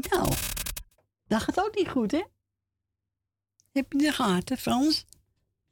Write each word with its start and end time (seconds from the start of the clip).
Nou, 0.00 0.34
dat 1.26 1.42
gaat 1.42 1.60
ook 1.60 1.74
niet 1.74 1.88
goed, 1.88 2.10
hè? 2.10 2.24
Heb 3.72 3.92
je 3.92 3.98
de 3.98 4.12
gaten, 4.12 4.58
Frans? 4.58 5.04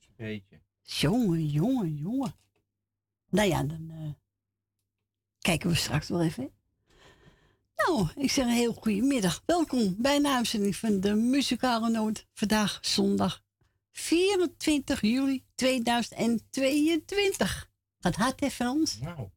Een 0.01 0.15
beetje. 0.17 0.61
Jongen, 0.83 1.47
jongen, 1.47 1.95
jongen. 1.95 2.35
Nou 3.31 3.49
ja, 3.49 3.63
dan 3.63 3.91
uh, 3.91 4.11
kijken 5.39 5.69
we 5.69 5.75
straks 5.75 6.09
wel 6.09 6.23
even. 6.23 6.55
Nou, 7.77 8.09
ik 8.15 8.31
zeg 8.31 8.45
een 8.45 8.51
heel 8.51 8.73
goede 8.73 9.03
middag. 9.03 9.43
Welkom 9.47 9.95
bij 9.99 10.17
een 10.17 10.27
uitzending 10.27 10.77
van 10.77 11.01
de 11.01 11.15
Muzikale 11.15 11.91
Noot. 11.91 12.27
Vandaag 12.33 12.79
zondag 12.83 13.43
24 13.93 15.01
juli 15.01 15.45
2022. 15.55 17.71
Gaat 17.99 18.17
hard, 18.17 18.41
hè, 18.41 18.51
Frans? 18.51 18.99
Nou. 18.99 19.29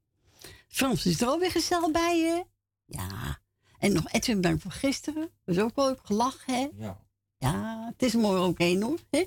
Frans 0.68 1.06
is 1.06 1.22
er 1.22 1.28
alweer 1.28 1.52
gezellig 1.52 1.92
bij, 1.92 2.20
hè? 2.20 2.44
Ja. 2.86 3.42
En 3.80 3.94
nog 3.94 4.12
Edwin 4.12 4.36
bedankt 4.36 4.62
voor 4.62 4.72
gisteren. 4.72 5.30
Dat 5.46 5.56
is 5.56 5.62
ook 5.62 5.76
leuk 5.76 6.00
gelachen, 6.04 6.54
hè? 6.54 6.68
Ja. 6.78 7.08
Ja, 7.38 7.86
het 7.92 8.04
is 8.04 8.14
mooi 8.14 8.42
ook 8.42 8.58
heen, 8.58 8.82
hoor. 8.82 9.00
Hè? 9.10 9.26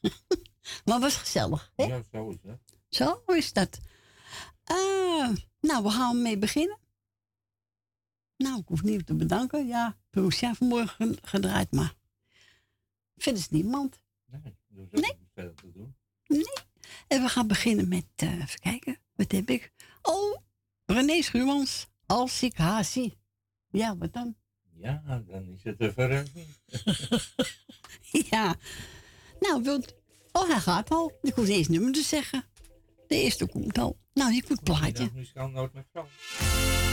maar 0.84 0.94
het 0.94 1.02
was 1.02 1.16
gezellig, 1.16 1.72
hè? 1.76 1.84
Ja, 1.84 2.02
zo 2.12 2.30
is 2.30 2.36
het. 2.42 2.58
Zo 2.88 3.22
is 3.26 3.52
dat. 3.52 3.80
Uh, 4.70 5.28
nou, 5.60 5.82
we 5.82 5.90
gaan 5.90 6.22
mee 6.22 6.38
beginnen. 6.38 6.78
Nou, 8.36 8.58
ik 8.58 8.68
hoef 8.68 8.82
niet 8.82 9.06
te 9.06 9.14
bedanken. 9.14 9.66
Ja, 9.66 9.96
Perusia 10.10 10.54
vanmorgen 10.54 11.16
gedraaid, 11.22 11.72
maar 11.72 11.94
verder 13.16 13.40
is 13.40 13.50
niemand. 13.50 14.02
Nee, 14.26 14.56
is 14.92 15.00
nee. 15.00 15.18
verder 15.34 15.54
te 15.54 15.72
doen. 15.72 15.96
Nee. 16.26 16.44
En 17.06 17.22
we 17.22 17.28
gaan 17.28 17.46
beginnen 17.46 17.88
met, 17.88 18.06
uh, 18.22 18.42
even 18.42 18.60
kijken, 18.60 18.98
wat 19.14 19.32
heb 19.32 19.50
ik? 19.50 19.72
Oh, 20.02 20.36
René 20.86 21.22
Schuurmans, 21.22 21.86
als 22.06 22.42
ik 22.42 22.56
haar 22.56 22.84
zie. 22.84 23.18
Ja, 23.74 23.96
wat 23.96 24.12
dan? 24.12 24.36
Ja, 24.76 25.22
dan 25.26 25.44
is 25.54 25.62
het 25.62 25.80
een 25.80 25.92
verrassing. 25.92 26.46
ja. 28.30 28.54
Nou, 29.40 29.62
wilt... 29.62 29.94
Oh, 30.32 30.48
hij 30.48 30.60
gaat 30.60 30.90
al. 30.90 31.12
Ik 31.22 31.34
hoef 31.34 31.48
eens 31.48 31.68
nummer 31.68 31.92
te 31.92 32.02
zeggen. 32.02 32.44
De 33.06 33.14
eerste 33.14 33.48
komt 33.48 33.78
al. 33.78 33.98
Nou, 34.12 34.32
je 34.32 34.44
moet 34.48 34.62
plaatje. 34.62 35.10
Muzikaal 35.14 35.48
nooit 35.48 35.72
met 35.72 35.86
Frans. 35.90 36.83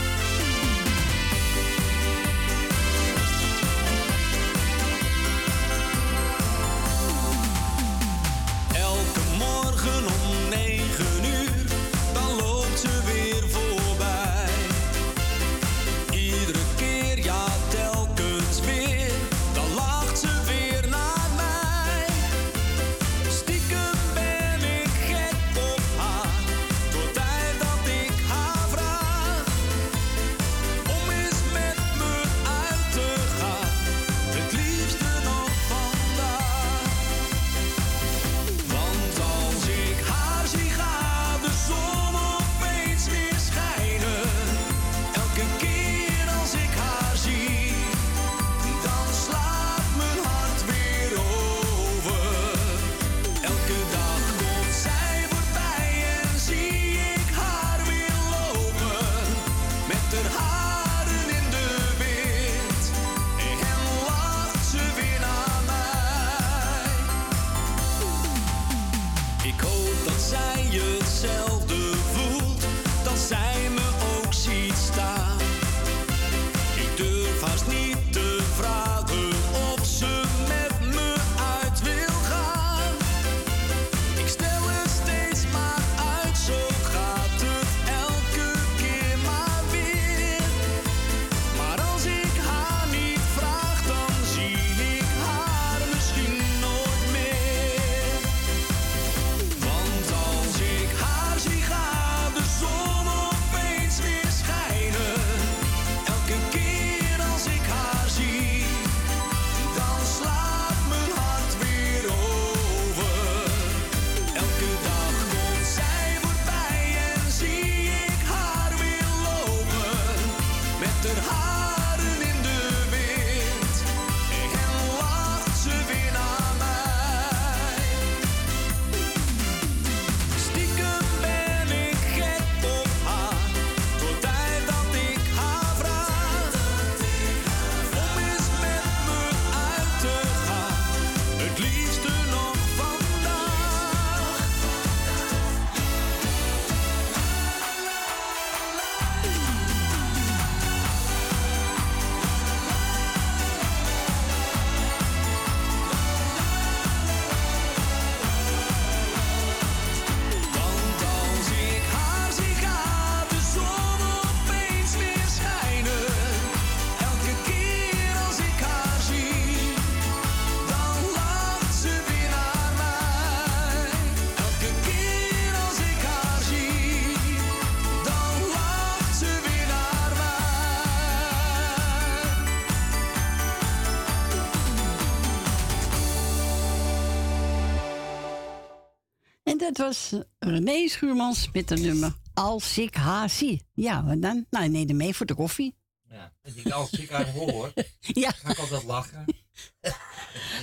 Het 189.71 189.79
was 189.79 190.13
René 190.39 190.88
Schuurmans 190.88 191.50
met 191.53 191.68
de 191.68 191.75
nummer 191.75 192.13
Als 192.33 192.77
ik 192.77 192.95
haar 192.95 193.29
zie. 193.29 193.68
Ja, 193.73 194.03
en 194.07 194.19
dan? 194.19 194.45
Nou, 194.50 194.69
neem 194.69 194.95
mee 194.95 195.15
voor 195.15 195.25
de 195.25 195.35
koffie. 195.35 195.75
Ja, 196.09 196.31
als 196.73 196.91
ik 196.91 197.09
haar 197.09 197.31
hoor, 197.31 197.73
ja. 198.23 198.31
ga 198.31 198.50
ik 198.50 198.59
altijd 198.59 198.83
lachen. 198.83 199.25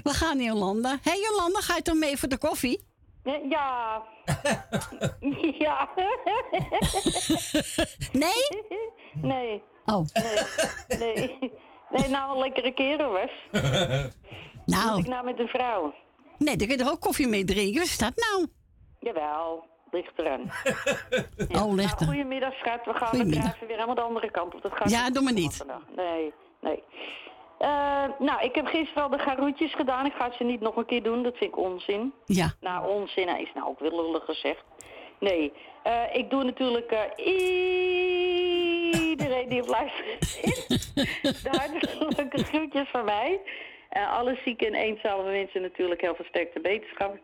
We 0.05 0.10
gaan 0.10 0.37
naar 0.37 0.46
Jolanda. 0.46 0.99
Hé 1.02 1.10
hey 1.10 1.20
Jolanda, 1.20 1.60
ga 1.60 1.76
je 1.76 1.82
toch 1.82 1.94
mee 1.94 2.16
voor 2.16 2.28
de 2.28 2.38
koffie? 2.38 2.84
Ja. 3.49 4.02
ja. 5.58 5.88
nee? 8.12 8.62
Nee. 9.14 9.62
Oh. 9.84 10.06
Nee. 10.88 10.99
Nee, 10.99 11.38
nee 11.90 12.08
nou 12.08 12.34
een 12.34 12.38
lekkere 12.38 12.75
kerel 12.75 13.10
was. 13.10 13.62
nou. 14.66 14.90
Moet 14.90 15.05
ik 15.05 15.10
nou 15.10 15.25
met 15.25 15.38
een 15.38 15.49
vrouw? 15.49 15.94
Nee, 16.38 16.56
dan 16.56 16.69
kun 16.69 16.76
je 16.76 16.84
er 16.84 16.90
ook 16.90 17.00
koffie 17.00 17.28
mee 17.28 17.44
drinken. 17.44 17.81
Wat 17.81 17.88
is 17.88 17.99
dat 17.99 18.12
nou? 18.16 18.46
Jawel, 19.08 19.64
ligt 19.90 20.12
eraan. 20.16 20.40
ja. 21.49 21.64
Oh, 21.64 21.75
ligt 21.75 22.00
er. 22.00 22.06
Nou, 22.06 22.12
goedemiddag, 22.12 22.55
schat. 22.55 22.84
We 22.84 22.94
gaan 22.94 23.19
met 23.19 23.28
weer 23.28 23.69
helemaal 23.69 23.94
de 23.94 24.00
andere 24.00 24.31
kant 24.31 24.55
op. 24.55 24.62
Dat 24.62 24.72
gaat 24.72 24.90
ja, 24.90 25.10
doe 25.10 25.22
maar 25.22 25.32
niet. 25.32 25.64
Nee, 25.96 26.32
nee. 26.60 26.82
Uh, 27.60 28.05
nou, 28.19 28.43
ik 28.43 28.55
heb 28.55 28.66
gisteren 28.66 29.02
al 29.02 29.08
de 29.08 29.19
garoetjes 29.19 29.75
gedaan. 29.75 30.06
Ik 30.06 30.12
ga 30.12 30.32
ze 30.32 30.44
niet 30.44 30.60
nog 30.60 30.76
een 30.76 30.87
keer 30.87 31.02
doen. 31.02 31.22
Dat 31.22 31.37
vind 31.37 31.50
ik 31.50 31.58
onzin. 31.58 32.12
Ja. 32.26 32.52
Nou, 32.60 32.88
onzin 32.88 33.28
hij 33.28 33.43
is 33.43 33.52
nou 33.55 33.66
ook 33.66 33.78
wel 33.78 34.05
lullig 34.05 34.25
gezegd. 34.25 34.62
Nee, 35.19 35.52
uh, 35.87 36.02
ik 36.12 36.31
doe 36.31 36.44
natuurlijk 36.44 36.93
uh, 36.93 37.26
iedereen 39.10 39.49
die 39.49 39.62
op 39.62 39.69
luisteren 39.69 40.19
de 41.43 41.50
hartelijke 41.50 42.44
groetjes 42.44 42.88
van 42.88 43.05
mij. 43.05 43.40
Uh, 43.96 44.12
alle 44.19 44.38
zieke 44.44 44.66
en 44.66 44.75
eenzame 44.75 45.22
mensen 45.22 45.62
natuurlijk 45.62 46.00
heel 46.00 46.14
versterkte 46.14 46.60
wetenschap. 46.60 47.19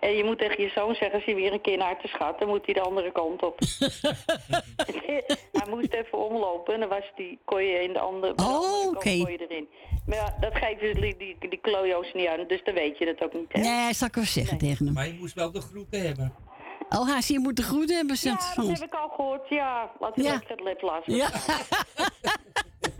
En 0.00 0.16
je 0.16 0.24
moet 0.24 0.38
tegen 0.38 0.62
je 0.62 0.68
zoon 0.68 0.94
zeggen, 0.94 1.12
als 1.12 1.24
hij 1.24 1.34
weer 1.34 1.52
een 1.52 1.60
keer 1.60 1.76
naar 1.76 2.00
te 2.00 2.08
schat, 2.08 2.38
dan 2.38 2.48
moet 2.48 2.64
hij 2.64 2.74
de 2.74 2.80
andere 2.80 3.12
kant 3.12 3.42
op. 3.42 3.58
hij 5.52 5.68
moest 5.68 5.92
even 5.92 6.18
omlopen 6.18 6.74
en 6.74 6.80
dan 6.80 6.88
was 6.88 7.12
die, 7.16 7.38
kon 7.44 7.62
je 7.64 7.82
in 7.82 7.92
de 7.92 7.98
andere, 7.98 8.32
oh, 8.36 8.86
oké. 8.86 9.08
erin. 9.08 9.68
Maar 10.06 10.16
ja, 10.16 10.36
dat 10.40 10.54
geven 10.54 11.00
die, 11.00 11.16
die, 11.16 11.36
die 11.48 11.58
klojo's 11.60 12.12
niet 12.12 12.26
aan, 12.26 12.44
dus 12.46 12.64
dan 12.64 12.74
weet 12.74 12.98
je 12.98 13.06
het 13.06 13.22
ook 13.22 13.32
niet. 13.32 13.52
Hè? 13.52 13.60
Nee, 13.60 13.94
zal 13.94 14.08
ik 14.08 14.14
wel 14.14 14.24
zeggen 14.24 14.58
tegen 14.58 14.84
hem. 14.84 14.94
Maar 14.94 15.06
je 15.06 15.16
moest 15.18 15.34
wel 15.34 15.52
de 15.52 15.60
groeten 15.60 16.00
hebben. 16.00 16.34
Oh, 16.88 17.08
Haas, 17.08 17.28
je 17.28 17.38
moet 17.38 17.56
de 17.56 17.62
groeten 17.62 17.96
hebben. 17.96 18.16
Ja, 18.20 18.38
dat 18.54 18.66
heb 18.66 18.82
ik 18.82 18.94
al 18.94 19.08
gehoord. 19.08 19.48
Ja, 19.48 19.92
laat 20.00 20.18
ik 20.18 20.24
ja. 20.24 20.40
het 20.46 20.82
laten. 20.82 21.14
Ja. 21.14 21.30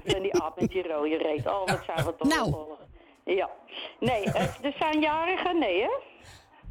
en 0.14 0.22
die 0.22 0.40
aap 0.40 0.60
met 0.60 0.70
die 0.70 0.88
rode 0.88 1.16
reet. 1.16 1.46
Oh, 1.46 1.66
wat 1.66 1.82
zijn 1.86 2.06
we 2.06 2.14
toch 2.16 2.28
nou. 2.28 2.54
Ja. 3.24 3.50
Nee, 4.00 4.24
er 4.62 4.74
zijn 4.78 5.00
jarigen, 5.00 5.58
nee 5.58 5.80
hè? 5.82 5.90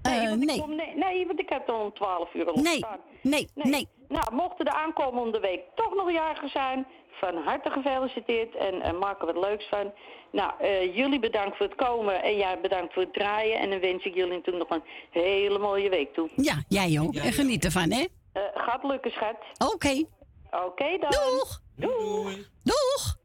Nee, 0.01 0.27
uh, 0.27 0.33
nee. 0.33 0.59
Kom, 0.59 0.75
nee. 0.75 0.95
nee, 0.95 1.27
want 1.27 1.39
ik 1.39 1.49
heb 1.49 1.67
dan 1.67 1.81
om 1.81 1.93
12 1.93 2.33
uur 2.33 2.45
al 2.45 2.55
nee. 2.55 2.85
Nee, 3.21 3.49
nee, 3.53 3.65
nee. 3.71 3.87
Nou, 4.07 4.33
mochten 4.35 4.65
de 4.65 4.73
aankomende 4.73 5.39
week 5.39 5.61
toch 5.75 5.95
nog 5.95 6.11
jarigen 6.11 6.49
zijn, 6.49 6.87
van 7.11 7.35
harte 7.43 7.69
gefeliciteerd 7.69 8.55
en 8.55 8.75
uh, 8.75 8.99
maak 8.99 9.19
er 9.19 9.25
wat 9.25 9.37
leuks 9.37 9.67
van. 9.69 9.93
Nou, 10.31 10.51
uh, 10.61 10.95
jullie 10.95 11.19
bedankt 11.19 11.57
voor 11.57 11.65
het 11.65 11.75
komen 11.75 12.23
en 12.23 12.37
jij 12.37 12.61
bedankt 12.61 12.93
voor 12.93 13.03
het 13.03 13.13
draaien. 13.13 13.59
En 13.59 13.69
dan 13.69 13.79
wens 13.79 14.05
ik 14.05 14.13
jullie 14.13 14.33
natuurlijk 14.33 14.69
nog 14.69 14.79
een 14.79 15.21
hele 15.21 15.59
mooie 15.59 15.89
week 15.89 16.13
toe. 16.13 16.29
Ja, 16.35 16.63
jij 16.67 16.99
ook. 16.99 17.15
En 17.15 17.33
geniet 17.33 17.65
ervan, 17.65 17.91
hè? 17.91 18.05
Uh, 18.33 18.41
gaat 18.53 18.83
lukken, 18.83 19.11
schat. 19.11 19.37
Oké. 19.57 19.73
Okay. 19.73 20.07
Oké 20.51 20.65
okay, 20.65 20.99
dan. 20.99 21.09
Doeg. 21.09 21.61
Doeg. 21.75 22.35
Doeg. 22.63 23.17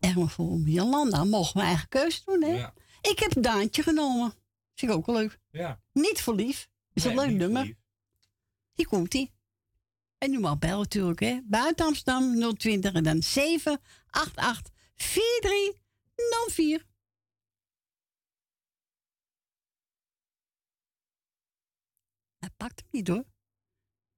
En 0.00 0.28
voor 0.28 0.58
Jolanda 0.64 1.24
mogen 1.24 1.60
we 1.60 1.66
eigen 1.66 1.88
keuze 1.88 2.22
doen, 2.24 2.42
hè? 2.42 2.56
Ja. 2.56 2.72
Ik 3.00 3.18
heb 3.18 3.42
Daantje 3.42 3.82
genomen. 3.82 4.32
Vind 4.78 4.92
ik 4.92 4.96
ook 4.96 5.06
leuk. 5.06 5.38
Ja. 5.50 5.82
Niet 5.92 6.20
voor 6.20 6.34
lief. 6.34 6.68
Is 6.92 7.04
een 7.04 7.14
leuk 7.14 7.30
nummer. 7.30 7.76
Hier 8.72 8.86
komt 8.86 9.14
ie. 9.14 9.32
En 10.18 10.30
nu 10.30 10.38
mag 10.38 10.58
bellen 10.58 10.78
natuurlijk, 10.78 11.20
hè. 11.20 11.40
Buiten 11.44 11.86
Amsterdam 11.86 12.54
020 12.54 12.92
en 12.92 13.04
dan 13.04 13.22
788 13.22 14.72
4304. 14.94 16.86
Hij 22.38 22.50
pakt 22.56 22.80
hem 22.80 22.88
niet 22.90 23.08
hoor. 23.08 23.24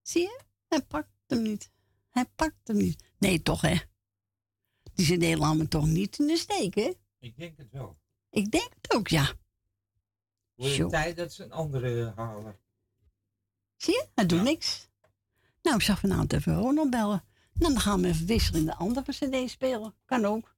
Zie 0.03 0.23
je? 0.23 0.41
Hij 0.69 0.83
pakt 0.83 1.11
hem 1.27 1.43
niet. 1.43 1.71
Hij 2.11 2.27
pakt 2.35 2.69
hem 2.69 2.77
niet. 2.77 3.05
Nee, 3.19 3.43
toch 3.43 3.61
hè? 3.61 3.77
Die 4.95 5.07
zijn 5.07 5.19
Nederland 5.19 5.59
me 5.59 5.69
toch 5.69 5.87
niet 5.87 6.19
in 6.19 6.27
de 6.27 6.37
steek, 6.37 6.75
hè? 6.75 6.93
Ik 7.19 7.37
denk 7.37 7.57
het 7.57 7.71
wel. 7.71 7.99
Ik 8.31 8.51
denk 8.51 8.75
het 8.75 8.95
ook, 8.95 9.09
ja. 9.09 9.39
Wordt 10.61 10.77
het 10.77 10.91
tijd 10.91 11.17
dat 11.17 11.33
ze 11.33 11.45
een 11.45 11.53
andere 11.53 12.13
halen. 12.17 12.59
Zie 13.77 13.95
je? 13.95 14.07
Hij 14.15 14.27
doet 14.27 14.43
niks. 14.43 14.89
Nou, 15.63 15.77
ik 15.77 15.83
zag 15.83 15.99
vanavond 15.99 16.33
even 16.33 16.55
Ronald 16.55 16.91
bellen. 16.91 17.25
Nou, 17.53 17.73
dan 17.73 17.81
gaan 17.81 18.01
we 18.01 18.09
even 18.09 18.27
wisselen 18.27 18.61
in 18.61 18.67
de 18.67 18.75
andere 18.75 19.13
cd 19.13 19.51
spelen. 19.51 19.95
Kan 20.05 20.25
ook. 20.25 20.57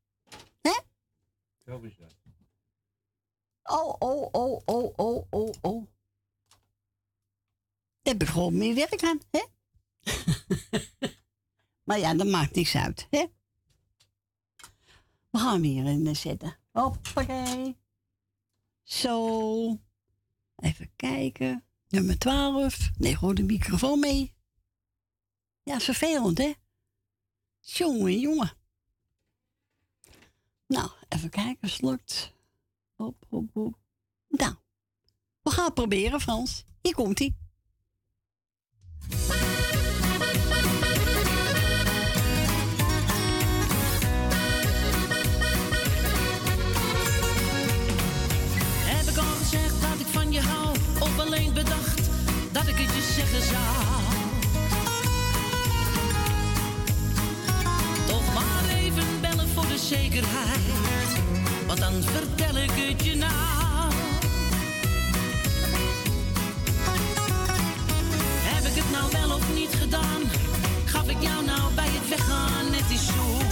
Hè? 0.61 0.81
Zo 1.65 1.81
is 1.81 1.97
dat. 1.97 2.15
Oh, 3.63 3.95
oh, 3.99 4.29
oh, 4.33 4.63
oh, 4.65 4.93
oh, 4.97 5.27
oh, 5.31 5.53
oh. 5.61 5.87
Daar 8.03 8.13
heb 8.13 8.23
ik 8.23 8.29
gewoon 8.29 8.59
meer 8.59 8.75
werk 8.75 9.03
aan, 9.03 9.21
hè? 9.31 9.45
maar 11.87 11.99
ja, 11.99 12.15
dat 12.15 12.27
maakt 12.27 12.55
niks 12.55 12.77
uit, 12.77 13.07
hè? 13.11 13.27
We 15.31 15.39
gaan 15.39 15.61
weer 15.61 15.87
in 15.87 16.17
zetten. 16.17 16.59
Hoppakee. 16.71 17.77
Zo. 18.83 19.79
Even 20.63 20.91
kijken. 20.97 21.65
Nummer 21.89 22.19
12. 22.19 22.91
Nee, 22.99 23.17
gewoon 23.17 23.35
de 23.35 23.43
microfoon 23.43 24.01
mee. 24.01 24.35
Ja, 25.63 25.81
vervelend, 25.81 26.39
hè? 26.39 26.53
Jongen, 27.61 28.21
jongen. 28.21 28.53
Nou, 30.67 30.91
even 31.09 31.31
kijken 31.31 31.71
lukt. 31.79 32.33
Hop, 32.95 33.25
hop, 33.29 33.51
hop. 33.53 33.79
Nou, 34.29 34.55
we 35.43 35.51
gaan 35.51 35.65
het 35.65 35.75
proberen, 35.75 36.21
Frans. 36.21 36.65
Hier 36.81 36.95
komt-ie. 36.95 37.37
Dat 53.03 53.17
ik 53.17 53.25
het 53.25 53.27
je 53.27 53.37
zeggen 53.37 53.43
zou? 53.43 54.03
zekerheid, 59.89 61.23
want 61.67 61.79
dan 61.79 62.03
vertel 62.03 62.57
ik 62.57 62.71
het 62.71 63.05
je 63.05 63.15
nou. 63.15 63.93
Heb 68.43 68.65
ik 68.65 68.83
het 68.83 68.91
nou 68.91 69.13
wel 69.13 69.37
of 69.37 69.55
niet 69.55 69.75
gedaan? 69.81 70.23
Gaf 70.85 71.09
ik 71.09 71.21
jou 71.21 71.45
nou 71.45 71.75
bij 71.75 71.89
het 71.89 72.09
weggaan 72.09 72.71
net 72.71 72.89
die 72.89 72.99
zoen? 72.99 73.52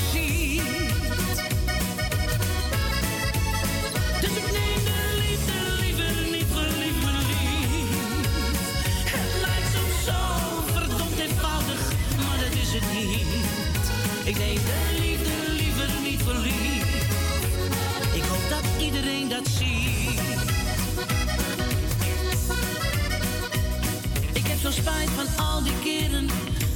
Ik 14.23 14.37
neem 14.37 14.55
de 14.55 14.97
liefde 14.99 15.53
liever 15.53 15.89
niet 16.03 16.21
lief. 16.43 16.85
Ik 18.13 18.23
hoop 18.23 18.49
dat 18.49 18.81
iedereen 18.81 19.29
dat 19.29 19.47
ziet. 19.47 20.01
zo 24.61 24.71
spijt 24.71 25.09
van 25.09 25.45
al 25.45 25.63
die 25.63 25.79
keren 25.83 26.27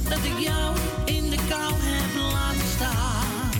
dat 0.08 0.18
ik 0.18 0.38
jou 0.38 0.76
in 1.04 1.30
de 1.30 1.36
kou 1.48 1.72
heb 1.76 2.32
laten 2.32 2.68
staan. 2.74 3.50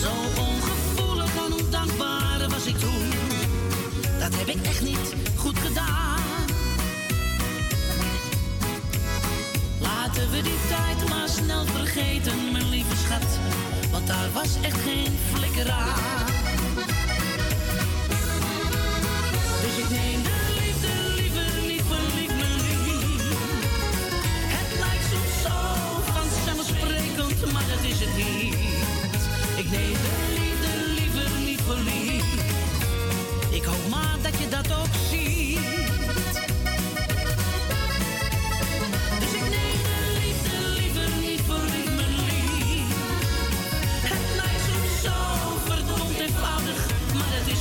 Zo 0.00 0.40
ongevoelig 0.40 1.36
en 1.46 1.52
ondankbaar 1.52 2.48
was 2.48 2.66
ik 2.66 2.78
toen. 2.78 3.10
Dat 4.18 4.34
heb 4.34 4.48
ik 4.48 4.62
echt 4.62 4.82
niet 4.82 5.14
goed 5.36 5.58
gedaan. 5.58 6.01
We 10.30 10.42
die 10.42 10.58
tijd 10.68 11.08
maar 11.08 11.28
snel 11.28 11.64
vergeten, 11.64 12.52
mijn 12.52 12.68
lieve 12.68 12.96
schat. 12.96 13.38
Want 13.90 14.06
daar 14.06 14.32
was 14.32 14.56
echt 14.62 14.80
geen 14.80 15.18
flikker 15.32 15.70
aan. 15.70 16.26
Dus 19.62 19.76
ik 19.84 19.90
neem 19.90 20.22
de 20.22 20.42
Ik 20.42 20.88
liefde 20.90 21.12
liever 21.16 21.70
niet 21.70 21.82
voor 21.82 21.98
lief. 22.04 22.64
Ik 23.50 23.64
hoop 23.64 23.74
maar 23.76 23.76
dat 23.82 23.98
je 23.98 24.08
dat 24.08 24.32
ook 24.32 24.54
ziet. 28.80 29.12
Dus 29.12 29.22
ik 29.56 29.70
neem 29.70 29.92
de 29.92 30.30
liefde 30.34 30.92
liever 30.94 31.30
niet 31.38 31.60
voor 31.60 31.76
lief, 31.76 31.90
mijn 31.90 32.02
lief. 32.04 32.32
Het 34.50 35.51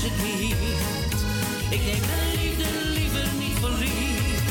Ik 0.04 1.80
neem 1.86 2.00
mijn 2.06 2.32
liefde 2.32 2.90
liever 2.94 3.28
niet 3.40 3.58
verliefd. 3.60 4.42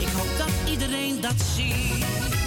Ik 0.00 0.08
hoop 0.08 0.38
dat 0.38 0.70
iedereen 0.70 1.20
dat 1.20 1.40
ziet. 1.54 2.37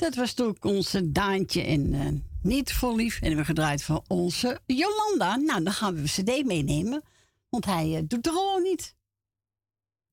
Dat 0.00 0.14
was 0.14 0.32
toen 0.32 0.56
onze 0.60 1.12
Daantje 1.12 1.62
en 1.62 1.94
eh, 1.94 2.08
niet 2.42 2.72
voor 2.72 2.96
lief. 2.96 3.20
En 3.20 3.36
we 3.36 3.44
gedraaid 3.44 3.82
voor 3.82 4.02
onze 4.06 4.60
Jolanda. 4.66 5.36
Nou, 5.36 5.62
dan 5.64 5.72
gaan 5.72 5.94
we 5.94 6.00
een 6.00 6.06
cd 6.06 6.46
meenemen. 6.46 7.02
Want 7.48 7.64
hij 7.64 7.96
eh, 7.96 8.02
doet 8.06 8.26
het 8.26 8.34
gewoon 8.34 8.62
niet. 8.62 8.96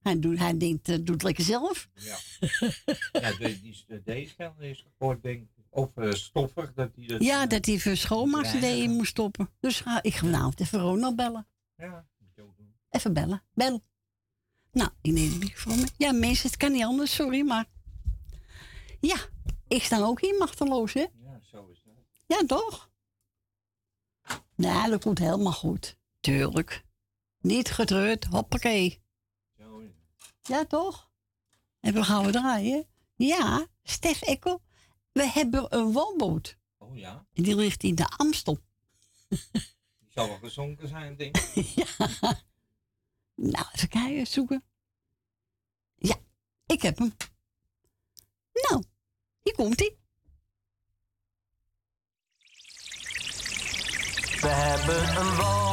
Hij, 0.01 0.19
doet, 0.19 0.37
hij 0.37 0.57
denkt, 0.57 0.89
eh, 0.89 0.95
doet 0.95 1.09
het 1.09 1.23
lekker 1.23 1.43
zelf. 1.43 1.89
Ja. 1.93 2.17
ja, 3.21 3.37
de, 3.37 3.59
die, 3.61 3.83
de, 3.87 4.01
deze 4.03 4.53
is 4.59 4.85
gehoord, 4.97 5.23
denk 5.23 5.41
ik. 5.41 5.47
Of 5.69 5.89
stoffig, 6.09 6.73
dat 6.73 6.89
hij 6.95 7.07
dat... 7.07 7.23
Ja, 7.23 7.45
dat 7.45 7.65
hij 7.65 7.75
even 7.75 7.97
schoonmaak 7.97 8.45
cd 8.45 8.63
in 8.63 8.91
moest 8.91 9.09
stoppen. 9.09 9.49
Dus 9.59 9.77
ik 10.01 10.13
ga 10.13 10.27
vanavond 10.27 10.59
even 10.59 10.79
Ronald 10.79 11.15
bellen. 11.15 11.47
Ja, 11.75 12.07
moet 12.17 12.29
je 12.35 12.41
ook 12.41 12.57
doen. 12.57 12.73
Even 12.89 13.13
bellen. 13.13 13.43
Bel. 13.53 13.83
Nou, 14.71 14.89
ik 15.01 15.11
neem 15.11 15.29
de 15.29 15.37
microfoon 15.37 15.75
mee. 15.75 15.89
Ja, 15.97 16.11
mensen, 16.11 16.47
het 16.47 16.57
kan 16.57 16.71
niet 16.71 16.83
anders, 16.83 17.15
sorry, 17.15 17.45
maar... 17.45 17.65
Ja, 18.99 19.17
ik 19.67 19.83
sta 19.83 19.99
ook 19.99 20.21
hier 20.21 20.37
machteloos, 20.37 20.93
hè? 20.93 21.05
Ja, 21.13 21.39
zo 21.41 21.67
is 21.67 21.81
dat. 21.83 21.93
Ja, 22.25 22.45
toch? 22.45 22.89
Nou, 24.55 24.89
dat 24.89 25.01
komt 25.01 25.19
helemaal 25.19 25.53
goed. 25.53 25.97
Tuurlijk. 26.19 26.85
Niet 27.39 27.71
getreurd, 27.71 28.25
hoppakee. 28.25 29.01
Zo 29.57 29.77
is 29.79 29.91
het. 30.17 30.47
Ja, 30.47 30.65
toch? 30.65 31.09
En 31.79 31.93
we 31.93 32.03
gaan 32.03 32.25
we 32.25 32.31
draaien. 32.31 32.87
Ja, 33.15 33.67
Stef 33.83 34.21
Ekkel. 34.21 34.61
We 35.11 35.29
hebben 35.29 35.75
een 35.75 35.91
woonboot. 35.91 36.57
Oh 36.77 36.97
ja, 36.97 37.25
En 37.33 37.43
die 37.43 37.55
ligt 37.55 37.83
in 37.83 37.95
de 37.95 38.07
Amstel. 38.17 38.59
die 39.99 40.09
zal 40.09 40.27
wel 40.27 40.37
gezonken 40.37 40.87
zijn, 40.87 41.15
denk 41.15 41.37
ik. 41.37 41.65
ja. 41.79 42.07
Nou, 43.35 43.65
even 43.73 43.89
kijken, 43.89 44.27
zoeken. 44.27 44.63
Ja, 45.95 46.15
ik 46.65 46.81
heb 46.81 46.97
hem. 46.97 47.13
Nou, 48.53 48.83
hier 49.47 49.55
komt 49.55 49.79
hij. 49.79 49.95
We 54.41 54.47
hebben 54.47 55.17
een 55.17 55.35
woonboot, 55.35 55.66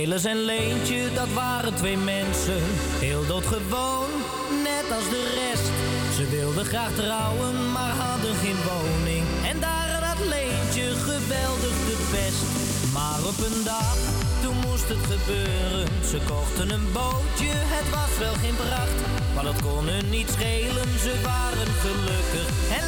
Nelis 0.00 0.24
en 0.24 0.44
Leentje, 0.44 1.12
dat 1.14 1.32
waren 1.32 1.74
twee 1.74 1.96
mensen, 1.96 2.62
heel 3.06 3.26
doodgewoon, 3.26 4.10
net 4.62 4.86
als 4.96 5.08
de 5.14 5.22
rest. 5.40 5.70
Ze 6.16 6.24
wilden 6.36 6.64
graag 6.64 6.92
trouwen, 6.94 7.72
maar 7.72 7.94
hadden 8.04 8.34
geen 8.34 8.60
woning. 8.68 9.24
En 9.50 9.60
daar 9.60 9.90
had 10.02 10.26
Leentje 10.34 10.86
geweldig 11.08 11.76
de 11.88 11.98
pest. 12.12 12.44
Maar 12.92 13.20
op 13.30 13.38
een 13.48 13.64
dag, 13.64 13.96
toen 14.42 14.56
moest 14.66 14.88
het 14.88 15.04
gebeuren. 15.12 15.86
Ze 16.10 16.18
kochten 16.28 16.70
een 16.70 16.88
bootje, 16.92 17.52
het 17.76 17.88
was 17.96 18.12
wel 18.18 18.36
geen 18.42 18.56
pracht. 18.64 18.98
Maar 19.34 19.44
dat 19.44 19.62
kon 19.62 19.84
hun 19.88 20.08
niet 20.10 20.30
schelen, 20.36 20.88
ze 21.04 21.14
waren 21.22 21.72
gelukkig. 21.84 22.48
En 22.78 22.84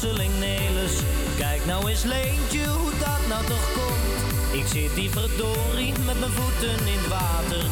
plotseling 0.00 0.38
Nelis 0.38 0.92
Kijk 1.36 1.66
nou 1.66 1.88
eens 1.88 2.02
Leentje, 2.02 2.66
hoe 2.66 2.90
dat 2.98 3.26
nou 3.28 3.44
toch 3.44 3.72
komt 3.72 4.09
Ik 4.52 4.66
zit 4.66 4.94
die 4.94 5.10
verdorie 5.10 5.92
met 6.06 6.18
mijn 6.20 6.32
voeten 6.40 6.86
in 6.86 6.98
het 6.98 7.08
water. 7.08 7.62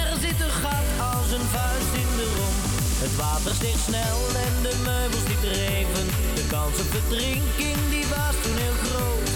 Er 0.00 0.10
zit 0.24 0.38
een 0.46 0.56
gat 0.62 0.88
als 1.14 1.28
een 1.36 1.48
vuist 1.54 1.92
in 2.02 2.10
de 2.18 2.28
romp 2.38 2.62
Het 3.04 3.14
water 3.16 3.54
steeg 3.54 3.78
snel 3.88 4.18
en 4.46 4.54
de 4.66 4.74
meubels 4.88 5.26
die 5.30 5.40
dreven. 5.48 6.06
De 6.38 6.44
kans 6.54 6.76
op 6.82 6.88
verdrinking 6.96 7.78
die 7.94 8.06
was 8.14 8.36
toen 8.42 8.58
heel 8.64 8.78
groot. 8.86 9.28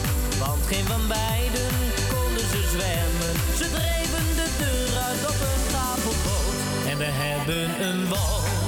Want 0.42 0.62
geen 0.70 0.86
van 0.94 1.04
beiden 1.18 1.70
konden 2.14 2.46
ze 2.52 2.60
zwemmen. 2.74 3.34
Ze 3.60 3.66
dreven 3.78 4.26
de 4.40 4.48
deur 4.62 4.92
uit 5.08 5.22
op 5.32 5.38
een 5.48 5.62
tafelboot. 5.74 6.58
En 6.90 6.96
we 7.04 7.10
hebben 7.24 7.64
een 7.88 8.00
woonboot 8.12 8.59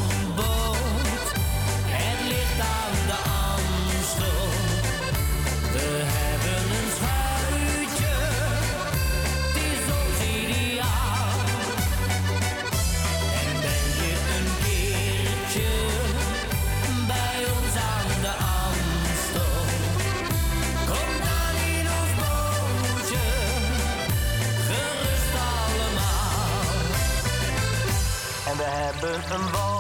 we 28.62 28.68
hebben 28.68 29.14
een 29.14 29.50
woonboot, 29.50 29.71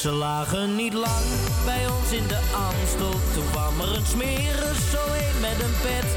Ze 0.00 0.10
lagen 0.10 0.76
niet 0.76 0.92
lang 0.92 1.24
bij 1.64 1.86
ons 1.86 2.12
in 2.12 2.26
de 2.26 2.40
Amstel. 2.68 3.20
Toen 3.34 3.50
kwam 3.50 3.80
er 3.80 3.96
een 3.96 4.06
smerig 4.06 4.78
zo 4.92 5.02
een 5.22 5.40
met 5.40 5.58
een 5.64 5.76
pet. 5.82 6.08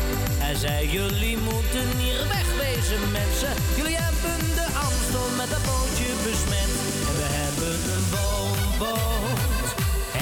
Hij 0.44 0.56
zei, 0.56 0.90
jullie 0.90 1.38
moeten 1.38 1.88
hier 1.98 2.20
wegwezen 2.28 3.12
mensen. 3.12 3.54
Jullie 3.76 3.96
hebben 3.96 4.40
de 4.56 4.68
Amstel 4.86 5.28
met 5.38 5.50
dat 5.50 5.64
bootje 5.66 6.10
besmet. 6.24 6.72
En 7.08 7.16
we 7.22 7.30
hebben 7.42 7.76
een 7.96 8.08
woonboot. 8.16 9.70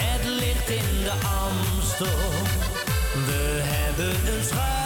Het 0.04 0.26
ligt 0.42 0.70
in 0.70 1.04
de 1.04 1.16
Amstel. 1.42 2.30
We 3.28 3.60
hebben 3.64 4.34
een 4.34 4.44
schuitje. 4.44 4.81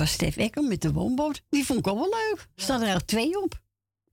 Was 0.00 0.12
Stef 0.12 0.36
Ekker 0.36 0.62
met 0.64 0.82
de 0.82 0.92
woonboot. 0.92 1.42
Die 1.48 1.64
vond 1.64 1.78
ik 1.78 1.86
ook 1.86 1.98
wel 1.98 2.08
leuk. 2.08 2.48
Er 2.54 2.62
staan 2.62 2.82
er 2.82 3.04
twee 3.06 3.42
op. 3.42 3.62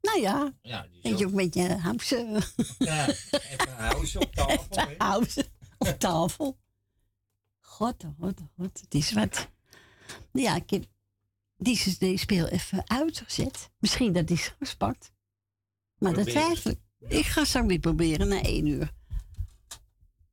Nou 0.02 0.20
ja, 0.22 0.54
Ja, 0.62 0.88
die 1.02 1.18
je 1.18 1.26
ook- 1.26 1.30
ook 1.32 1.36
met 1.36 1.54
je 1.54 1.76
house, 1.78 2.42
ja, 2.78 3.08
even 3.08 3.68
een 3.70 3.74
huisje 3.76 4.20
op 4.20 4.32
tafel. 4.36 4.96
house 5.08 5.50
op 5.78 5.88
tafel. 6.00 6.58
God, 7.60 8.04
god, 8.20 8.40
god, 8.58 8.80
het 8.82 8.94
is 8.94 9.12
wat. 9.14 9.48
Ja, 10.32 10.56
ik 10.56 10.70
heb 10.70 10.86
die 11.58 11.78
CD-speel 11.78 12.48
even 12.48 12.90
uitgezet. 12.90 13.70
Misschien 13.80 14.14
dat 14.14 14.28
die 14.28 14.36
is 14.38 14.54
gespakt. 14.60 15.12
Maar 15.98 16.14
dat 16.14 16.28
twijfel 16.30 16.72
ik. 16.72 16.80
Ik 17.08 17.26
ga 17.26 17.44
straks 17.46 17.68
weer 17.68 17.80
proberen 17.80 18.28
na 18.28 18.42
één 18.42 18.66
uur. 18.66 18.94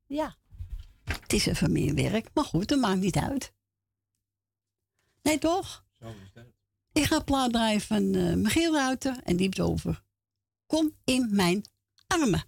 Ja, 0.07 0.37
het 1.05 1.33
is 1.33 1.47
even 1.47 1.73
meer 1.73 1.95
werk. 1.95 2.29
Maar 2.35 2.45
goed, 2.45 2.69
dat 2.69 2.79
maakt 2.81 3.01
niet 3.01 3.17
uit. 3.17 3.53
Nee, 5.25 5.39
toch? 5.39 5.85
Zo 6.01 6.09
is 6.09 6.33
dat. 6.33 6.45
Ik 6.93 7.05
ga 7.05 7.21
plaat 7.21 7.53
draaien 7.53 7.81
van 7.81 8.11
Michiel 8.43 8.75
Ruiter 8.75 9.21
en 9.23 9.37
die 9.37 9.47
heeft 9.47 9.57
het 9.57 9.67
over. 9.67 10.03
Kom 10.67 10.97
in 11.05 11.29
mijn 11.33 11.65
armen. 12.07 12.45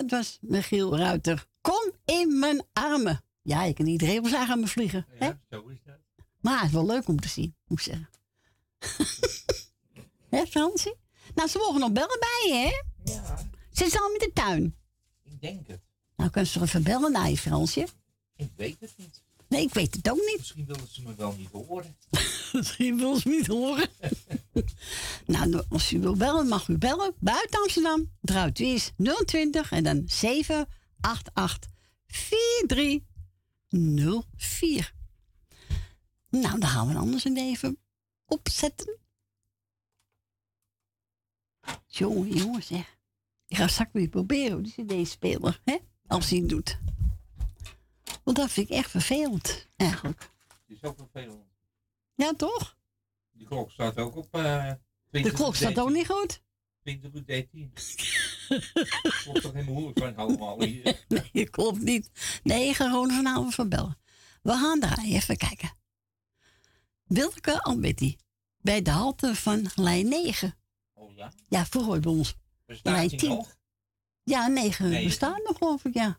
Dat 0.00 0.10
was 0.10 0.38
Michiel 0.40 0.96
Ruiter. 0.96 1.46
Kom 1.60 1.92
in 2.04 2.38
mijn 2.38 2.62
armen. 2.72 3.20
Ja, 3.42 3.64
je 3.64 3.72
kan 3.72 3.86
iedereen 3.86 4.22
wel 4.22 4.30
zeggen 4.30 4.52
aan 4.52 4.60
me 4.60 4.66
vliegen. 4.66 5.06
Hè? 5.08 5.26
Ja, 5.26 5.40
zo 5.50 5.68
is 5.68 5.78
dat. 5.84 5.98
Maar 6.40 6.56
het 6.58 6.66
is 6.66 6.72
wel 6.72 6.86
leuk 6.86 7.08
om 7.08 7.20
te 7.20 7.28
zien, 7.28 7.54
moet 7.66 7.78
ik 7.78 7.84
zeggen. 7.84 8.08
hè, 10.36 10.46
Fransie? 10.46 10.94
Nou, 11.34 11.48
ze 11.48 11.58
mogen 11.58 11.80
nog 11.80 11.92
bellen 11.92 12.18
bij 12.20 12.48
je, 12.48 12.54
hè? 12.54 13.12
Ja. 13.12 13.38
Ze 13.72 13.84
is 13.84 14.00
al 14.00 14.10
met 14.10 14.20
de 14.20 14.30
tuin. 14.34 14.76
denk 15.40 15.66
het. 15.66 15.80
Nou, 16.16 16.30
kan 16.30 16.46
ze 16.46 16.52
toch 16.52 16.62
even 16.62 16.82
bellen 16.82 17.12
naar 17.12 17.30
je, 17.30 17.36
Fransje? 17.36 17.86
Ik 18.36 18.50
weet 18.56 18.80
het 18.80 18.92
niet. 18.96 19.22
Nee, 19.50 19.62
ik 19.62 19.74
weet 19.74 19.94
het 19.94 20.10
ook 20.10 20.20
niet. 20.26 20.38
Misschien 20.38 20.66
willen 20.66 20.88
ze 20.90 21.02
me 21.02 21.14
wel 21.14 21.34
niet 21.36 21.50
horen. 21.50 21.96
Misschien 22.52 22.96
wil 22.96 23.16
ze 23.16 23.28
niet 23.28 23.46
horen. 23.46 23.88
nou, 25.26 25.62
als 25.68 25.92
u 25.92 26.00
wil 26.00 26.16
bellen, 26.16 26.48
mag 26.48 26.68
u 26.68 26.78
bellen. 26.78 27.14
Buiten 27.18 27.60
Amsterdam. 27.60 28.10
Draait 28.20 28.58
u 28.58 28.64
is 28.64 28.92
020 29.24 29.72
en 29.72 29.84
dan 29.84 30.02
788 30.06 31.70
4304. 32.06 34.94
Nou, 36.28 36.60
dan 36.60 36.68
gaan 36.68 36.88
we 36.88 36.94
anders 36.94 37.24
een 37.24 37.36
even 37.36 37.78
opzetten. 38.26 38.98
Jongen, 41.86 42.28
jongen 42.28 42.62
zeg. 42.62 42.98
Ik 43.46 43.56
ga 43.56 43.68
straks 43.68 43.92
weer 43.92 44.08
proberen 44.08 44.52
hoe 44.52 44.62
die 44.62 44.84
cd-speler, 45.02 45.60
hè? 45.64 45.76
Als 46.06 46.30
hij 46.30 46.38
het 46.38 46.48
doet. 46.48 46.78
Want 48.24 48.36
dat 48.36 48.50
vind 48.50 48.70
ik 48.70 48.76
echt 48.76 48.90
vervelend, 48.90 49.68
eigenlijk. 49.76 50.30
Het 50.48 50.76
is 50.76 50.82
ook 50.82 50.96
vervelend. 50.96 51.44
Ja, 52.14 52.32
toch? 52.36 52.76
Die 53.32 53.46
klok 53.46 53.70
staat 53.70 53.96
ook 53.96 54.16
op. 54.16 54.34
eh 54.34 54.72
20 55.10 55.30
De 55.32 55.36
klok 55.38 55.54
staat 55.56 55.78
ook 55.78 55.90
niet 55.90 56.06
goed. 56.06 56.42
20 56.82 57.12
uur 57.14 57.24
13. 57.26 57.72
Klopt 59.22 59.40
toch 59.42 59.52
helemaal 59.52 59.74
moeilijk 59.74 59.98
van 59.98 60.16
allemaal 60.16 60.62
hier. 60.62 61.04
Nee, 61.32 61.48
klopt 61.50 61.80
niet. 61.80 62.10
Nee, 62.42 62.68
ik 62.68 62.76
ga 62.76 62.84
gewoon 62.88 63.10
vanavond 63.10 63.54
van 63.54 63.68
bellen. 63.68 63.98
We 64.42 64.50
gaan 64.52 64.80
draaien, 64.80 65.14
even 65.16 65.36
kijken. 65.36 65.70
Wilke 67.04 67.62
Albetti. 67.62 68.16
Bij 68.58 68.82
de 68.82 68.90
halte 68.90 69.34
van 69.34 69.70
lijn 69.74 70.08
9. 70.08 70.54
Oh 70.94 71.14
ja? 71.16 71.32
Ja, 71.48 71.66
vroeger 71.66 72.00
bij 72.00 72.12
ons. 72.12 72.34
Bestaat 72.66 72.92
Lijn 72.92 73.08
die 73.08 73.18
10. 73.18 73.28
nog? 73.28 73.56
Ja, 74.22 74.46
9 74.46 74.88
Negen. 74.88 75.04
bestaat 75.04 75.42
nog, 75.44 75.56
geloof 75.58 75.84
ik, 75.84 75.94
ja. 75.94 76.18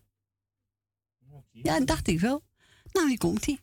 Ja, 1.52 1.80
dacht 1.80 2.08
ik 2.08 2.20
wel. 2.20 2.44
Nou, 2.92 3.08
hier 3.08 3.18
komt 3.18 3.46
hij. 3.46 3.60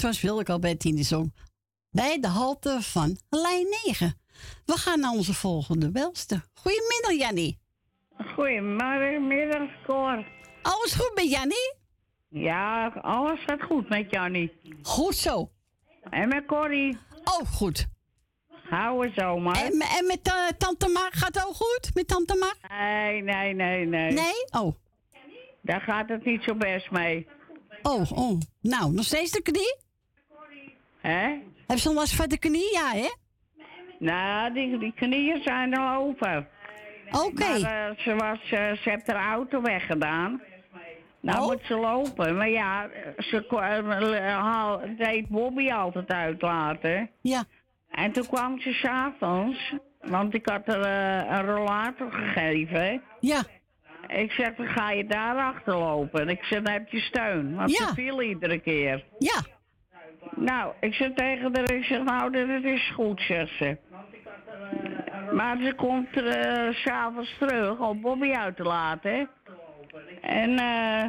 Dat 0.00 0.10
was 0.10 0.20
Wilke 0.20 0.76
in 0.78 0.96
de 0.96 1.02
zong. 1.02 1.34
Bij 1.90 2.20
de 2.20 2.28
halte 2.28 2.78
van 2.80 3.18
lijn 3.28 3.66
9. 3.84 4.20
We 4.64 4.72
gaan 4.72 5.00
naar 5.00 5.10
onze 5.10 5.34
volgende 5.34 5.90
belster. 5.90 6.44
Goedemiddag, 6.54 7.26
Jannie. 7.26 7.58
Goedemiddag, 8.34 9.68
Cor. 9.86 10.26
Alles 10.62 10.94
goed 10.94 11.12
met 11.14 11.30
Jannie? 11.30 11.74
Ja, 12.28 12.86
alles 12.88 13.40
gaat 13.46 13.62
goed 13.62 13.88
met 13.88 14.10
Jannie. 14.10 14.52
Goed 14.82 15.14
zo. 15.14 15.50
En 16.10 16.28
met 16.28 16.46
Corrie. 16.46 16.98
Oh, 17.24 17.46
goed. 17.52 17.86
Houden 18.48 19.12
zo 19.14 19.38
maar. 19.38 19.56
En, 19.56 19.80
en 19.80 20.06
met 20.06 20.20
eh, 20.22 20.48
tante 20.58 20.88
Mar 20.88 21.10
gaat 21.12 21.34
het 21.34 21.46
ook 21.46 21.54
goed? 21.54 21.94
Met 21.94 22.08
tante 22.08 22.36
Mar? 22.36 22.78
Nee, 22.78 23.22
nee, 23.22 23.54
nee, 23.54 23.86
nee. 23.86 24.12
Nee? 24.12 24.60
Oh. 24.60 24.74
Daar 25.62 25.80
gaat 25.80 26.08
het 26.08 26.24
niet 26.24 26.42
zo 26.42 26.54
best 26.54 26.90
mee. 26.90 27.26
Oh, 27.82 28.12
oh. 28.12 28.40
Nou, 28.60 28.92
nog 28.92 29.04
steeds 29.04 29.30
de 29.30 29.42
knie? 29.42 29.88
Hè? 31.00 31.22
Heb 31.66 31.78
je 31.78 31.88
nog 31.88 31.94
last 31.94 32.14
van 32.14 32.28
de 32.28 32.38
knie? 32.38 32.72
Ja, 32.72 32.90
hè? 32.92 33.08
Nou, 33.98 34.52
die, 34.52 34.78
die 34.78 34.92
knieën 34.94 35.42
zijn 35.42 35.76
al 35.78 36.00
open. 36.02 36.48
Oké. 37.10 37.58
Maar 37.60 37.88
eh, 37.90 37.96
ze, 37.98 38.14
was, 38.14 38.38
eh, 38.50 38.72
ze 38.72 38.90
heeft 38.90 39.06
haar 39.12 39.32
auto 39.32 39.60
weggedaan. 39.62 40.42
Nou 41.20 41.40
Oh. 41.40 41.46
moet 41.46 41.60
ze 41.64 41.74
lopen. 41.76 42.36
Maar 42.36 42.48
ja, 42.48 42.88
ze 43.16 43.44
kwam, 43.48 43.90
haal- 44.20 44.80
deed 44.98 45.28
Bobby 45.28 45.70
altijd 45.70 46.08
uitlaten. 46.08 47.10
Ja. 47.20 47.44
En 47.90 48.12
toen 48.12 48.26
kwam 48.26 48.60
ze 48.60 48.72
s'avonds, 48.72 49.74
want 50.00 50.34
ik 50.34 50.46
had 50.48 50.66
haar 50.66 51.38
een 51.40 51.54
rollator 51.54 52.12
gegeven. 52.12 53.02
Ja. 53.20 53.42
Ik 54.06 54.30
zeg, 54.32 54.54
dan 54.54 54.66
ga 54.66 54.90
je 54.90 55.06
daar 55.06 55.36
achter 55.36 55.76
lopen. 55.76 56.20
En 56.20 56.28
ik 56.28 56.44
zeg, 56.44 56.62
dan 56.62 56.72
heb 56.72 56.88
je 56.88 57.00
steun. 57.00 57.54
Want 57.54 57.70
Ja. 57.78 57.86
ze 57.86 57.94
viel 57.94 58.22
iedere 58.22 58.58
keer. 58.58 59.04
Ja. 59.18 59.40
Nou, 60.36 60.72
ik 60.80 60.94
zeg 60.94 61.12
tegen 61.14 61.54
haar, 61.56 61.72
ik 61.72 61.84
zeg 61.84 62.02
nou, 62.02 62.30
dat 62.32 62.64
is 62.64 62.90
goed, 62.94 63.20
zegt 63.20 63.56
ze. 63.56 63.76
Maar 65.32 65.56
ze 65.62 65.72
komt 65.74 66.12
eh, 66.22 66.70
s 66.72 66.82
s'avonds 66.82 67.36
terug 67.38 67.78
om 67.78 68.00
Bobby 68.00 68.30
uit 68.32 68.56
te 68.56 68.62
laten. 68.62 69.28
En 70.20 70.58
eh, 70.58 71.04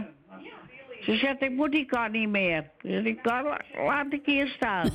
ze 1.02 1.16
zegt, 1.16 1.42
ik 1.44 1.52
moet 1.52 1.72
die 1.72 1.86
kar 1.86 2.10
niet 2.10 2.30
meer. 2.30 2.70
Dus 2.82 3.04
die 3.04 3.16
kar 3.22 3.44
la- 3.44 3.84
laat 3.86 4.14
ik 4.14 4.26
hier 4.26 4.48
staan. 4.48 4.90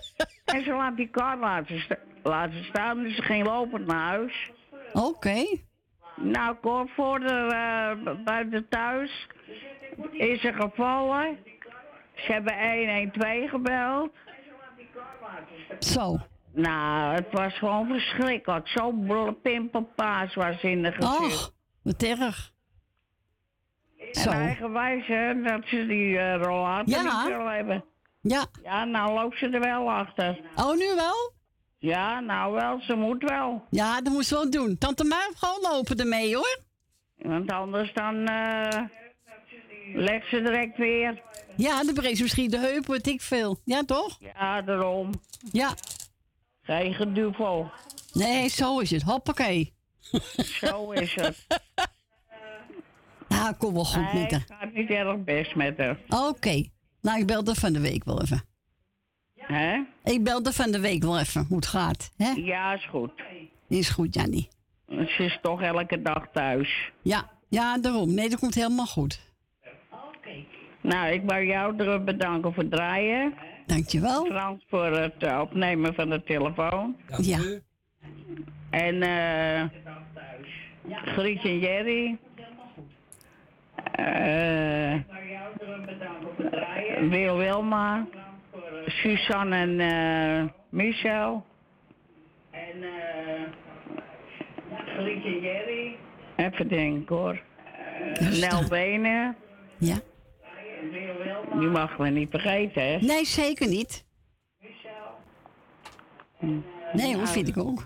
en 0.54 0.64
ze 0.64 0.70
laat 0.72 0.96
die 0.96 1.08
kar 1.08 1.38
laten, 1.38 1.80
sta- 1.80 1.98
laten 2.22 2.64
staan, 2.64 3.02
dus 3.02 3.16
ze 3.16 3.22
ging 3.22 3.46
lopend 3.46 3.86
naar 3.86 4.08
huis. 4.08 4.50
Oké. 4.92 5.44
Nou, 6.16 6.54
kort 6.60 6.90
voor 6.90 7.20
de, 7.20 7.46
eh, 7.54 8.14
buiten 8.24 8.68
thuis 8.68 9.26
is 10.12 10.40
ze 10.40 10.52
gevallen. 10.52 11.38
Ze 12.26 12.32
hebben 12.32 12.52
112 12.88 13.50
gebeld. 13.50 14.10
Zo. 15.78 16.18
Nou, 16.54 17.14
het 17.14 17.26
was 17.30 17.58
gewoon 17.58 17.86
verschrikkelijk. 17.86 18.68
Zo'n 18.68 19.36
pimpelpaas 19.42 20.34
was 20.34 20.62
in 20.62 20.82
de 20.82 20.92
gezicht. 20.92 21.20
Och, 21.46 21.52
wat 21.82 22.02
erg. 22.02 22.52
en 23.98 24.20
Zo. 24.20 24.30
eigenwijs, 24.30 25.06
hè, 25.06 25.42
dat 25.42 25.60
ze 25.64 25.86
die 25.86 26.18
eh 26.18 26.40
rollator 26.42 26.88
Ja. 26.94 27.02
niet 27.24 27.36
wil 27.36 27.46
hebben. 27.46 27.84
Ja. 28.20 28.44
Ja, 28.62 28.84
nou 28.84 29.12
loopt 29.12 29.38
ze 29.38 29.48
er 29.48 29.60
wel 29.60 29.90
achter. 29.90 30.40
Oh, 30.56 30.74
nu 30.76 30.94
wel? 30.94 31.32
Ja, 31.78 32.20
nou 32.20 32.52
wel, 32.54 32.80
ze 32.80 32.94
moet 32.94 33.22
wel. 33.22 33.64
Ja, 33.70 34.00
dat 34.00 34.12
moest 34.12 34.28
ze 34.28 34.34
wel 34.34 34.50
doen. 34.50 34.78
Tante 34.78 35.04
Maar 35.04 35.30
gewoon 35.36 35.72
lopen 35.72 35.96
ermee, 35.96 36.34
hoor. 36.36 36.58
Want 37.16 37.52
anders 37.52 37.92
dan 37.92 38.26
eh 38.26 38.80
legt 39.94 40.28
ze 40.28 40.42
direct 40.42 40.76
weer. 40.76 41.22
Ja, 41.56 41.82
de 41.84 41.92
brees 41.92 42.20
misschien 42.20 42.50
de 42.50 42.58
heup, 42.58 42.86
weet 42.86 43.06
ik 43.06 43.20
veel. 43.20 43.58
Ja, 43.64 43.82
toch? 43.84 44.16
Ja, 44.20 44.62
daarom. 44.62 45.10
Ja. 45.52 45.74
Geen 46.62 46.94
geduvel. 46.94 47.70
Nee, 48.12 48.48
zo 48.48 48.78
is 48.78 48.90
het. 48.90 49.02
Hoppakee. 49.02 49.72
Zo 50.36 50.90
is 50.90 51.14
het. 51.14 51.46
Ja, 53.28 53.52
kom 53.58 53.74
wel 53.74 53.84
goed 53.84 54.12
Nee, 54.12 54.22
met 54.22 54.30
haar. 54.30 54.40
het 54.40 54.52
gaat 54.58 54.72
niet 54.72 54.90
erg 54.90 55.24
best 55.24 55.54
met 55.54 55.78
haar. 55.78 55.98
Oké. 56.08 56.64
Nou, 57.00 57.20
ik 57.20 57.26
belde 57.26 57.54
van 57.54 57.72
de 57.72 57.80
week 57.80 58.04
wel 58.04 58.22
even. 58.22 58.42
Hè? 59.36 59.82
Ik 60.04 60.24
belde 60.24 60.52
van 60.52 60.70
de 60.70 60.80
week 60.80 61.02
wel 61.02 61.18
even 61.18 61.44
hoe 61.48 61.56
het 61.56 61.66
gaat. 61.66 62.10
Hè? 62.16 62.30
Ja, 62.30 62.74
is 62.74 62.86
goed. 62.86 63.12
Is 63.68 63.88
goed, 63.90 64.14
Jannie. 64.14 64.48
Ze 64.88 65.14
is 65.24 65.38
toch 65.42 65.62
elke 65.62 66.02
dag 66.02 66.26
thuis. 66.32 66.90
Ja, 67.02 67.30
ja, 67.48 67.78
daarom. 67.78 68.14
Nee, 68.14 68.28
dat 68.28 68.38
komt 68.38 68.54
helemaal 68.54 68.86
goed. 68.86 69.20
Nou, 70.82 71.12
ik 71.12 71.22
wou 71.26 71.44
jou 71.44 71.76
er 71.76 72.04
bedanken 72.04 72.54
voor 72.54 72.62
het 72.62 72.72
draaien. 72.72 73.34
Dankjewel. 73.66 74.24
Frans 74.24 74.64
voor 74.68 74.84
het 74.84 75.14
eh, 75.18 75.40
opnemen 75.40 75.94
van 75.94 76.10
de 76.10 76.22
telefoon. 76.22 76.96
Ja. 77.16 77.38
En 78.70 79.02
eh 79.02 79.62
Grietje 81.04 81.48
en 81.48 81.58
Jerry. 81.58 82.18
Eh 83.92 84.94
Wil 87.10 87.36
Wilma. 87.36 88.06
Suzanne 88.86 89.56
en 89.56 89.80
eh, 89.80 90.48
Michel. 90.68 91.44
En 92.50 92.82
eh 92.82 93.42
Grietje 94.96 95.28
en 95.28 95.40
Jerry. 95.40 95.96
Even 96.36 96.68
denken 96.68 97.16
hoor. 97.16 97.40
Nel 98.40 98.68
Benen. 98.68 99.36
Ja. 99.78 99.96
Die 101.58 101.68
mag 101.68 101.96
we 101.96 102.08
niet 102.08 102.30
vergeten, 102.30 102.82
hè? 102.82 102.98
Nee, 102.98 103.24
zeker 103.24 103.68
niet. 103.68 104.04
Nee 106.92 107.16
hoor, 107.16 107.28
vind 107.28 107.48
ik 107.48 107.56
ook. 107.56 107.84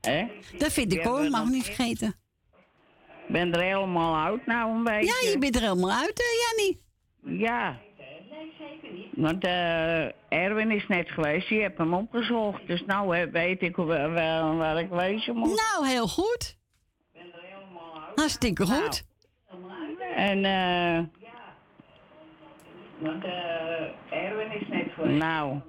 Hè? 0.00 0.26
Dat 0.58 0.72
vind 0.72 0.92
ik 0.92 1.06
ook, 1.06 1.28
mag 1.28 1.48
niet 1.48 1.64
vergeten. 1.64 2.08
Ik 3.26 3.32
ben 3.32 3.52
er 3.52 3.62
helemaal 3.62 4.16
oud 4.16 4.46
nou 4.46 4.70
een 4.70 4.84
beetje. 4.84 5.26
Ja, 5.26 5.30
je 5.30 5.38
bent 5.38 5.54
er 5.56 5.62
helemaal 5.62 5.90
uit, 5.90 6.18
hè, 6.18 6.24
Jannie? 6.44 6.82
Ja. 7.40 7.80
Want 9.14 9.44
eh, 9.44 10.04
Erwin 10.28 10.70
is 10.70 10.86
net 10.88 11.10
geweest, 11.10 11.48
die 11.48 11.62
heb 11.62 11.78
hem 11.78 11.94
opgezocht. 11.94 12.66
Dus 12.66 12.84
nou 12.86 13.16
eh, 13.16 13.30
weet 13.32 13.62
ik 13.62 13.76
waar, 13.76 14.12
waar 14.56 14.80
ik 14.80 14.90
wezen 14.90 15.36
moet. 15.36 15.62
Nou, 15.72 15.86
heel 15.86 16.08
goed. 16.08 16.56
Hartstikke 18.14 18.66
goed. 18.66 19.04
En 20.14 20.44
eh. 20.44 21.23
Want 23.04 23.24
eh, 23.24 24.24
Erwin 24.24 24.60
is 24.60 24.68
net 24.68 24.86
geweest. 24.94 25.18
Nou, 25.18 25.60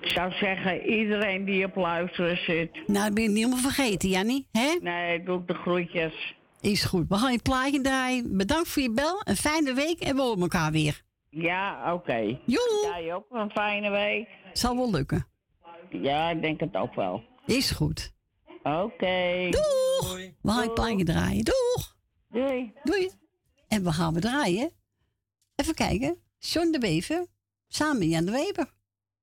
ik 0.00 0.08
zou 0.08 0.32
zeggen, 0.32 0.82
iedereen 0.82 1.44
die 1.44 1.64
op 1.64 1.76
luisteren 1.76 2.36
zit. 2.36 2.72
Nou, 2.86 3.04
dat 3.04 3.14
ben 3.14 3.22
je 3.22 3.28
niet 3.28 3.38
helemaal 3.38 3.58
vergeten, 3.72 4.08
Jannie. 4.08 4.48
Hè? 4.52 4.76
Nee, 4.80 5.22
doe 5.22 5.40
ik 5.40 5.46
de 5.46 5.54
groetjes. 5.54 6.34
Is 6.60 6.84
goed. 6.84 7.08
We 7.08 7.16
gaan 7.16 7.32
je 7.32 7.42
plaatje 7.42 7.80
draaien. 7.80 8.36
Bedankt 8.36 8.68
voor 8.68 8.82
je 8.82 8.92
bel. 8.92 9.20
Een 9.24 9.36
fijne 9.36 9.74
week 9.74 10.00
en 10.00 10.16
we 10.16 10.22
horen 10.22 10.40
elkaar 10.40 10.72
weer. 10.72 11.02
Ja, 11.30 11.94
oké. 11.94 12.38
Joe. 12.44 12.92
Jij 12.94 13.14
ook 13.14 13.26
een 13.30 13.50
fijne 13.50 13.90
week. 13.90 14.28
Zal 14.52 14.76
wel 14.76 14.90
lukken. 14.90 15.26
Ja, 15.90 16.30
ik 16.30 16.42
denk 16.42 16.60
het 16.60 16.76
ook 16.76 16.94
wel. 16.94 17.22
Is 17.46 17.70
goed. 17.70 18.12
Oké. 18.62 19.48
Doeg. 19.50 20.16
We 20.42 20.50
gaan 20.50 20.62
je 20.62 20.72
plaatje 20.74 21.04
draaien. 21.04 21.44
Doeg. 21.44 21.96
Doei. 22.30 22.72
Doei. 22.82 23.10
En 23.68 23.84
we 23.84 23.92
gaan 23.92 24.14
we 24.14 24.20
draaien. 24.20 24.70
Even 25.56 25.74
kijken. 25.74 26.24
John 26.38 26.70
de 26.70 26.78
Bever. 26.78 27.26
Samen 27.68 28.08
Jan 28.08 28.24
de 28.24 28.32
Weber. 28.32 28.74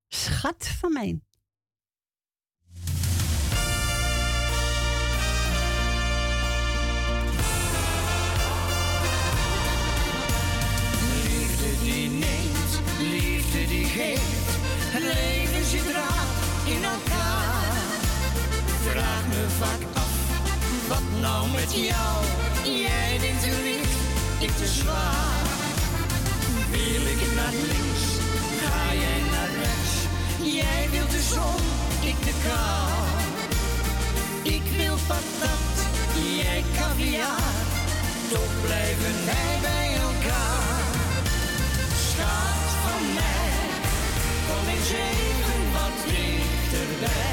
Schat 0.08 0.68
van 0.80 0.94
mij. 0.94 1.20
Liefde 11.24 11.84
die 11.84 12.10
neemt, 12.10 12.80
liefde 13.00 13.68
die 13.68 13.86
geeft. 13.86 14.52
Het 14.96 15.04
leven 15.04 15.66
zit 15.66 15.92
raar 15.92 16.28
in 16.66 16.84
elkaar. 16.84 17.72
Vraag 18.90 19.28
me 19.28 19.50
vaak 19.50 19.96
af, 19.96 20.88
wat 20.88 21.22
nou 21.22 21.52
met 21.52 21.74
jou? 21.74 22.26
Jij 22.64 23.20
denkt 23.20 23.42
te 23.42 23.62
licht, 23.64 24.42
ik 24.42 24.58
te 24.58 24.68
zwaar. 24.68 25.33
Naar 27.44 27.52
links, 27.52 28.06
ga 28.62 28.94
jij 28.94 29.22
naar 29.32 29.50
rechts. 29.64 29.94
Jij 30.60 30.90
wilt 30.92 31.12
de 31.12 31.22
zon, 31.34 31.64
ik 32.10 32.18
de 32.28 32.34
kou. 32.46 32.92
Ik 34.56 34.62
wil 34.78 34.98
patat, 35.08 35.76
jij 36.38 36.64
caviar. 36.78 37.56
Toch 38.32 38.54
blijven 38.66 39.16
wij 39.26 39.58
bij 39.62 39.90
elkaar. 40.08 40.84
Schat 42.08 42.70
van 42.84 43.04
mij, 43.20 43.52
kom 44.48 44.68
eens 44.74 44.92
even 45.12 45.62
wat 45.74 45.96
dichterbij. 46.06 47.33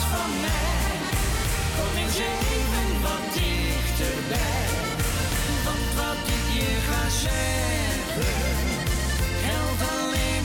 van 0.11 0.31
mij, 0.45 0.93
kom 1.75 1.93
eens 2.03 2.19
even 2.33 2.89
wat 3.05 3.25
dichterbij. 3.33 4.69
Want 5.65 5.87
wat 6.01 6.21
ik 6.37 6.45
je 6.59 6.71
ga 6.87 7.03
zeggen, 7.25 8.39
geldt 9.43 9.81
alleen 9.95 10.40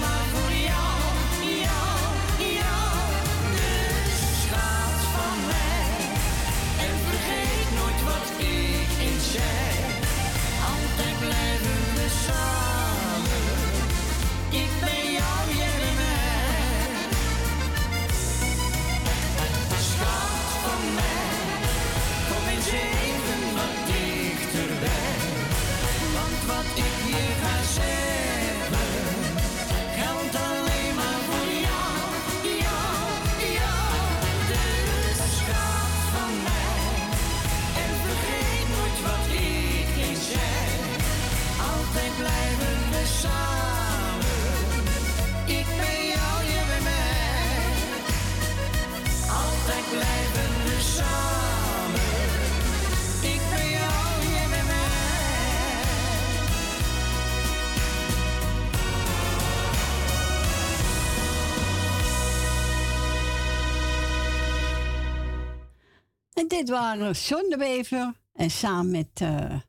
En 66.37 66.49
dit 66.49 66.69
waren 66.69 67.13
John 67.13 67.49
de 67.51 67.57
Wever 67.57 68.15
en 68.33 68.51
samen 68.51 68.91
met 68.91 69.09
eh 69.15 69.61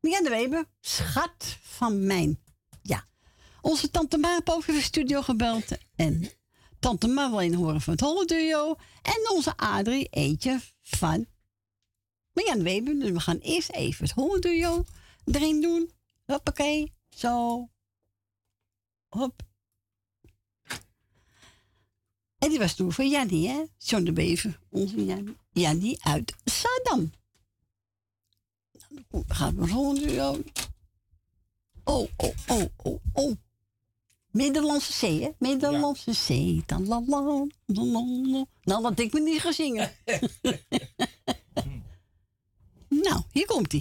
Mian 0.00 0.24
de 0.24 0.30
Weber, 0.30 0.64
schat 0.80 1.58
van 1.60 2.06
mijn. 2.06 2.42
Ja, 2.82 3.06
onze 3.60 3.90
tante 3.90 4.18
Ma 4.18 4.28
heeft 4.32 4.48
even 4.48 4.74
de 4.74 4.80
studio 4.80 5.22
gebeld. 5.22 5.64
En 5.96 6.30
tante 6.78 7.06
Ma 7.08 7.30
wil 7.30 7.42
een 7.42 7.54
horen 7.54 7.80
van 7.80 7.92
het 7.92 8.02
Holle 8.02 8.24
Duo. 8.24 8.76
En 9.02 9.30
onze 9.30 9.56
Adrie 9.56 10.06
eentje 10.10 10.60
van 10.82 11.26
Mian 12.32 12.58
de 12.58 12.64
Weber. 12.64 12.98
Dus 12.98 13.10
we 13.10 13.20
gaan 13.20 13.38
eerst 13.38 13.70
even 13.70 14.04
het 14.04 14.14
Holle 14.14 14.38
Duo 14.38 14.84
erin 15.24 15.60
doen. 15.60 15.90
Hoppakee, 16.24 16.94
zo. 17.08 17.68
Hop. 19.08 19.42
En 22.38 22.48
die 22.48 22.58
was 22.58 22.74
toen 22.74 22.92
voor 22.92 23.04
Jannie, 23.04 23.48
hè? 23.48 23.64
John 23.78 24.04
de 24.04 24.12
Bever. 24.12 24.60
Onze 24.68 25.04
Jan- 25.04 25.36
Jannie 25.52 26.04
uit 26.04 26.34
Saddam. 26.44 27.12
Gaat 29.26 29.54
we 29.54 29.66
gewoon. 29.66 30.44
Oh, 31.84 32.08
oh, 32.16 32.34
oh, 32.48 32.64
oh, 32.76 33.00
oh. 33.12 33.36
Middellandse 34.30 34.92
Zee, 34.92 35.22
hè? 35.22 35.30
Middellandse 35.38 36.12
Zee. 36.12 36.62
Dan 36.66 36.86
la 36.86 37.02
la 37.06 37.20
la 37.20 37.46
la 37.66 38.04
la. 38.22 38.44
Nou, 38.62 38.82
dat 38.82 38.98
ik 38.98 39.12
me 39.12 39.20
niet 39.20 39.40
gaan 39.40 39.52
zingen. 39.52 39.90
nou, 43.04 43.22
hier 43.32 43.46
komt 43.46 43.72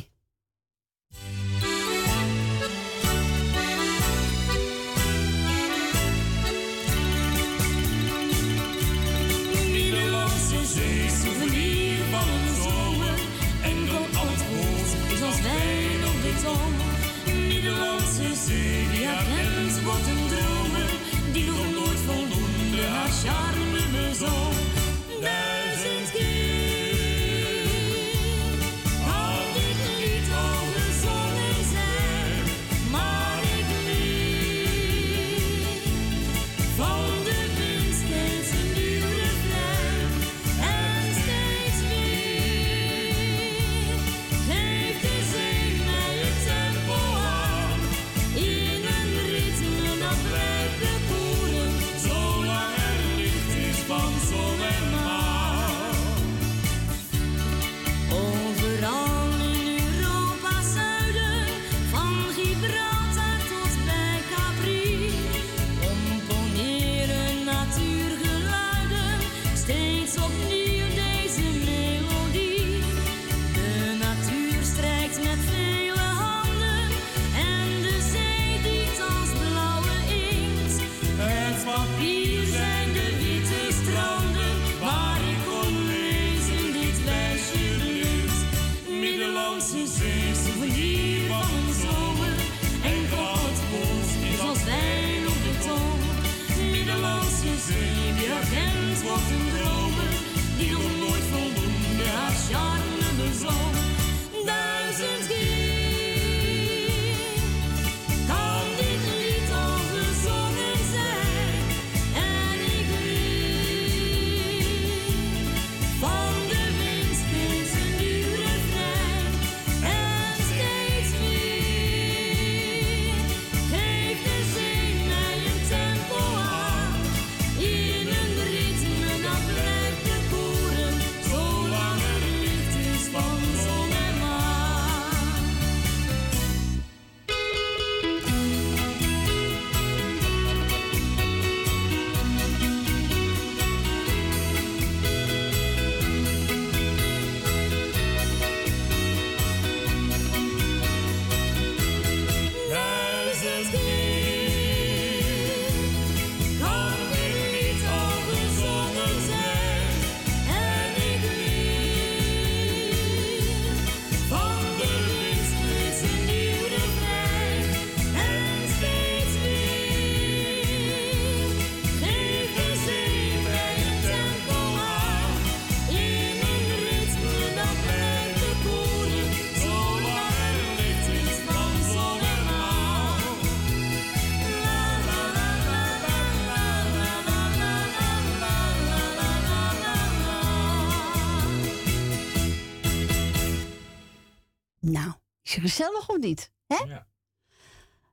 Gezellig 195.60 196.10
of 196.10 196.18
niet? 196.18 196.52
Hè? 196.68 196.84
Ja. 196.88 197.08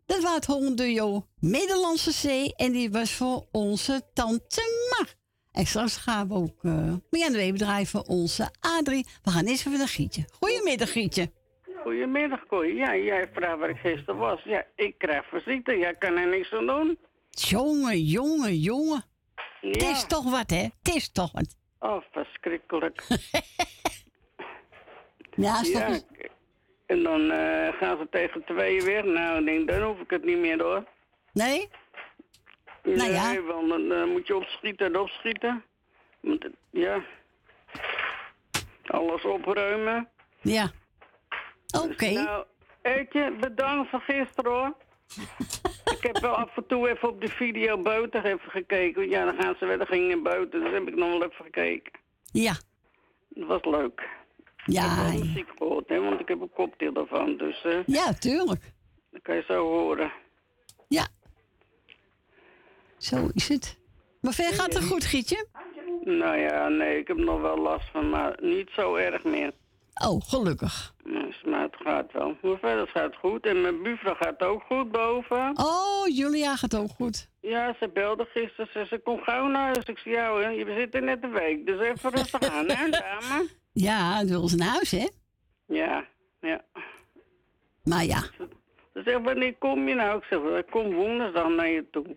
Dat 0.06 0.22
was 0.22 0.34
het 0.34 0.46
hondenduo 0.46 1.26
Middellandse 1.38 2.12
Zee. 2.12 2.54
En 2.54 2.72
die 2.72 2.90
was 2.90 3.12
voor 3.12 3.46
onze 3.52 4.02
tante 4.14 4.88
Mar. 4.90 5.14
En 5.52 5.66
straks 5.66 5.96
gaan 5.96 6.28
we 6.28 6.34
ook 6.34 6.62
uh, 6.62 6.94
mee 7.10 7.24
aan 7.24 7.32
de 7.32 7.38
weebedrijf 7.38 7.90
voor 7.90 8.02
onze 8.02 8.48
Adrie. 8.60 9.06
We 9.22 9.30
gaan 9.30 9.44
eerst 9.44 9.66
even 9.66 9.78
naar 9.78 9.88
Gietje. 9.88 10.24
Goedemiddag, 10.38 10.92
Gietje. 10.92 11.30
Goedemiddag, 11.82 12.46
Kooi. 12.46 12.74
Ja, 12.74 12.96
jij 12.96 13.28
vraagt 13.32 13.58
waar 13.58 13.70
ik 13.70 13.76
gisteren 13.76 14.16
was. 14.16 14.42
Ja, 14.44 14.64
ik 14.74 14.98
krijg 14.98 15.28
visite. 15.28 15.76
Jij 15.76 15.94
kan 15.94 16.16
er 16.16 16.28
niks 16.28 16.52
aan 16.52 16.66
doen. 16.66 16.98
Jongen, 17.30 18.02
jongen, 18.02 18.56
jongen. 18.58 19.04
Het 19.60 19.82
is 19.82 20.06
toch 20.06 20.30
wat, 20.30 20.50
hè? 20.50 20.62
Het 20.62 20.94
is 20.94 21.12
toch 21.12 21.32
wat. 21.32 21.56
Oh, 21.78 22.02
verschrikkelijk. 22.12 23.02
Ja, 25.36 25.60
is 25.60 26.02
En 26.86 27.02
dan 27.02 27.30
eh, 27.30 27.72
gaan 27.76 27.98
ze 27.98 28.06
tegen 28.10 28.44
tweeën 28.44 28.84
weer. 28.84 29.06
Nou, 29.06 29.38
ik 29.38 29.44
denk, 29.46 29.68
dan 29.68 29.82
hoef 29.82 30.00
ik 30.00 30.10
het 30.10 30.24
niet 30.24 30.38
meer 30.38 30.62
hoor. 30.62 30.84
Nee? 31.32 31.68
Nou 32.82 33.10
ja. 33.12 33.30
Nee, 33.30 33.40
want 33.40 33.68
dan 33.68 33.92
eh, 33.92 34.04
moet 34.04 34.26
je 34.26 34.36
opschieten 34.36 34.86
en 34.86 34.98
opschieten. 34.98 35.64
Want, 36.20 36.42
het- 36.42 36.54
ja, 36.70 37.00
Alles 38.86 39.24
opruimen. 39.24 40.08
Ja. 40.40 40.70
Oké. 41.84 42.10
Nou, 42.10 42.44
Eetje, 42.82 43.32
bedankt 43.40 43.90
voor 43.90 44.00
gisteren 44.00 44.52
hoor. 44.52 44.74
ik 45.96 46.02
heb 46.02 46.18
wel 46.18 46.34
af 46.34 46.56
en 46.56 46.66
toe 46.66 46.88
even 46.88 47.08
op 47.08 47.20
de 47.20 47.28
video 47.28 47.78
buiten 47.82 48.24
even 48.24 48.50
gekeken. 48.50 49.08
Ja, 49.08 49.24
dan 49.24 49.42
gaan 49.42 49.54
ze 49.58 49.66
weer, 49.66 49.78
dan 49.78 49.86
gingen 49.86 50.22
buiten. 50.22 50.60
Dus 50.60 50.72
heb 50.72 50.88
ik 50.88 50.94
nog 50.94 51.08
wel 51.08 51.22
even 51.24 51.44
gekeken. 51.44 51.92
Ja. 52.32 52.52
Dat 53.28 53.46
was 53.48 53.64
leuk. 53.74 54.08
Ik 54.66 54.72
Ja. 54.72 54.82
heb 54.88 55.12
wel 55.12 55.24
muziek 55.24 55.48
gehoord, 55.58 55.88
hè, 55.88 56.00
want 56.00 56.20
ik 56.20 56.28
heb 56.28 56.40
een 56.40 56.52
koptelefoon. 56.54 57.36
Dus 57.36 57.64
eh 57.64 57.78
Ja, 57.86 58.12
tuurlijk. 58.12 58.72
dat 59.10 59.22
kan 59.22 59.34
je 59.36 59.44
zo 59.48 59.66
horen. 59.68 60.12
Ja. 60.88 61.06
Zo 62.98 63.28
is 63.32 63.48
het. 63.48 63.78
Maar 64.20 64.32
ver 64.32 64.52
gaat 64.54 64.74
het 64.74 64.84
goed, 64.84 65.04
Gietje? 65.04 65.46
Nou 66.04 66.36
ja, 66.36 66.68
nee, 66.68 66.98
ik 66.98 67.08
heb 67.08 67.16
nog 67.16 67.40
wel 67.40 67.58
last 67.58 67.88
van, 67.92 68.10
maar 68.10 68.38
niet 68.42 68.70
zo 68.72 68.94
erg 68.94 69.24
meer. 69.24 69.52
Oh, 70.06 70.20
gelukkig. 70.22 70.94
Dus, 71.04 71.42
maar 71.44 71.62
het 71.62 71.76
gaat 71.78 72.12
wel. 72.12 72.36
Maar 72.42 72.58
verder 72.58 72.88
gaat 72.88 73.02
het 73.04 73.16
goed. 73.16 73.46
En 73.46 73.60
mijn 73.60 73.82
buurvrouw 73.82 74.14
gaat 74.14 74.42
ook 74.42 74.62
goed 74.62 74.90
boven. 74.92 75.52
Oh, 75.58 76.06
Julia 76.16 76.56
gaat 76.56 76.76
ook 76.76 76.90
goed. 76.90 77.28
Ja, 77.40 77.74
ze 77.80 77.88
belde 77.88 78.24
gisteren. 78.24 78.86
Ze, 78.86 78.98
komt 79.04 79.22
gauw 79.22 79.46
naar 79.46 79.64
huis. 79.64 79.84
Ik 79.84 79.98
zei, 79.98 80.14
ja 80.14 80.28
hoor, 80.30 80.50
je 80.50 80.74
zit 80.78 80.94
er 80.94 81.02
net 81.02 81.22
een 81.22 81.32
week. 81.32 81.66
Dus 81.66 81.80
even 81.80 82.10
rustig 82.10 82.40
aan, 82.50 82.66
hè, 82.70 82.90
dame? 83.00 83.48
Ja, 83.78 84.18
het 84.18 84.28
wil 84.28 84.48
naar 84.56 84.68
huis, 84.68 84.90
hè? 84.90 85.06
Ja, 85.66 86.06
ja. 86.40 86.64
Maar 87.84 88.04
ja. 88.04 88.20
Ze 88.92 89.02
zegt, 89.04 89.22
wanneer 89.22 89.54
kom 89.58 89.88
je 89.88 89.94
nou? 89.94 90.18
Ik 90.18 90.24
zeg, 90.24 90.40
"Wel, 90.40 90.58
ik 90.58 90.66
kom 90.70 90.94
woensdag 90.94 91.48
naar 91.48 91.68
je 91.68 91.90
toe. 91.90 92.16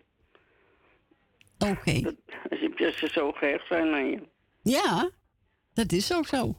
Oké. 1.58 2.16
Als 2.50 2.60
je, 2.60 2.74
als 2.86 3.00
je 3.00 3.10
zo 3.12 3.32
gehecht 3.32 3.68
zijn 3.68 3.94
aan 3.94 4.10
je. 4.10 4.20
Ja, 4.62 5.10
dat 5.74 5.92
is 5.92 6.14
ook 6.14 6.28
zo. 6.28 6.56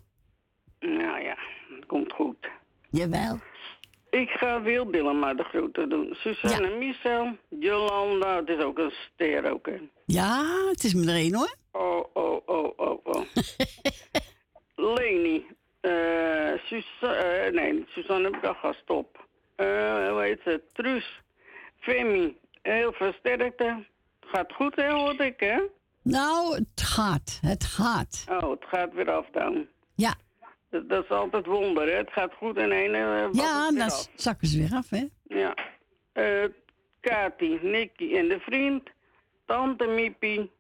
Nou 0.81 1.23
ja, 1.23 1.37
dat 1.69 1.87
komt 1.87 2.13
goed. 2.13 2.49
Jawel. 2.91 3.39
Ik 4.11 4.31
ga 4.31 4.63
Wil 4.63 5.15
maar 5.15 5.37
de 5.37 5.45
groeten 5.45 5.89
doen. 5.89 6.15
Suzanne 6.15 6.77
Michel, 6.77 7.37
Jolanda, 7.49 8.37
het 8.37 8.49
is 8.49 8.63
ook 8.65 8.79
een 8.79 8.91
ster 8.91 9.53
ook, 9.53 9.67
hè. 9.67 9.81
Ja, 10.07 10.67
het 10.69 10.85
is 10.85 10.95
me 10.95 11.13
één, 11.13 11.35
hoor. 11.35 11.57
Oh, 11.73 12.05
oh, 12.13 12.49
oh, 12.49 12.73
oh, 12.77 13.07
oh. 13.07 13.23
Leni. 14.81 15.47
eh 15.81 16.53
eh, 17.03 17.53
nee, 17.53 17.85
Suzanne 17.89 18.25
heb 18.25 18.37
ik 18.37 18.45
al 18.45 18.55
gast 18.55 18.91
op. 18.91 19.27
Eh, 19.57 20.09
hoe 20.09 20.21
heet 20.23 20.41
ze? 20.45 20.63
Truus. 20.73 21.21
Femi. 21.79 22.37
Heel 22.63 22.93
veel 22.93 23.13
sterkte. 23.13 23.85
Gaat 24.21 24.53
goed, 24.53 24.77
hè, 24.77 24.91
hoorde 24.93 25.25
ik, 25.25 25.41
hè? 25.41 25.63
Nou, 26.03 26.55
het 26.55 26.83
gaat. 26.83 27.39
Het 27.41 27.65
gaat. 27.65 28.25
Oh, 28.29 28.51
het 28.51 28.65
gaat 28.69 28.93
weer 28.95 29.11
af 29.11 29.27
dan. 29.33 29.67
Ja. 29.95 30.15
Dat, 30.71 30.89
dat 30.89 31.05
is 31.05 31.11
altijd 31.11 31.47
wonder, 31.47 31.89
hè? 31.89 31.97
Het 31.97 32.13
gaat 32.13 32.35
goed 32.35 32.57
en 32.57 32.71
een 32.73 32.95
uh, 32.95 33.29
Ja, 33.33 33.71
dan 33.71 33.91
zakken 34.15 34.47
ze 34.49 34.59
weer 34.59 34.73
af, 34.75 34.91
hè? 34.91 35.05
Ja. 35.23 35.55
Eh 36.13 36.45
Kati, 37.01 37.59
Nicky 37.63 38.15
en 38.17 38.29
de 38.29 38.41
vriend. 38.41 38.89
Tante 39.47 39.87
Miepie. 39.87 40.51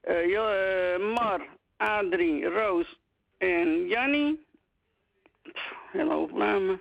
eh, 0.00 0.98
Mar, 1.14 1.46
Adrie, 1.76 2.44
Roos 2.46 2.98
en 3.38 3.86
Jannie. 3.86 4.46
Pff, 5.42 5.72
Hele 5.92 6.12
hoop 6.12 6.32
namen. 6.32 6.80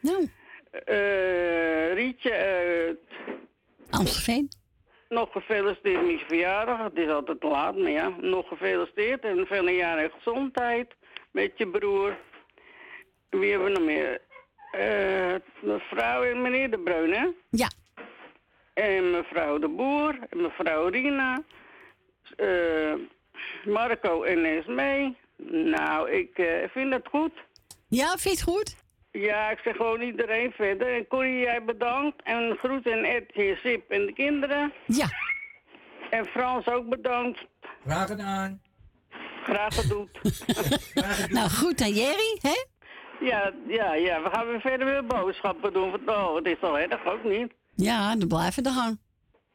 Nou. 0.00 0.28
Eh, 0.84 1.92
Rietje 1.94 2.32
uit 2.32 2.98
Amstelveen. 3.90 4.48
nog 5.08 5.32
gefeliciteerd 5.32 6.02
met 6.06 6.20
je 6.20 6.26
verjaardag. 6.26 6.78
Het 6.82 6.96
is 6.98 7.08
altijd 7.08 7.40
te 7.40 7.46
laat, 7.46 7.76
maar 7.76 7.90
ja, 7.90 8.08
nog 8.08 8.48
gefeliciteerd. 8.48 9.24
En 9.24 9.46
vele 9.46 9.70
jaren 9.74 10.10
gezondheid 10.10 10.94
met 11.30 11.52
je 11.58 11.66
broer. 11.68 12.16
Wie 13.30 13.50
hebben 13.50 13.72
we 13.72 13.78
nog 13.78 13.84
meer? 13.86 14.20
Eh, 14.72 15.34
mevrouw 15.62 16.22
en 16.22 16.42
meneer 16.42 16.70
De 16.70 16.78
Bruin, 16.78 17.12
hè? 17.12 17.26
Ja. 17.50 17.68
En 18.74 19.10
mevrouw 19.10 19.58
De 19.58 19.68
Boer, 19.68 20.18
en 20.30 20.42
mevrouw 20.42 20.86
Rina, 20.88 21.42
eh, 22.36 22.94
Marco 23.64 24.22
en 24.22 24.44
Esmee. 24.44 25.16
Nou, 25.50 26.10
ik 26.10 26.38
eh, 26.38 26.68
vind 26.70 26.92
het 26.92 27.08
goed. 27.10 27.32
Ja, 27.88 28.06
vind 28.08 28.22
je 28.22 28.30
het 28.30 28.42
goed? 28.42 28.76
Ja, 29.10 29.50
ik 29.50 29.58
zeg 29.64 29.76
gewoon 29.76 30.00
iedereen 30.00 30.52
verder. 30.52 30.94
En 30.96 31.06
Corrie, 31.06 31.38
jij 31.40 31.64
bedankt. 31.64 32.22
En 32.22 32.56
groet 32.58 32.86
en 32.86 33.04
Ed, 33.04 33.24
Sip 33.62 33.90
en 33.90 34.06
de 34.06 34.12
kinderen. 34.12 34.72
Ja. 34.86 35.06
En 36.10 36.24
Frans 36.26 36.66
ook 36.66 36.88
bedankt. 36.88 37.40
Graag 37.86 38.06
gedaan. 38.06 38.62
Graag 39.42 39.74
gedaan. 39.80 40.08
Nou, 41.28 41.50
goed 41.50 41.80
aan 41.80 41.92
Jerry, 41.92 42.38
hè? 42.40 42.64
Ja, 43.26 43.52
ja, 43.68 43.94
ja, 43.94 44.22
we 44.22 44.28
gaan 44.32 44.46
weer 44.46 44.60
verder 44.60 44.86
weer 44.86 45.06
boodschappen 45.06 45.72
doen. 45.72 45.90
Want, 45.90 46.08
oh, 46.08 46.34
het 46.34 46.46
is 46.46 46.60
al 46.60 46.78
erg 46.78 47.04
ook 47.06 47.24
niet. 47.24 47.52
Ja, 47.74 48.16
dan 48.16 48.28
blijven 48.28 48.62
de 48.62 48.70
gang. 48.70 48.98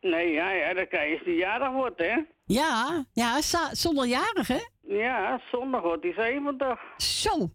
Nee, 0.02 0.32
ja, 0.32 0.52
ja, 0.52 0.74
dan 0.74 0.88
krijg 0.88 1.10
je 1.10 1.16
als 1.16 1.24
die 1.26 1.36
jarig 1.36 1.72
wordt, 1.72 2.00
hè? 2.00 2.16
Ja, 2.46 3.06
ja, 3.14 3.42
za- 3.42 3.74
zonderjarig, 3.76 4.48
hè? 4.48 4.60
Ja, 4.88 5.42
zondag 5.52 5.82
wordt 5.82 6.02
die 6.02 6.14
70. 6.14 6.80
Zo. 6.98 7.50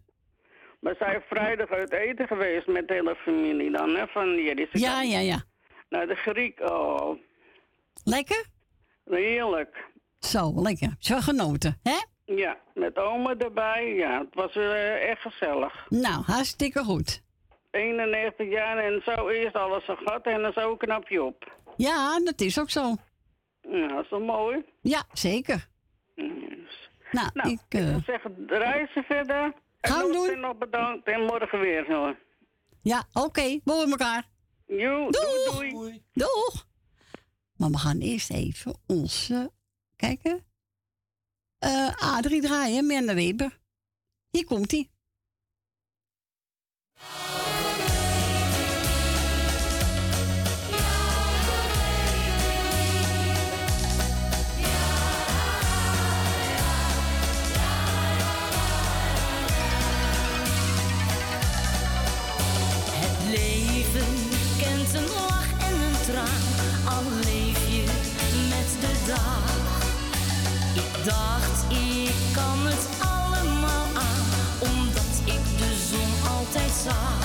We 0.79 0.95
zijn 0.99 1.21
vrijdag 1.29 1.69
uit 1.69 1.91
eten 1.91 2.27
geweest 2.27 2.67
met 2.67 2.87
de 2.87 2.93
hele 2.93 3.15
familie 3.15 3.71
dan, 3.71 3.95
hè? 3.95 4.07
Van 4.07 4.35
Jerry's 4.43 4.69
Ja, 4.71 5.01
ja, 5.01 5.19
ja. 5.19 5.43
Nou, 5.89 6.07
de 6.07 6.15
Griek, 6.15 6.59
oh, 6.59 7.17
Lekker? 8.03 8.45
heerlijk. 9.09 9.91
Zo, 10.19 10.51
lekker. 10.55 10.95
Zo 10.99 11.19
genoten, 11.19 11.79
hè? 11.83 11.97
Ja, 12.25 12.57
met 12.73 12.97
oma 12.97 13.35
erbij. 13.37 13.93
Ja, 13.93 14.19
het 14.19 14.33
was 14.33 14.55
uh, 14.55 15.09
echt 15.09 15.21
gezellig. 15.21 15.85
Nou, 15.89 16.23
hartstikke 16.23 16.83
goed. 16.83 17.21
91 17.71 18.49
jaar 18.49 18.77
en 18.77 19.01
zo 19.05 19.29
eerst 19.29 19.55
alles 19.55 19.87
een 19.87 19.97
gat 19.97 20.25
en 20.25 20.41
dan 20.41 20.53
zo 20.53 20.75
knap 20.75 21.07
je 21.07 21.23
op. 21.23 21.51
Ja, 21.77 22.19
dat 22.19 22.41
is 22.41 22.59
ook 22.59 22.69
zo. 22.69 22.95
Nou, 23.61 23.87
dat 23.87 24.03
is 24.03 24.09
wel 24.09 24.19
mooi. 24.19 24.63
Ja, 24.81 25.03
zeker. 25.11 25.67
Nou, 27.13 27.29
Nou, 27.33 27.49
ik... 27.51 27.59
ik 27.69 27.79
eh, 27.79 27.85
wil 27.89 28.01
zeggen, 28.05 28.35
reizen 28.47 29.03
verder. 29.03 29.53
Gaan 29.81 30.07
we 30.07 30.11
doen. 30.13 30.39
nog 30.39 30.57
bedankt 30.57 31.07
en 31.07 31.21
morgen 31.25 31.59
weer 31.59 31.85
hoor. 31.93 32.17
Ja, 32.81 33.03
oké. 33.13 33.41
we 33.63 33.71
horen 33.71 33.89
elkaar. 33.89 34.27
Jo, 34.67 35.09
Doeg. 35.09 35.51
doei, 35.51 35.71
doei. 35.71 36.03
Doeg. 36.13 36.67
Maar 37.57 37.69
we 37.69 37.77
gaan 37.77 37.99
eerst 37.99 38.29
even 38.31 38.75
onze... 38.87 39.51
Kijken. 39.95 40.45
eh 41.59 41.89
A3 41.89 42.29
draaien, 42.41 42.85
Merle 42.87 43.13
Weber. 43.13 43.59
Hier 44.29 44.45
komt 44.45 44.71
dacht, 71.03 71.71
ik 71.71 72.13
kan 72.33 72.65
het 72.65 72.87
allemaal 72.99 73.87
aan, 73.93 74.25
omdat 74.59 75.13
ik 75.23 75.57
de 75.57 75.87
zon 75.89 76.31
altijd 76.31 76.71
zag. 76.83 77.22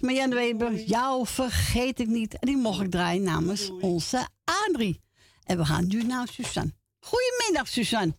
Was 0.00 0.10
Marianne 0.10 0.34
Weber. 0.34 0.72
Jou 0.72 1.26
vergeet 1.26 2.00
ik 2.00 2.06
niet. 2.06 2.38
En 2.38 2.46
die 2.46 2.56
mocht 2.56 2.80
ik 2.82 2.90
draaien 2.90 3.22
namens 3.22 3.70
onze 3.80 4.26
Adrie. 4.68 5.00
En 5.46 5.56
we 5.56 5.64
gaan 5.64 5.86
nu 5.86 6.02
naar 6.02 6.28
Suzanne. 6.28 6.72
Goedemiddag, 7.00 7.68
Suzanne. 7.68 8.14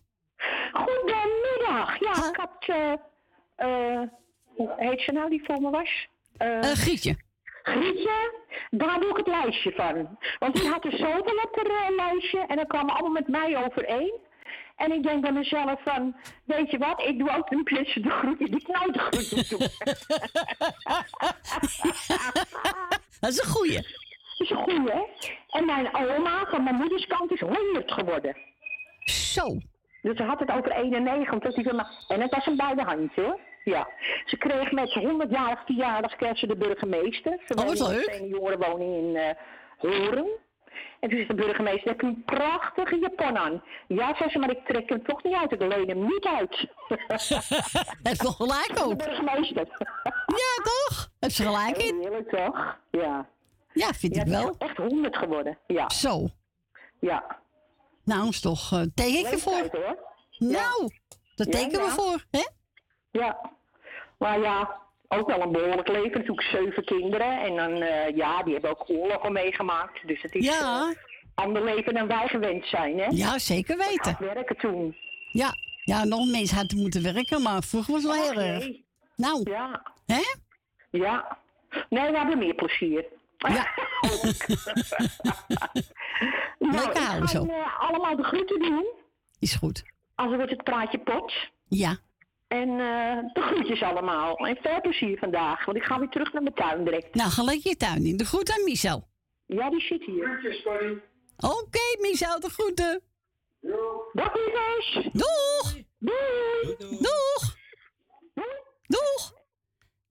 Goedemiddag. 0.72 2.00
Ja, 2.00 2.28
ik 2.28 2.36
had... 2.36 2.50
eh 2.66 2.92
eh, 3.56 4.02
hoe 4.56 4.72
heet 4.76 5.00
ze 5.00 5.12
nou 5.12 5.30
die 5.30 5.44
voor 5.44 5.60
me 5.60 5.70
was? 5.70 6.08
Eh, 6.36 6.58
Eh, 6.58 6.76
Grietje. 6.76 7.16
Grietje, 7.62 8.32
daar 8.70 9.00
doe 9.00 9.10
ik 9.10 9.16
het 9.16 9.26
lijstje 9.26 9.72
van. 9.72 10.18
Want 10.38 10.54
die 10.54 10.68
had 10.68 10.84
er 10.84 10.90
zoveel 10.92 11.40
op 11.44 11.56
haar 11.56 11.88
eh, 11.90 11.96
lijstje 11.96 12.40
en 12.46 12.56
dan 12.56 12.66
kwamen 12.66 12.94
allemaal 12.94 13.10
met 13.22 13.28
mij 13.28 13.64
overeen. 13.64 14.12
En 14.80 14.92
ik 14.92 15.02
denk 15.02 15.20
bij 15.22 15.32
mezelf 15.32 15.82
van, 15.82 16.16
weet 16.44 16.70
je 16.70 16.78
wat, 16.78 17.02
ik 17.02 17.18
doe 17.18 17.36
ook 17.36 17.50
een 17.50 17.62
plitse 17.64 18.00
de 18.00 18.10
groetje 18.10 18.44
die 18.50 18.64
nooit 18.66 18.92
de 18.94 18.98
groetjes 18.98 19.48
doe. 19.48 19.58
Dat 23.20 23.30
is 23.30 23.38
een 23.42 23.50
goeie. 23.50 23.74
Dat 23.74 23.84
is 24.38 24.50
een 24.50 24.56
goeie, 24.56 24.90
hè? 24.90 25.02
En 25.50 25.64
mijn 25.66 25.94
oma 25.94 26.44
van 26.50 26.62
mijn 26.62 26.74
moeders 26.74 27.06
kant 27.06 27.32
is 27.32 27.40
100 27.40 27.92
geworden. 27.92 28.36
Zo. 29.04 29.46
Dus 30.02 30.16
ze 30.16 30.22
had 30.22 30.40
het 30.40 30.50
over 30.50 30.70
91. 30.72 31.54
Die 31.54 31.64
zei 31.64 31.76
maar- 31.76 32.04
en 32.08 32.20
het 32.20 32.34
was 32.34 32.46
een 32.46 32.56
beide 32.56 32.82
handje, 32.82 33.22
hoor. 33.22 33.40
Ja. 33.64 33.88
Ze 34.24 34.36
kreeg 34.36 34.70
met 34.72 34.94
100-jarig 34.94 35.62
verjaardag 35.64 36.16
kreeg 36.16 36.38
ze 36.38 36.46
de 36.46 36.56
burgemeester. 36.56 37.38
Ze 37.46 37.54
Oh, 37.54 37.64
wat 37.64 37.78
leuk. 37.88 38.06
een 38.08 38.14
seniorenwoning 38.14 38.96
in 38.96 39.16
eh 39.16 39.30
Horen. 39.78 40.26
En 41.00 41.08
toen 41.08 41.18
is 41.18 41.26
de 41.26 41.34
burgemeester, 41.34 41.90
heb 41.90 42.00
je 42.00 42.06
een 42.06 42.22
prachtige 42.24 42.98
japon 42.98 43.38
aan. 43.38 43.62
Ja, 43.88 44.14
zei 44.16 44.30
ze, 44.30 44.38
maar 44.38 44.50
ik 44.50 44.66
trek 44.66 44.88
hem 44.88 45.04
toch 45.04 45.22
niet 45.22 45.34
uit. 45.34 45.52
Ik 45.52 45.60
leen 45.60 45.88
hem 45.88 46.06
niet 46.06 46.24
uit. 46.24 46.66
Dat 48.02 48.12
is 48.12 48.18
toch 48.18 48.36
gelijk 48.36 48.70
De 48.76 48.84
ook? 48.84 48.96
burgemeester. 48.98 49.66
Ja, 50.26 50.62
toch? 50.62 51.08
Heb 51.20 51.30
ze 51.30 51.42
gelijk 51.42 51.76
in? 51.76 51.98
Heerlijk, 52.00 52.28
toch? 52.28 52.76
Ja. 52.90 53.28
Ja, 53.72 53.92
vind 53.92 54.14
Ja, 54.16 54.22
ik 54.22 54.28
wel. 54.28 54.54
echt 54.58 54.76
100 54.76 55.16
geworden. 55.16 55.58
Ja. 55.66 55.88
Zo. 55.90 56.28
Ja. 57.00 57.38
Nou, 58.04 58.28
is 58.28 58.40
toch 58.40 58.70
uh, 58.72 58.80
teken 58.94 59.40
hoor. 59.44 59.96
Nou, 60.38 60.90
dat 61.34 61.46
Ja, 61.46 61.58
tekenen 61.58 61.84
we 61.84 61.90
voor, 61.90 62.24
hè? 62.30 62.46
Ja. 63.10 63.50
Maar 64.18 64.40
ja, 64.40 64.78
ook 65.12 65.26
wel 65.28 65.40
een 65.42 65.52
behoorlijk 65.52 65.88
leven. 65.88 66.18
Natuurlijk 66.18 66.46
zeven 66.46 66.84
kinderen. 66.84 67.40
En 67.40 67.56
dan, 67.56 67.72
eh, 67.82 68.16
ja, 68.16 68.42
die 68.42 68.52
hebben 68.52 68.70
ook 68.70 68.88
oorlogen 68.90 69.32
meegemaakt. 69.32 70.06
Dus 70.06 70.22
het 70.22 70.34
is 70.34 70.44
Ja. 70.46 70.88
eh, 70.90 70.96
ander 71.34 71.64
leven 71.64 71.94
dan 71.94 72.06
wij 72.06 72.28
gewend 72.28 72.66
zijn, 72.66 72.98
hè? 72.98 73.06
Ja, 73.10 73.38
zeker 73.38 73.76
weten. 73.76 74.16
Werken 74.20 74.56
toen. 74.56 74.96
Ja, 75.32 75.54
ja 75.84 76.04
nog 76.04 76.30
mensen 76.30 76.56
hadden 76.56 76.78
moeten 76.78 77.02
werken, 77.02 77.42
maar 77.42 77.62
vroeger 77.62 77.92
was 77.92 78.02
het 78.02 78.12
wel 78.12 78.22
heel 78.22 78.40
erg. 78.40 78.64
Nee. 78.64 78.84
Nou, 79.16 79.50
Ja. 79.50 79.82
hè? 80.06 80.22
Ja. 80.90 81.38
Nee, 81.88 82.10
we 82.10 82.16
hebben 82.18 82.38
meer 82.38 82.54
plezier. 82.54 83.04
Ja. 83.38 83.66
nou, 86.58 86.72
Lekker 86.72 86.90
ik 86.90 86.96
houden 87.08 87.28
zo. 87.28 87.46
allemaal 87.78 88.16
de 88.16 88.22
groeten 88.22 88.58
doen. 88.62 88.86
Is 89.38 89.54
goed. 89.54 89.82
Als 90.14 90.34
wordt 90.34 90.50
het 90.50 90.64
praatje 90.64 90.98
pot. 90.98 91.32
Ja. 91.68 91.96
En 92.50 92.68
eh, 92.68 93.32
de 93.32 93.40
groetjes 93.40 93.82
allemaal. 93.82 94.36
En 94.36 94.56
veel 94.62 94.80
plezier 94.80 95.18
vandaag, 95.18 95.64
want 95.64 95.76
ik 95.76 95.82
ga 95.82 95.98
weer 95.98 96.08
terug 96.08 96.32
naar 96.32 96.42
mijn 96.42 96.54
tuin 96.54 96.84
direct. 96.84 97.14
Nou, 97.14 97.30
ga 97.30 97.42
lekker 97.42 97.70
je 97.70 97.76
tuin 97.76 98.04
in. 98.04 98.16
De 98.16 98.24
groet 98.24 98.52
aan 98.52 98.64
Michel. 98.64 99.08
Ja, 99.46 99.70
die 99.70 99.80
zit 99.80 100.04
hier. 100.04 100.26
Groetjes, 100.28 100.62
Corrie. 100.62 101.02
Oké, 101.36 102.00
Michel, 102.00 102.40
de 102.40 102.48
groeten. 102.48 103.02
Dag, 104.12 104.34
lievers. 104.34 105.08
Doeg! 105.12 105.72
Doei. 105.98 106.76
Doeg! 106.78 107.56
Doeg! 108.86 109.32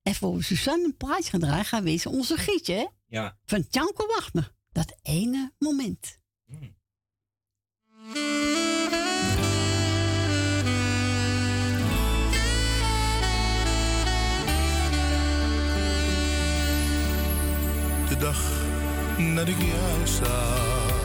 En 0.04 0.16
voor 0.16 0.36
we 0.36 0.44
Suzanne 0.44 0.86
een 0.86 0.98
plaatje 0.98 1.30
gaan 1.30 1.40
draaien, 1.40 1.66
gaan 1.66 1.84
we 1.84 1.90
eens 1.90 2.06
onze 2.06 2.38
gietje, 2.38 2.74
hè? 2.74 2.86
Ja. 3.08 3.38
Van 3.46 3.68
Tjanko 3.68 4.08
Wagner. 4.08 4.52
Dat 4.72 5.00
ene 5.04 5.52
moment. 5.58 6.20
de 8.14 8.59
dag 18.20 18.42
dat 19.36 19.48
ik 19.48 19.58
jou 19.58 20.08
zag 20.08 20.98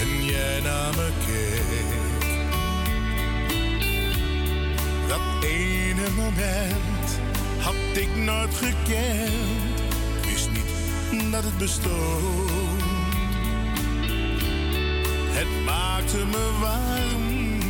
en 0.00 0.24
jij 0.24 0.60
naar 0.62 0.94
me 0.96 1.08
keek. 1.26 2.00
Dat 5.08 5.44
ene 5.44 6.10
moment 6.16 7.20
had 7.58 7.74
ik 7.92 8.16
nooit 8.16 8.54
gekend, 8.54 9.80
wist 10.26 10.48
niet 10.50 11.32
dat 11.32 11.44
het 11.44 11.58
bestond. 11.58 12.50
Het 15.30 15.64
maakte 15.64 16.16
me 16.16 16.50
warm, 16.60 17.60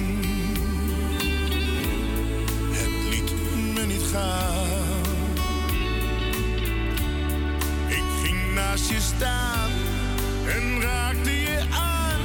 het 2.72 3.11
liet 3.11 3.33
me 3.74 3.87
niet 3.87 4.03
gaan. 4.12 5.01
Naast 8.63 8.89
je 8.91 9.01
staan 9.01 9.71
en 10.47 10.81
raakte 10.81 11.41
je 11.41 11.61
aan. 11.71 12.21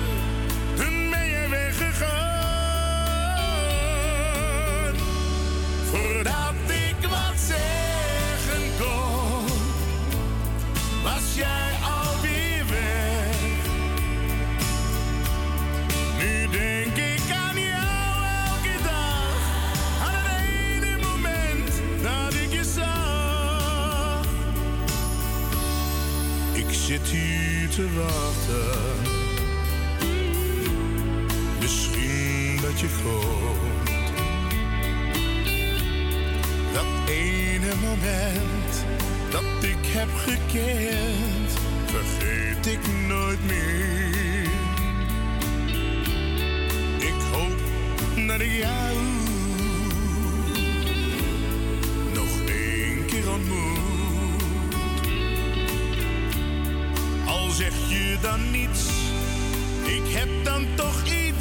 Toen 0.75 1.09
ben 1.09 1.25
je 1.25 1.47
weggegaan. 1.49 2.15
Voordat 5.89 6.46
te 27.77 27.93
wachten. 27.93 28.79
Misschien 31.59 32.59
dat 32.61 32.79
je 32.79 32.87
komt. 33.03 33.89
Dat 36.73 37.09
ene 37.09 37.73
moment 37.81 38.85
dat 39.29 39.63
ik 39.63 39.85
heb 39.85 40.09
gekend, 40.15 41.51
vergeet 41.85 42.65
ik 42.65 42.79
nooit 43.07 43.45
meer. 43.45 44.49
Ik 46.99 47.21
hoop 47.31 47.57
dat 48.27 48.39
ik 48.39 48.51
jou 48.51 49.16
dan 58.21 58.51
niets, 58.51 58.85
ik 59.83 60.13
heb 60.13 60.29
dan 60.43 60.65
toch 60.75 61.03
iets. 61.05 61.36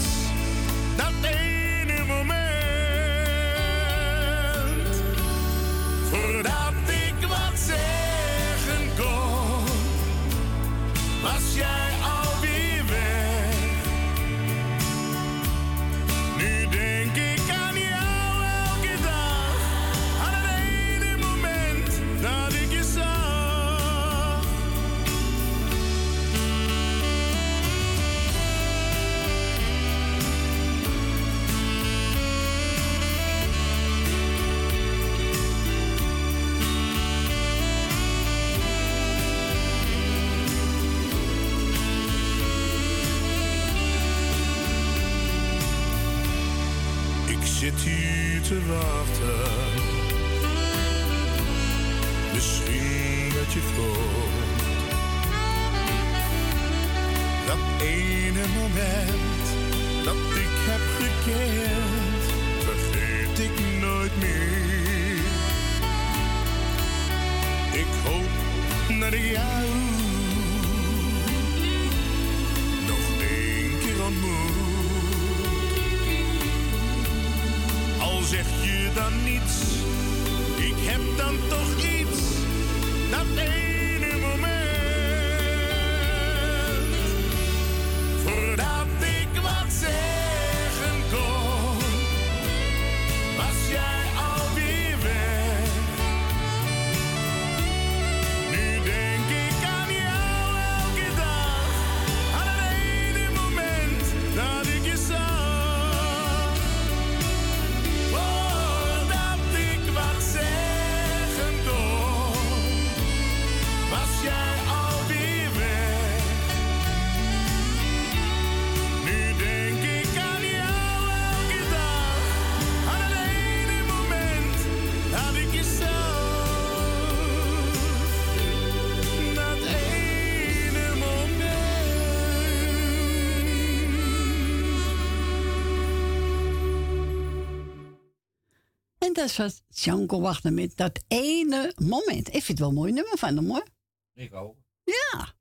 Dat 139.17 139.37
was 139.37 139.63
Janko 139.69 140.21
wachten 140.21 140.55
met 140.55 140.77
dat 140.77 141.01
ene 141.09 141.73
moment. 141.77 142.27
Ik 142.27 142.43
vind 142.43 142.47
het 142.47 142.59
wel 142.59 142.69
een 142.69 142.75
mooi 142.75 142.93
nummer 142.93 143.19
van 143.19 143.37
hem 143.37 143.49
hoor. 143.49 143.67
Ik 144.15 144.35
ook. 144.35 144.57
Ja. 144.85 145.35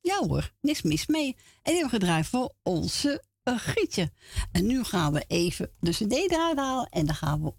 Ja 0.00 0.18
hoor, 0.26 0.52
niks 0.60 0.82
mis 0.82 1.06
mee. 1.06 1.26
En 1.26 1.72
die 1.72 1.74
hebben 1.74 1.90
we 1.90 1.98
gedraaid 1.98 2.26
voor 2.26 2.54
onze 2.62 3.22
eh, 3.42 3.56
Grietje. 3.56 4.12
En 4.52 4.66
nu 4.66 4.84
gaan 4.84 5.12
we 5.12 5.24
even 5.26 5.70
de 5.80 5.90
cd 5.90 6.12
eruit 6.12 6.58
halen. 6.58 6.88
En 6.88 7.06
dan 7.06 7.14
gaan 7.14 7.42
we 7.42 7.54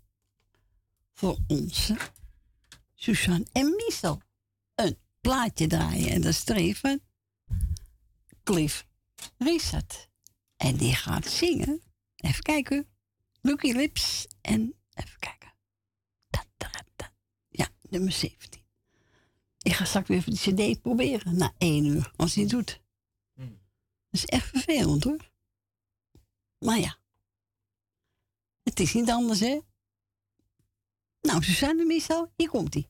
voor 1.13 1.37
onze 1.47 1.97
Suzanne 2.95 3.45
en 3.51 3.75
Michel 3.75 4.21
een 4.75 4.97
plaatje 5.21 5.67
draaien. 5.67 6.09
En 6.09 6.21
dat 6.21 6.31
is 6.31 6.49
er 6.49 6.75
van 6.75 6.99
Cliff 8.43 8.87
Richard. 9.37 10.09
En 10.57 10.75
die 10.75 10.95
gaat 10.95 11.27
zingen. 11.27 11.81
Even 12.15 12.43
kijken. 12.43 12.87
Lucky 13.41 13.71
Lips. 13.71 14.27
En 14.41 14.73
even 14.93 15.19
kijken. 15.19 15.42
Nummer 17.93 18.11
17. 18.11 18.61
Ik 19.61 19.73
ga 19.73 19.85
straks 19.85 20.07
weer 20.07 20.17
even 20.17 20.55
die 20.55 20.73
cd 20.73 20.81
proberen. 20.81 21.37
Na 21.37 21.53
één 21.57 21.85
uur, 21.85 22.11
als 22.15 22.33
hij 22.33 22.43
het 22.43 22.51
doet. 22.51 22.81
Dat 23.35 23.47
is 24.09 24.25
echt 24.25 24.47
vervelend 24.47 25.03
hoor. 25.03 25.31
Maar 26.59 26.79
ja. 26.79 26.97
Het 28.63 28.79
is 28.79 28.93
niet 28.93 29.09
anders 29.09 29.39
hè. 29.39 29.59
Nou, 31.21 31.43
Suzanne 31.43 31.85
Michel, 31.85 32.31
hier 32.35 32.49
komt 32.49 32.73
hij. 32.73 32.89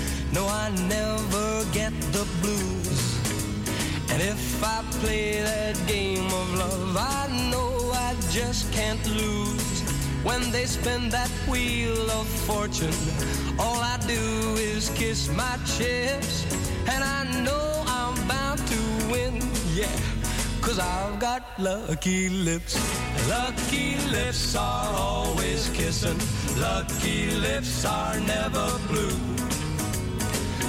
No, 0.33 0.47
I 0.47 0.69
never 0.87 1.65
get 1.73 1.91
the 2.13 2.25
blues. 2.41 3.01
And 4.11 4.21
if 4.21 4.63
I 4.63 4.81
play 5.01 5.41
that 5.41 5.75
game 5.87 6.25
of 6.25 6.53
love, 6.57 6.95
I 6.97 7.27
know 7.51 7.91
I 7.93 8.15
just 8.29 8.71
can't 8.71 9.05
lose. 9.07 9.81
When 10.23 10.51
they 10.51 10.65
spin 10.65 11.09
that 11.09 11.29
wheel 11.49 12.09
of 12.11 12.27
fortune, 12.27 12.93
all 13.59 13.81
I 13.81 13.97
do 14.07 14.55
is 14.55 14.89
kiss 14.95 15.27
my 15.35 15.57
chips. 15.65 16.45
And 16.87 17.03
I 17.03 17.23
know 17.43 17.83
I'm 17.87 18.15
bound 18.27 18.59
to 18.67 18.81
win, 19.11 19.41
yeah. 19.73 19.99
Cause 20.61 20.79
I've 20.79 21.19
got 21.19 21.43
lucky 21.59 22.29
lips. 22.29 22.77
Lucky 23.27 23.97
lips 24.11 24.55
are 24.55 24.93
always 24.95 25.69
kissing. 25.69 26.19
Lucky 26.61 27.31
lips 27.31 27.83
are 27.83 28.17
never 28.21 28.79
blue. 28.87 29.40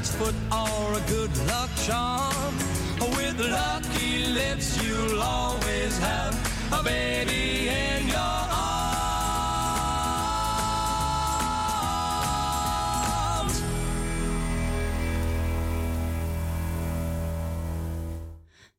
rabbit's 0.00 0.14
foot, 0.14 0.34
or 0.50 0.94
a 0.94 1.00
good 1.08 1.36
luck 1.46 1.70
charm. 1.86 2.54
With 3.16 3.38
lucky 3.40 4.26
lips, 4.26 4.82
you'll 4.82 5.22
always 5.22 5.98
have 5.98 6.34
a 6.72 6.82
baby 6.82 7.68
in 7.68 8.06
your 8.06 8.48
arms. 8.50 8.82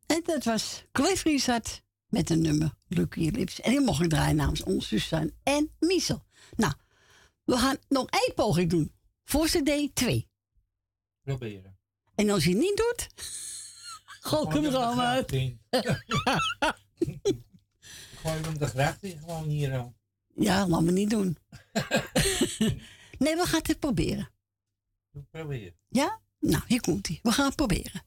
En 0.07 0.22
dat 0.26 0.43
was 0.43 0.84
Cliff 0.91 1.24
Richard 1.24 1.82
met 2.07 2.30
een 2.30 2.41
nummer 2.41 2.74
Lucky 2.88 3.30
Lips. 3.30 3.61
En 3.61 3.72
die 3.72 3.82
mocht 3.82 4.03
ik 4.03 4.09
draaien 4.09 4.36
namens 4.36 4.63
ons 4.63 4.88
Suzanne 4.88 5.34
en 5.43 5.72
Miesel. 5.80 6.26
Nou, 6.55 6.74
we 7.43 7.57
gaan 7.57 7.78
nog 7.89 8.09
één 8.09 8.34
poging 8.36 8.69
doen. 8.69 8.91
Voor 9.24 9.45
CD 9.45 9.95
2. 9.95 10.30
Proberen. 11.24 11.78
En 12.15 12.30
als 12.30 12.43
je 12.43 12.49
het 12.49 12.59
niet 12.59 12.78
doet, 12.78 13.09
gooi 14.30 14.47
ik 14.47 14.53
hem 14.53 14.65
er 14.65 14.89
hem 14.89 14.99
uit. 14.99 15.32
Gooi 18.22 18.41
hem 18.41 18.57
de 18.57 18.67
gracht 18.67 19.03
in 19.03 19.19
gewoon 19.19 19.43
hier 19.43 19.78
al. 19.78 19.95
Ja, 20.36 20.67
laat 20.67 20.82
me 20.82 20.91
niet 20.91 21.09
doen. 21.09 21.38
nee, 23.24 23.36
we 23.36 23.43
gaan 23.45 23.59
het 23.63 23.80
proberen. 23.80 24.30
Proberen. 25.32 25.76
Ja? 25.88 26.19
Nou, 26.39 26.63
hier 26.67 26.82
komt 26.82 27.07
hij. 27.07 27.19
We 27.24 27.32
gaan 27.32 27.45
het 27.45 27.55
proberen. 27.55 28.03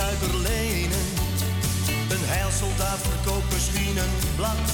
Suiker 0.00 0.36
lenen. 0.36 1.06
Een 2.14 2.24
heilsoldaat 2.34 3.00
verkoopt 3.10 3.52
misschien 3.52 3.96
een 4.04 4.16
blad. 4.36 4.66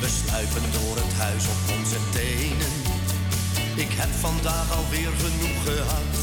We 0.00 0.08
sluipen 0.20 0.66
door 0.76 0.96
het 1.02 1.14
huis 1.24 1.44
op 1.54 1.60
onze 1.76 2.00
tenen. 2.12 2.74
Ik 3.84 3.92
heb 4.00 4.12
vandaag 4.26 4.68
alweer 4.78 5.12
genoeg 5.22 5.58
gehad. 5.64 6.17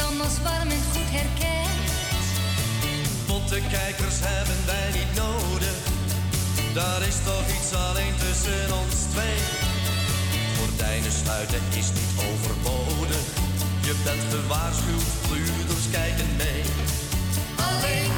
Dan 0.00 0.20
als 0.26 0.36
warm 0.46 0.70
en 0.76 0.84
goed 0.92 1.10
herkent. 1.18 1.78
Pottenkijkers 3.26 4.18
hebben 4.30 4.60
wij 4.70 4.88
niet 4.98 5.12
nodig. 5.24 5.76
Daar 6.78 7.02
is 7.10 7.18
toch 7.30 7.46
iets 7.56 7.70
alleen 7.86 8.14
tussen 8.24 8.64
ons 8.82 8.96
twee. 9.12 9.40
Gordijnen 10.58 11.14
sluiten 11.22 11.64
is 11.80 11.88
niet 11.98 12.12
overbodig. 12.30 13.24
Je 13.88 13.94
bent 14.06 14.24
gewaarschuwd, 14.34 15.08
huurders 15.30 15.86
kijken 15.98 16.30
mee. 16.42 16.62
Alleen 17.70 18.12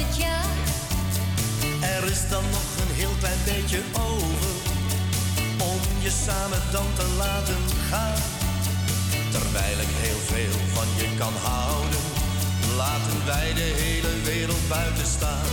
het 0.00 0.16
jaar. 0.16 0.54
Er 1.96 2.04
is 2.14 2.22
dan 2.28 2.44
nog 2.56 2.68
een 2.82 2.94
heel 3.00 3.14
klein 3.18 3.42
beetje 3.44 3.80
over 3.92 4.54
om 5.72 5.80
je 6.04 6.12
samen 6.26 6.62
dan 6.72 6.88
te 6.98 7.06
laten 7.22 7.62
gaan. 7.90 8.20
Terwijl 9.30 9.78
ik 9.86 9.92
heel 10.04 10.20
veel 10.32 10.58
van 10.76 10.88
je 11.00 11.08
kan 11.18 11.34
houden, 11.50 12.04
laten 12.76 13.18
wij 13.26 13.54
de 13.54 13.70
hele 13.82 14.14
wereld 14.30 14.68
buiten 14.68 15.06
staan. 15.06 15.48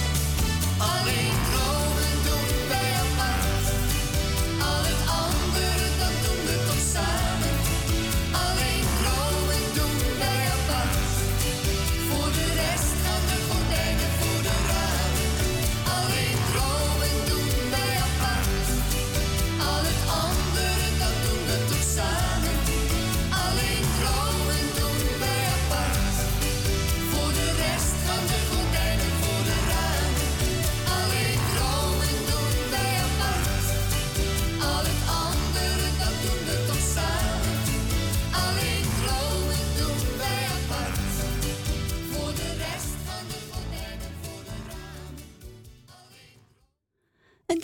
Alleen 0.78 1.38
dromen 1.50 1.87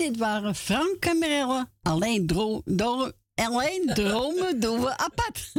dit 0.03 0.17
waren 0.17 0.55
Frank 0.55 1.05
en. 1.05 1.71
Alleen, 1.81 2.27
dro 2.27 2.61
alleen 3.35 3.91
dromen 3.93 4.59
doen 4.65 4.79
we 4.81 4.97
apart. 4.97 5.51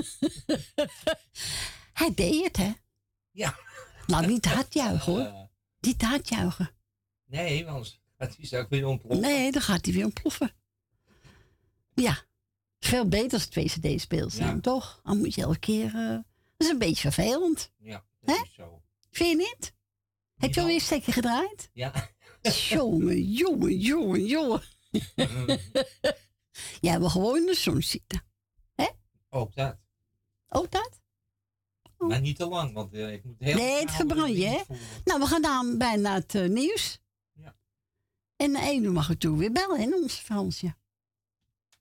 Hij 1.93 2.15
deed 2.15 2.45
het, 2.45 2.57
hè? 2.57 2.73
Ja. 3.31 3.59
Nou, 4.07 4.27
niet 4.27 4.45
hard 4.45 4.75
juichen, 4.75 5.13
hoor. 5.13 5.49
Niet 5.81 6.03
hard 6.03 6.29
juichen. 6.29 6.71
Nee, 7.25 7.65
want 7.65 8.01
het 8.17 8.35
is 8.39 8.55
ook 8.55 8.69
weer 8.69 8.87
ontploffen. 8.87 9.21
Nee, 9.27 9.53
dan 9.53 9.63
gaat 9.63 9.85
hij 9.85 9.95
weer 9.95 10.05
ontploffen. 10.05 10.53
Ja, 11.95 12.19
veel 12.79 13.09
beter 13.09 13.33
als 13.33 13.47
twee 13.47 13.65
cd-speels 13.67 14.35
zijn, 14.35 14.55
Ja. 14.55 14.61
toch? 14.61 15.01
Dan 15.03 15.19
moet 15.19 15.35
je 15.35 15.43
elke 15.43 15.59
keer... 15.59 15.87
eh, 15.95 16.09
dat 16.09 16.23
is 16.57 16.69
een 16.69 16.79
beetje 16.79 17.13
vervelend. 17.13 17.73
Ja, 17.79 18.05
dat 18.21 18.41
is 18.45 18.55
zo. 18.55 18.83
Vind 19.11 19.31
je 19.31 19.37
niet? 19.37 19.75
Heb 20.35 20.55
je 20.55 20.61
alweer 20.61 20.75
een 20.75 20.81
stekje 20.81 21.13
gedraaid? 21.13 21.71
Ja. 21.73 22.11
Jongen, 22.53 23.23
jongen, 23.23 23.79
jongen, 23.79 24.25
jongen. 24.27 24.63
Jij 26.81 26.99
wil 26.99 27.09
gewoon 27.09 27.37
in 27.37 27.47
de 27.47 27.55
zon 27.55 27.83
zitten. 27.83 28.23
Ook 29.31 29.55
dat. 29.55 29.77
Ook 30.49 30.71
dat? 30.71 31.01
Maar 31.99 32.21
niet 32.21 32.37
te 32.37 32.47
lang, 32.47 32.73
want 32.73 32.93
eh, 32.93 33.13
ik 33.13 33.25
moet 33.25 33.37
heel 33.39 33.57
nee, 33.57 33.81
het 33.81 33.91
verbrand 33.91 34.37
je, 34.37 34.47
hè? 34.47 34.63
Nou, 35.05 35.21
we 35.21 35.27
gaan 35.27 35.43
dan 35.43 35.79
bijna 35.79 36.15
het 36.15 36.35
eh, 36.35 36.49
nieuws. 36.49 37.01
Ja. 37.33 37.57
En 38.37 38.55
één 38.55 38.85
uur 38.85 38.93
mag 38.93 39.11
ik 39.11 39.19
toe 39.19 39.39
weer 39.39 39.53
bellen, 39.53 39.81
hè, 39.81 39.97
onze 39.97 40.23
Fransje. 40.23 40.75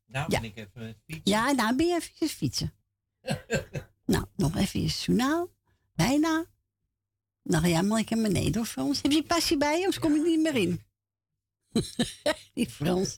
Nou, 0.06 0.26
Ja. 0.32 0.40
ben 0.40 0.50
ik 0.50 0.58
even 0.58 1.02
fietsen. 1.06 1.22
Ja, 1.34 1.52
nou 1.52 1.76
ben 1.76 1.86
je 1.88 1.94
even 1.94 2.28
fietsen. 2.28 2.74
nou, 4.06 4.26
nog 4.36 4.56
even 4.56 4.82
je 4.82 4.88
journaal. 4.88 5.50
Bijna. 5.94 6.46
Ga 7.44 7.68
jij 7.68 7.84
maar 7.84 7.98
lekker 7.98 8.22
beneden, 8.22 8.56
hoor, 8.56 8.66
Frans. 8.66 9.02
Heb 9.02 9.12
je 9.12 9.24
pasje 9.24 9.58
bij 9.58 9.76
anders 9.76 10.00
kom 10.00 10.14
je 10.14 10.22
niet 10.22 10.40
meer 10.40 10.56
in. 10.56 10.82
Die 12.54 12.70
Frans. 12.70 13.16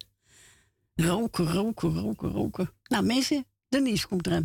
Roken, 0.96 1.52
roken, 1.52 2.00
roken, 2.00 2.30
roken. 2.30 2.74
Nou, 2.84 3.06
mensen, 3.06 3.46
de 3.68 3.82
nieuws 3.82 4.08
komt. 4.08 4.26
Nog 4.26 4.44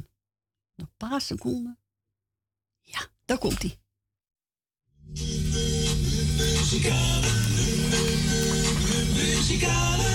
een 0.74 0.89
paar 0.97 1.20
seconden. 1.20 1.78
Ja, 2.81 3.07
daar 3.24 3.39
komt 3.39 3.62
hij. 3.62 3.78
Muzikale 6.37 7.31
muzikale 9.14 10.11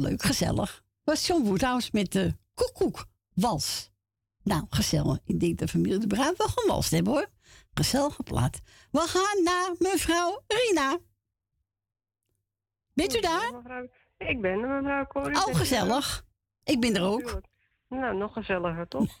leuk, 0.00 0.22
gezellig. 0.22 0.82
Was 1.04 1.26
John 1.26 1.44
Woodhouse 1.44 1.88
met 1.92 2.12
de 2.12 2.36
koekoek 2.54 3.06
wals. 3.34 3.90
Nou, 4.42 4.66
gezellig. 4.70 5.18
Ik 5.24 5.40
denk 5.40 5.58
dat 5.58 5.70
familie 5.70 5.98
de 5.98 6.06
Bruin 6.06 6.34
wel 6.36 6.48
gewalst 6.48 6.90
hebben 6.90 7.12
hoor. 7.12 7.26
Gezellige 7.74 8.22
plaat. 8.22 8.60
We 8.90 9.00
gaan 9.00 9.42
naar 9.42 9.74
mevrouw 9.78 10.42
Rina. 10.46 10.98
Bent 12.94 13.16
u 13.16 13.20
daar? 13.20 13.52
Ik 14.16 14.40
ben 14.40 14.60
er, 14.60 14.82
mevrouw 14.82 15.06
Corrie. 15.06 15.36
Oh, 15.36 15.54
gezellig. 15.54 16.24
Ik 16.64 16.80
ben 16.80 16.94
er 16.94 17.02
ook. 17.02 17.40
Nou, 17.88 18.16
nog 18.16 18.32
gezelliger, 18.32 18.88
toch? 18.88 19.18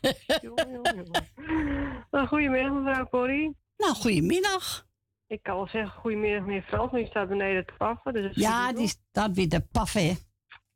Nou, 2.10 2.26
goedemiddag, 2.26 2.72
mevrouw 2.72 3.08
Corrie. 3.08 3.56
Nou, 3.76 3.94
goedemiddag. 3.94 4.86
Ik 5.26 5.42
kan 5.42 5.56
wel 5.56 5.68
zeggen 5.68 6.00
goedemiddag, 6.00 6.44
meneer 6.46 6.64
maar 6.70 6.90
die 6.90 7.06
staat 7.06 7.28
beneden 7.28 7.66
te 7.66 7.72
paffen. 7.78 8.12
Dus 8.12 8.36
Ja, 8.36 8.72
die 8.72 8.88
staat 8.88 9.34
weer 9.34 9.48
te 9.48 9.60
paffen, 9.60 10.06
hè. 10.06 10.14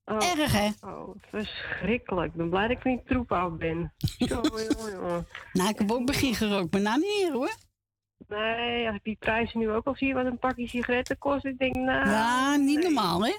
Oh, 0.04 0.38
Erg, 0.38 0.52
hè? 0.52 0.88
Oh, 0.88 1.16
verschrikkelijk. 1.30 2.32
Ik 2.32 2.36
ben 2.38 2.50
blij 2.50 2.68
dat 2.68 2.76
ik 2.76 2.84
niet 2.84 3.06
troep 3.06 3.32
af 3.32 3.52
ben. 3.52 3.92
Jongen, 4.16 4.66
jongen, 4.68 4.92
jongen. 4.92 5.26
Nou, 5.52 5.68
ik 5.68 5.78
heb 5.78 5.90
ook 5.90 6.06
begin 6.06 6.34
gerookt, 6.34 6.72
maar 6.72 6.80
nou 6.80 6.98
niet 6.98 7.30
hoor. 7.32 7.54
Nee, 8.28 8.86
als 8.86 8.96
ik 8.96 9.04
die 9.04 9.16
prijzen 9.18 9.58
nu 9.58 9.70
ook 9.70 9.86
al 9.86 9.94
zie 9.94 10.14
wat 10.14 10.26
een 10.26 10.38
pakje 10.38 10.68
sigaretten 10.68 11.18
kost, 11.18 11.44
ik 11.44 11.58
denk, 11.58 11.74
nou... 11.74 12.08
Ja, 12.08 12.56
niet 12.56 12.82
normaal, 12.82 13.24
hè? 13.24 13.32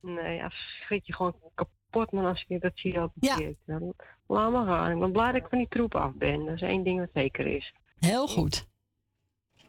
Nee, 0.00 0.36
ja, 0.36 0.50
schrik 0.80 1.06
je 1.06 1.14
gewoon 1.14 1.34
kapot, 1.54 2.12
man, 2.12 2.24
als 2.24 2.44
je 2.48 2.58
dat 2.58 3.02
op 3.04 3.12
de 3.14 3.26
Ja. 3.26 3.36
Dan 3.66 3.94
Laat 4.28 4.52
maar 4.52 4.66
gaan. 4.66 4.90
Ik 4.90 4.98
ben 4.98 5.12
blij 5.12 5.32
dat 5.32 5.42
ik 5.42 5.48
van 5.48 5.58
die 5.58 5.68
troep 5.68 5.94
af 5.94 6.12
ben. 6.12 6.44
Dat 6.44 6.54
is 6.54 6.62
één 6.62 6.82
ding 6.82 6.98
wat 6.98 7.08
zeker 7.14 7.46
is. 7.46 7.74
Heel 7.98 8.26
goed. 8.26 8.66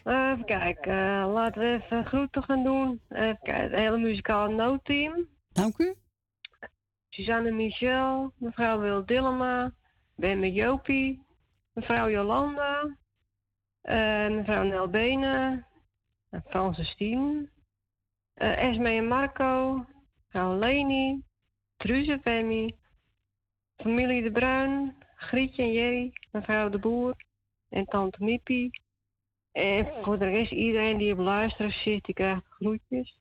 Even 0.04 0.46
kijken, 0.46 0.94
eh, 0.94 1.34
laten 1.34 1.62
we 1.62 1.84
even 1.84 2.06
groeten 2.06 2.44
gaan 2.44 2.64
doen. 2.64 3.02
Even 3.10 3.40
kijken, 3.42 3.64
het 3.64 3.72
hele 3.72 3.98
muzikale 3.98 4.54
noodteam. 4.56 5.28
Dank 5.52 5.78
u. 5.78 5.96
Suzanne 7.10 7.51
Michel, 7.51 8.32
mevrouw 8.38 8.80
Wil 8.80 9.05
Dillema, 9.05 9.72
Ben 10.16 10.39
met 10.39 10.53
Jopie, 10.53 11.24
mevrouw 11.74 12.10
Jolanda, 12.10 12.95
eh, 13.82 14.30
mevrouw 14.30 14.64
Nel 14.64 14.88
Benen, 14.88 15.66
en 16.30 16.43
Francis 16.47 16.95
Tien, 16.95 17.49
eh, 18.34 18.64
Esme 18.64 18.89
en 18.89 19.07
Marco, 19.07 19.86
mevrouw 20.26 20.60
Leni, 20.60 21.24
en 21.78 22.22
Femi, 22.22 22.76
familie 23.78 24.24
De 24.24 24.32
Bruin, 24.32 24.95
Grietje 25.16 25.64
en 25.64 25.72
Jerry, 25.72 26.14
mevrouw 26.32 26.70
De 26.70 26.80
Boer 26.80 27.16
en 27.70 27.86
tante 27.86 28.24
Miepie. 28.24 28.82
En 29.51 29.88
voor 30.03 30.20
de 30.20 30.30
rest, 30.30 30.51
iedereen 30.51 30.97
die 30.97 31.14
op 31.14 31.20
luisteren 31.20 31.72
zit, 31.72 32.05
die 32.05 32.16
krijgt 32.16 32.45
groetjes. 32.49 33.18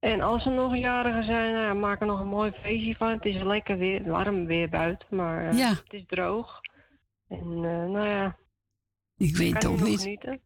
En 0.00 0.20
als 0.20 0.46
er 0.46 0.52
nog 0.52 0.76
jarigen 0.76 1.24
zijn, 1.24 1.52
nou, 1.52 1.74
maak 1.74 2.00
er 2.00 2.06
nog 2.06 2.20
een 2.20 2.26
mooi 2.26 2.52
feestje 2.62 2.94
van. 2.96 3.10
Het 3.10 3.24
is 3.24 3.42
lekker 3.42 3.78
weer, 3.78 4.04
warm 4.10 4.46
weer 4.46 4.68
buiten, 4.68 5.06
maar 5.16 5.48
eh, 5.48 5.58
Ja. 5.58 5.68
het 5.68 5.92
is 5.92 6.04
droog. 6.06 6.60
En 7.28 7.40
eh, 7.40 7.84
nou 7.90 8.08
ja, 8.08 8.36
Ik 9.16 9.36
weet 9.36 9.52
het 9.54 9.66
ook 9.66 9.80
niet. 9.80 10.00
genieten. 10.00 10.40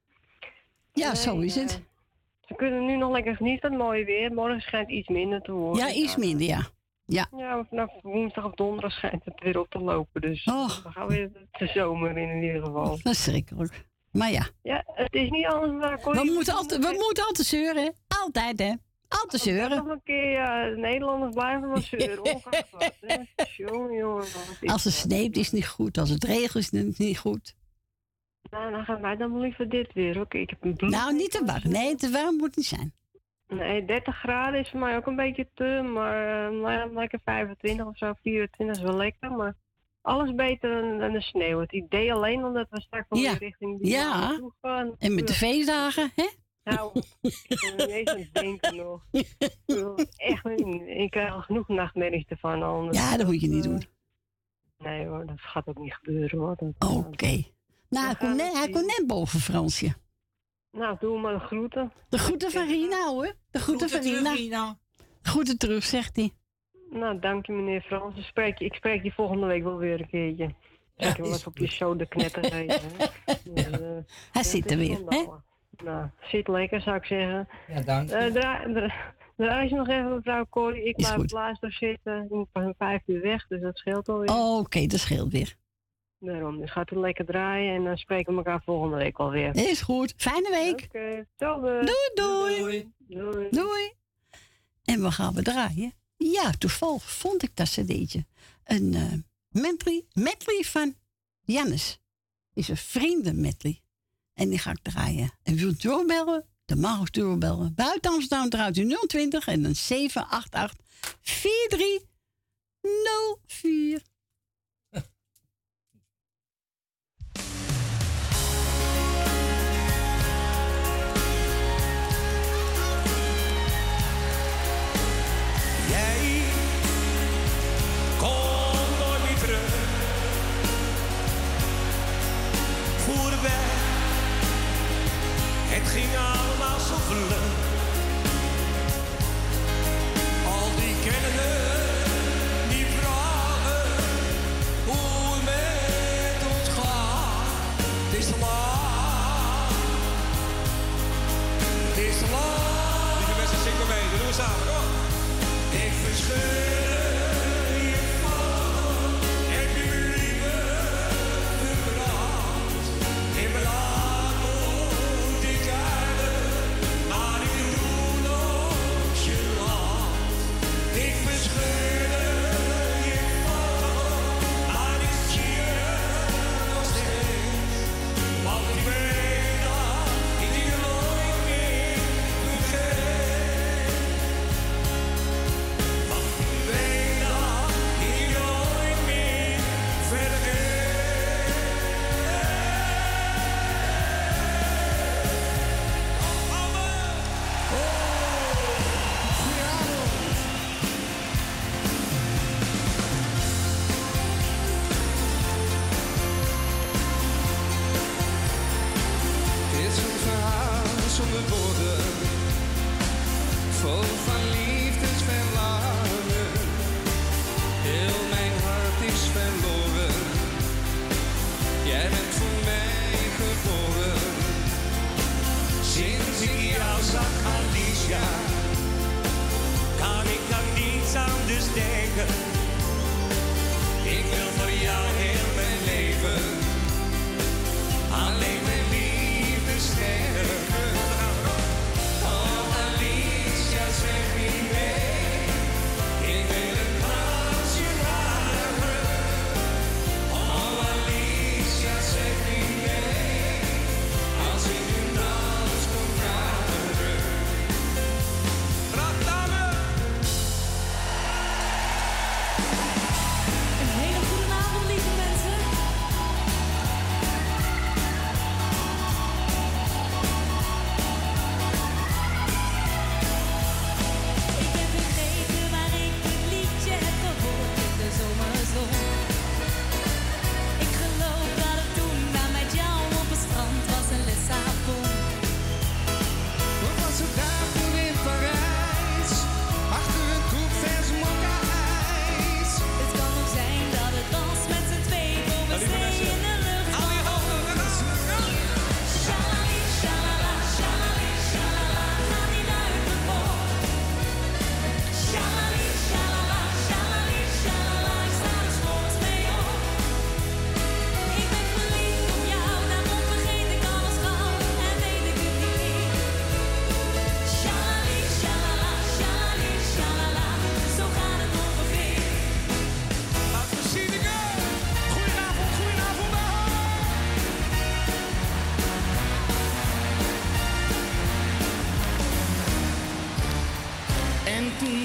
Ja, 0.93 1.15
zo 1.15 1.39
is 1.39 1.57
eh, 1.57 1.63
het. 1.63 1.83
Ze 2.41 2.55
kunnen 2.55 2.87
nu 2.87 2.97
nog 2.97 3.13
lekker 3.13 3.37
genieten 3.37 3.61
van 3.71 3.79
het 3.79 3.89
mooie 3.89 4.05
weer. 4.05 4.33
Morgen 4.33 4.61
schijnt 4.61 4.91
iets 4.91 5.09
minder 5.09 5.41
te 5.41 5.53
worden. 5.53 5.87
Ja, 5.87 5.93
iets 5.93 6.17
minder, 6.17 6.47
ja. 6.47 6.61
Ja. 7.07 7.27
Ja, 7.37 7.65
vanaf 7.69 7.91
woensdag 8.03 8.45
of 8.45 8.55
donderdag 8.55 8.93
schijnt 8.93 9.25
het 9.25 9.41
weer 9.43 9.59
op 9.59 9.71
te 9.71 9.79
lopen. 9.79 10.21
Dus 10.21 10.45
Oh. 10.45 10.69
we 10.83 10.91
gaan 10.91 11.07
weer 11.09 11.31
de 11.51 11.67
zomer 11.67 12.17
in, 12.19 12.29
in 12.29 12.43
ieder 12.43 12.65
geval. 12.65 12.97
Verschrikkelijk. 13.13 13.85
Maar 14.13 14.31
ja, 14.31 14.47
Ja, 14.63 14.83
het 14.87 15.15
is 15.15 15.31
niet 15.31 15.47
anders 15.47 16.03
dan... 16.03 16.15
we 16.15 16.31
moeten 16.35 16.55
altijd, 16.55 16.81
we 16.87 17.03
moeten 17.07 17.25
altijd 17.27 17.47
zeuren. 17.47 17.95
Altijd, 18.23 18.59
hè. 18.59 18.73
Altijd 19.09 19.43
zeuren. 19.43 19.77
Nog 19.77 19.87
een 19.87 20.03
keer, 20.05 20.31
ja, 20.31 20.67
Nederlanders 20.67 21.35
blijven 21.35 21.69
maar 21.69 21.81
zeuren. 21.81 22.25
ongeacht 22.35 22.71
wat. 22.71 22.95
Jongen, 23.57 23.97
jongen. 23.97 24.25
Als 24.63 24.85
het 24.85 24.93
dat? 24.93 24.93
sneeuwt 24.93 25.37
is 25.37 25.45
het 25.45 25.55
niet 25.55 25.67
goed. 25.69 25.99
Als 25.99 26.11
het 26.11 26.25
regent 26.25 26.73
is 26.73 26.89
het 26.89 26.99
niet 26.99 27.19
goed. 27.19 27.57
Nou, 28.51 28.71
dan 28.71 28.85
gaan 28.85 29.01
wij 29.01 29.17
dan 29.17 29.41
liever 29.41 29.69
dit 29.69 29.93
weer. 29.93 30.21
Oké, 30.21 30.39
ik 30.39 30.51
heb 30.51 30.65
een 30.65 30.75
bloed. 30.75 30.91
Nou, 30.91 31.15
niet 31.15 31.31
te 31.31 31.43
warm. 31.45 31.71
Nee, 31.73 31.95
te 31.95 32.11
warm 32.11 32.37
moet 32.37 32.57
niet 32.57 32.67
zijn. 32.67 32.93
Nee, 33.49 33.85
30 33.85 34.17
graden 34.17 34.61
is 34.61 34.71
voor 34.71 34.81
mij 34.81 34.97
ook 34.97 35.07
een 35.07 35.17
beetje 35.17 35.49
te, 35.55 35.89
maar 35.93 36.53
ja, 36.73 36.87
lekker 36.87 37.21
25 37.25 37.87
of 37.87 37.97
zo, 37.97 38.13
24 38.23 38.77
is 38.77 38.83
wel 38.83 38.97
lekker, 38.97 39.31
maar 39.33 39.55
alles 40.03 40.35
beter 40.35 40.81
dan, 40.83 40.99
dan 40.99 41.13
de 41.13 41.21
sneeuw. 41.21 41.61
Het 41.61 41.73
idee 41.73 42.13
alleen 42.13 42.45
omdat 42.45 42.67
we 42.71 42.81
straks 42.81 43.07
Ja. 43.09 43.31
weer 43.31 43.39
richting 43.39 43.81
die 43.81 43.91
Ja. 43.91 44.37
toe 44.37 44.53
gaan. 44.63 44.95
En 44.99 45.15
met 45.15 45.27
de 45.29 45.35
feestdagen, 45.35 46.13
hè? 46.15 46.29
Nou, 46.65 46.91
ik 47.21 47.47
ben 47.49 47.79
er 47.79 47.87
niet 47.87 47.97
eens 47.97 48.09
aan 48.11 48.19
het 48.19 48.35
denken 48.35 48.77
nog. 48.77 49.03
Ik 49.11 49.37
wil 49.67 49.99
Echt 50.17 50.45
niet. 50.45 50.83
Ik 50.87 51.11
krijg 51.11 51.33
al 51.33 51.41
genoeg 51.43 51.69
nachtmerries 51.69 52.25
ervan 52.27 52.62
al. 52.62 52.93
Ja, 52.95 53.17
dat 53.17 53.27
moet 53.27 53.41
je 53.41 53.49
niet 53.49 53.65
doen. 53.65 53.83
Nee 54.79 55.07
hoor, 55.07 55.27
dat 55.27 55.41
gaat 55.41 55.67
ook 55.67 55.79
niet 55.79 55.95
gebeuren 55.95 56.39
hoor. 56.39 56.57
Oké. 56.79 57.43
Nou, 57.89 58.07
hij 58.07 58.15
komt, 58.17 58.37
net, 58.37 58.53
hij 58.53 58.69
komt 58.71 58.87
net 58.87 59.05
boven, 59.07 59.41
Fransje. 59.41 59.95
Nou, 60.71 60.97
doe 61.01 61.21
maar 61.21 61.33
de 61.33 61.39
groeten. 61.47 61.93
De 62.09 62.19
groeten 62.19 62.51
van 62.51 62.67
Rina, 62.67 63.07
hoor. 63.09 63.35
De 63.51 63.59
groeten 63.59 63.89
van 63.89 64.01
Rina. 64.01 64.33
Rina. 64.33 64.79
Groeten 65.23 65.59
terug, 65.59 65.85
zegt 65.85 66.17
hij. 66.17 66.33
Nou, 66.91 67.19
dank 67.19 67.47
je 67.47 67.53
meneer 67.53 67.81
Frans. 67.81 68.17
Ik 68.19 68.25
spreek, 68.25 68.59
je- 68.59 68.65
ik 68.65 68.75
spreek 68.75 69.03
je 69.03 69.12
volgende 69.12 69.47
week 69.47 69.62
wel 69.62 69.77
weer 69.77 70.01
een 70.01 70.09
keertje. 70.09 70.55
Ik 70.97 71.17
wil 71.17 71.31
wat 71.31 71.47
op 71.47 71.59
je 71.59 71.67
show 71.67 71.99
de 71.99 72.09
knetter. 72.09 72.43
Dus, 72.43 72.51
eh, 72.51 73.81
Hij 73.81 74.05
dat 74.33 74.47
zit 74.47 74.71
er 74.71 74.77
weer, 74.77 74.99
hè? 75.07 75.25
Nou, 75.85 76.09
zit 76.20 76.49
lekker 76.49 76.81
zou 76.81 76.97
ik 76.97 77.05
zeggen. 77.05 77.49
Ja, 77.68 77.81
dank 77.83 78.09
je. 78.09 78.14
Eh, 78.16 78.33
draai, 78.33 78.72
dra- 78.72 79.14
draai 79.37 79.68
je 79.68 79.75
nog 79.75 79.89
even 79.89 80.14
mevrouw 80.14 80.47
Corrie. 80.51 80.85
Ik 80.85 80.97
blijf 80.97 81.16
op 81.62 81.70
zitten. 81.72 82.22
Ik 82.25 82.31
moet 82.31 82.49
van 82.53 82.75
vijf 82.79 83.03
uur 83.07 83.20
weg, 83.20 83.47
dus 83.47 83.61
dat 83.61 83.77
scheelt 83.79 84.09
alweer. 84.09 84.31
Oké, 84.35 84.87
dat 84.87 85.01
scheelt 85.01 85.33
weer. 85.33 85.57
Daarom, 86.18 86.59
dus 86.61 86.70
gaat 86.72 86.91
u 86.91 86.97
lekker 86.97 87.25
draaien 87.25 87.75
en 87.75 87.85
dan 87.85 87.97
spreken 87.97 88.33
we 88.33 88.39
elkaar 88.39 88.62
volgende 88.64 88.97
week 88.97 89.18
alweer. 89.18 89.57
Is 89.57 89.83
goed. 89.83 90.14
Fijne 90.16 90.51
week. 90.51 90.85
Oké, 90.85 91.27
tot 91.37 91.61
Doei, 91.62 91.85
doei. 92.14 92.59
Doei. 92.59 92.93
Doei. 92.99 93.49
Doei. 93.51 93.93
En 94.85 95.03
we 95.03 95.11
gaan 95.11 95.35
we 95.35 95.43
draaien. 95.43 95.93
Ja, 96.16 96.51
toevallig 96.59 97.11
vond 97.11 97.43
ik 97.43 97.57
dat 97.57 97.68
cd'tje. 97.68 98.25
Een 98.64 98.95
eh 98.95 99.12
medley, 99.62 100.05
medley 100.12 100.62
van 100.62 100.95
Jannes. 101.43 102.01
Is 102.55 102.68
een 102.68 102.77
vrienden 102.77 103.41
medley. 103.41 103.81
En 104.35 104.49
die 104.49 104.59
ga 104.59 104.70
ik 104.70 104.82
draaien. 104.82 105.32
En 105.43 105.57
wilt 105.57 105.85
u 105.85 105.89
ook 105.89 106.07
bellen? 106.07 106.45
Dan 106.64 106.80
mag 106.80 107.01
u 107.01 107.05
doorbellen. 107.11 107.74
Buiten 107.74 108.11
Amsterdam 108.11 108.51
draait 108.51 108.76
u 108.76 108.97
020 109.07 109.47
en 109.47 109.62
dan 109.62 109.74
788 109.74 110.78
4304. 111.20 114.03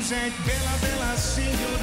gente, 0.09 0.41
bela, 0.41 0.77
bela 0.81 1.13
assim, 1.13 1.43
senhora. 1.55 1.78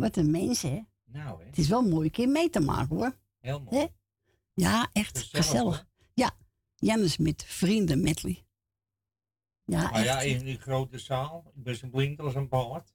Wat 0.00 0.16
een 0.16 0.30
mens, 0.30 0.62
hè? 0.62 0.80
Nou, 1.04 1.40
hè. 1.40 1.46
Het 1.46 1.58
is 1.58 1.68
wel 1.68 1.82
mooi 1.82 2.04
een 2.04 2.10
keer 2.10 2.28
mee 2.28 2.50
te 2.50 2.60
maken, 2.60 2.96
hoor. 2.96 3.16
Heel 3.40 3.60
mooi. 3.60 3.76
Hè? 3.78 3.86
Ja, 4.54 4.88
echt 4.92 5.18
Gezellig, 5.18 5.46
gezellig. 5.46 5.86
Ja, 6.14 6.30
Jannes 6.76 7.16
met 7.16 7.44
vrienden 7.46 8.00
medley. 8.00 8.44
Ja, 9.64 9.82
Maar 9.82 9.92
echt. 9.92 10.04
ja, 10.04 10.20
in 10.20 10.44
die 10.44 10.58
grote 10.58 10.98
zaal, 10.98 11.52
ik 11.54 11.62
ben 11.62 11.76
zo 11.76 11.88
blind 11.88 12.20
als 12.20 12.34
een 12.34 12.48
paard. 12.48 12.94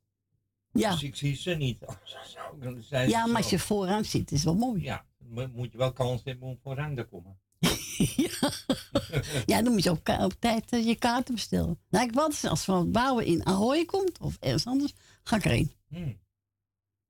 Ja. 0.71 0.91
Dus 0.91 1.03
ik 1.03 1.15
zie 1.15 1.35
ze 1.35 1.51
niet. 1.51 1.79
Dan 2.59 2.81
zijn 2.83 3.09
ja 3.09 3.25
maar 3.25 3.35
als 3.35 3.49
je 3.49 3.59
vooraan 3.59 4.05
zit, 4.05 4.31
is 4.31 4.43
wel 4.43 4.55
mooi. 4.55 4.81
Ja, 4.81 5.05
mo- 5.17 5.47
moet 5.47 5.71
je 5.71 5.77
wel 5.77 5.93
kans 5.93 6.23
hebben 6.23 6.47
om 6.47 6.59
vooraan 6.63 6.95
te 6.95 7.03
komen. 7.03 7.39
Ja, 9.45 9.61
dan 9.61 9.73
moet 9.73 9.83
je 9.83 9.91
op, 9.91 10.35
tijd 10.39 10.71
eh, 10.71 10.85
je 10.85 10.95
kaarten 10.95 11.33
bestellen. 11.33 11.79
Nou, 11.89 12.05
ik 12.05 12.13
wel 12.13 12.25
eens 12.25 12.43
als 12.45 12.63
Van 12.63 12.91
Bouwen 12.91 13.25
in 13.25 13.45
Ahoy 13.45 13.85
komt, 13.85 14.19
of 14.19 14.37
ergens 14.39 14.65
anders, 14.65 14.93
ga 15.23 15.35
ik 15.35 15.45
erheen. 15.45 15.71
Hmm. 15.87 16.17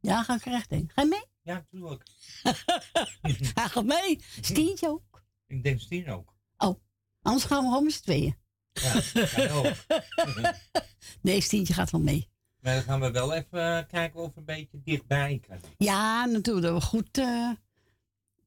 Ja, 0.05 0.23
ga 0.23 0.35
ik 0.35 0.45
er 0.45 0.53
echt 0.53 0.69
heen. 0.69 0.91
Ga 0.95 1.01
je 1.01 1.07
mee? 1.07 1.23
Ja, 1.41 1.53
natuurlijk. 1.53 2.03
Hij 3.53 3.67
gaat 3.67 3.85
mee. 3.85 4.23
Stientje 4.41 4.87
ook. 4.87 5.23
Ik 5.47 5.63
denk 5.63 5.79
Stien 5.79 6.09
ook. 6.09 6.33
Oh, 6.57 6.79
anders 7.21 7.43
gaan 7.43 7.63
we 7.63 7.67
gewoon 7.67 7.83
met 7.83 7.93
z'n 7.93 8.01
tweeën. 8.01 8.35
Ja, 8.73 8.93
ook. 9.51 9.73
Nee, 11.21 11.41
Stientje 11.41 11.73
gaat 11.73 11.91
wel 11.91 12.01
mee. 12.01 12.29
Maar 12.59 12.73
dan 12.73 12.83
gaan 12.83 12.99
we 12.99 13.11
wel 13.11 13.33
even 13.33 13.77
eh, 13.77 13.87
kijken 13.87 14.19
of 14.19 14.33
we 14.33 14.39
een 14.39 14.45
beetje 14.45 14.81
dichtbij 14.83 15.41
kunnen. 15.47 15.63
Ja, 15.77 16.25
natuurlijk. 16.25 16.65
Dat 16.65 16.81
we 16.81 16.87
goed 16.87 17.17
uh, 17.17 17.51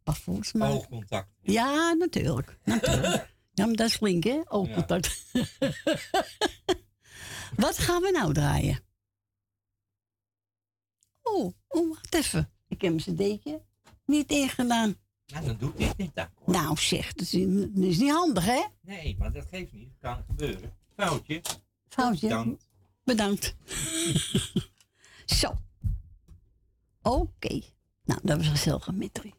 paspoorts 0.02 0.52
maken. 0.52 0.74
Oogcontact. 0.74 1.28
Ja, 1.40 1.92
natuurlijk. 1.92 2.58
natuurlijk. 2.64 3.34
ja, 3.52 3.66
maar 3.66 3.74
dat 3.74 3.86
is 3.86 3.96
flink, 3.96 4.24
hè? 4.24 4.40
Oogcontact. 4.44 5.24
Wat 7.56 7.78
gaan 7.78 8.02
we 8.02 8.10
nou 8.10 8.32
draaien? 8.32 8.86
Oh, 11.32 11.52
oh, 11.68 11.88
wacht 11.88 12.14
even. 12.14 12.50
Ik 12.68 12.80
heb 12.80 12.92
mijn 12.94 13.16
cd'tje 13.16 13.62
niet 14.04 14.30
ingedaan. 14.30 14.96
Nou, 15.26 15.46
dan 15.46 15.56
doe 15.56 15.72
ik 15.76 15.96
niet 15.96 16.14
dan. 16.14 16.28
Nou 16.46 16.76
zeg, 16.76 17.12
dat 17.12 17.32
is, 17.32 17.44
dat 17.74 17.84
is 17.84 17.98
niet 17.98 18.10
handig, 18.10 18.44
hè? 18.44 18.64
Nee, 18.80 19.16
maar 19.18 19.32
dat 19.32 19.46
geeft 19.50 19.72
niet. 19.72 19.90
Dat 20.00 20.14
kan 20.14 20.24
gebeuren. 20.26 20.76
Foutje. 20.96 21.42
Foutje. 21.88 22.28
Bedankt. 22.28 22.68
Bedankt. 23.04 23.54
Zo. 25.40 25.54
Oké. 27.02 27.60
Nou, 28.04 28.20
dat 28.22 28.36
was 28.36 28.46
gezellig 28.48 28.92
met 28.92 29.14
drie. 29.14 29.34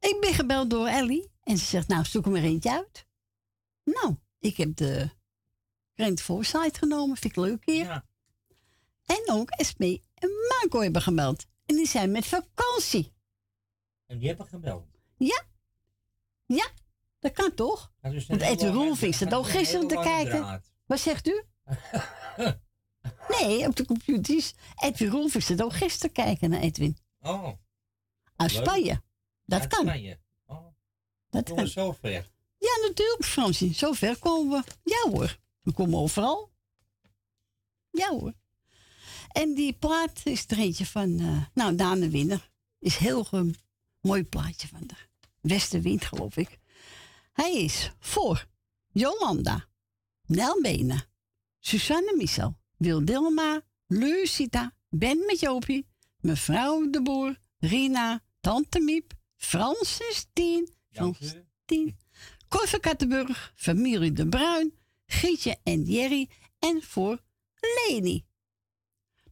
Ik 0.00 0.16
ben 0.20 0.34
gebeld 0.34 0.70
door 0.70 0.86
Ellie. 0.86 1.30
En 1.42 1.58
ze 1.58 1.64
zegt, 1.64 1.88
nou, 1.88 2.04
zoek 2.04 2.24
er 2.24 2.30
maar 2.30 2.42
eentje 2.42 2.70
uit. 2.70 3.06
Nou, 3.84 4.16
ik 4.38 4.56
heb 4.56 4.76
de 4.76 5.10
Rent 5.94 6.22
Foresight 6.22 6.78
genomen. 6.78 7.16
Vind 7.16 7.36
ik 7.36 7.42
leuk 7.42 7.62
hier. 7.64 8.04
En 9.06 9.22
ook 9.26 9.50
Esme 9.50 10.00
en 10.18 10.28
Marco 10.48 10.80
hebben 10.80 11.02
gebeld. 11.02 11.46
En 11.66 11.76
die 11.76 11.86
zijn 11.86 12.10
met 12.10 12.26
vakantie. 12.26 13.12
En 14.06 14.18
die 14.18 14.28
hebben 14.28 14.46
gebeld. 14.46 14.86
Ja. 15.16 15.42
Ja. 16.46 16.68
Dat 17.18 17.32
kan 17.32 17.54
toch? 17.54 17.92
Dat 18.00 18.12
is 18.12 18.26
Want 18.26 18.62
Roelvink 18.62 19.14
zat 19.14 19.34
ook 19.34 19.46
is 19.46 19.52
een 19.52 19.58
gisteren 19.58 19.88
te 19.88 19.94
kijken. 19.94 20.30
draad. 20.40 20.72
Wat 20.86 21.00
zegt 21.00 21.26
u? 21.28 21.44
nee, 23.40 23.66
op 23.66 23.76
de 23.76 23.84
computer 23.86 24.36
is 24.36 24.54
Edwin 24.76 25.10
Roelvink 25.10 25.44
zat 25.44 25.62
ook 25.62 25.72
gisteren 25.72 26.12
kijken 26.12 26.50
naar 26.50 26.60
Edwin. 26.60 26.96
Oh, 27.20 27.48
Uit 28.36 28.52
Leuk. 28.52 28.62
Spanje. 28.62 29.02
Dat 29.44 29.60
uit 29.60 29.68
kan. 29.68 29.82
Spanje. 29.86 30.18
Oh, 30.46 30.66
Dat 31.30 31.54
kan. 31.54 31.68
zo 31.68 31.92
ver. 31.92 32.30
Ja, 32.58 32.86
natuurlijk, 32.88 33.24
Fransje. 33.24 33.74
Zo 33.74 33.92
ver 33.92 34.18
komen 34.18 34.62
we. 34.64 34.72
Ja 34.82 35.10
hoor, 35.10 35.38
we 35.62 35.72
komen 35.72 35.98
overal. 35.98 36.50
Ja 37.90 38.08
hoor. 38.08 38.32
En 39.36 39.54
die 39.54 39.72
plaat 39.72 40.20
is 40.24 40.44
er 40.46 40.58
eentje 40.58 40.86
van, 40.86 41.18
eh, 41.18 41.44
nou, 41.54 41.74
Daan 41.74 42.10
Winner. 42.10 42.50
Is 42.78 42.96
heel 42.96 43.26
een 43.30 43.56
mooi 44.00 44.24
plaatje 44.24 44.68
van 44.68 44.86
de 44.86 44.94
Westenwind, 45.40 46.04
geloof 46.04 46.36
ik. 46.36 46.58
Hij 47.32 47.52
is 47.52 47.92
voor 47.98 48.46
Jolanda, 48.92 49.68
Nel 50.26 50.60
Benen, 50.60 51.04
Susanne 51.58 52.14
Michel, 52.16 52.58
Wil 52.76 53.04
Dilma, 53.04 53.62
Lucita, 53.86 54.74
Ben 54.88 55.24
met 55.26 55.40
Jopie, 55.40 55.86
mevrouw 56.20 56.90
de 56.90 57.02
Boer, 57.02 57.36
Rina, 57.58 58.22
Tante 58.40 58.80
Miep, 58.80 59.12
Francis 59.36 60.26
Tien, 60.32 60.70
Frans. 60.90 61.34
Tien, 61.64 61.98
Cor 62.48 62.68
van 62.68 62.80
Kattenburg, 62.80 63.52
familie 63.56 64.12
De 64.12 64.28
Bruin, 64.28 64.72
Gietje 65.06 65.56
en 65.62 65.82
Jerry 65.82 66.28
en 66.58 66.82
voor 66.82 67.22
Leni. 67.60 68.24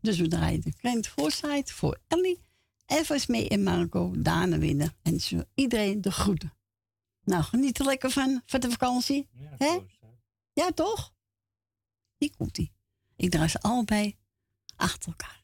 Dus 0.05 0.19
we 0.19 0.29
draaien 0.29 0.61
de 0.61 0.75
kleine 0.75 1.03
voorsite 1.03 1.73
voor 1.73 1.99
Ellie, 2.09 2.43
Evers 2.87 3.27
mee 3.27 3.49
en 3.49 3.63
Marco, 3.63 4.13
Dane 4.17 4.59
winnen. 4.59 4.97
En 5.03 5.21
zo 5.21 5.43
iedereen 5.55 6.01
de 6.01 6.11
groeten. 6.11 6.55
Nou, 7.23 7.43
geniet 7.43 7.79
er 7.79 7.85
lekker 7.85 8.11
van, 8.11 8.43
van 8.47 8.61
de 8.61 8.71
vakantie. 8.71 9.29
Hè? 9.57 9.79
Ja, 10.53 10.71
toch? 10.71 11.13
Hier 12.17 12.37
komt 12.37 12.59
ie. 12.59 12.73
Ik 13.17 13.31
draai 13.31 13.49
ze 13.49 13.61
allebei 13.61 14.17
achter 14.77 15.09
elkaar. 15.09 15.44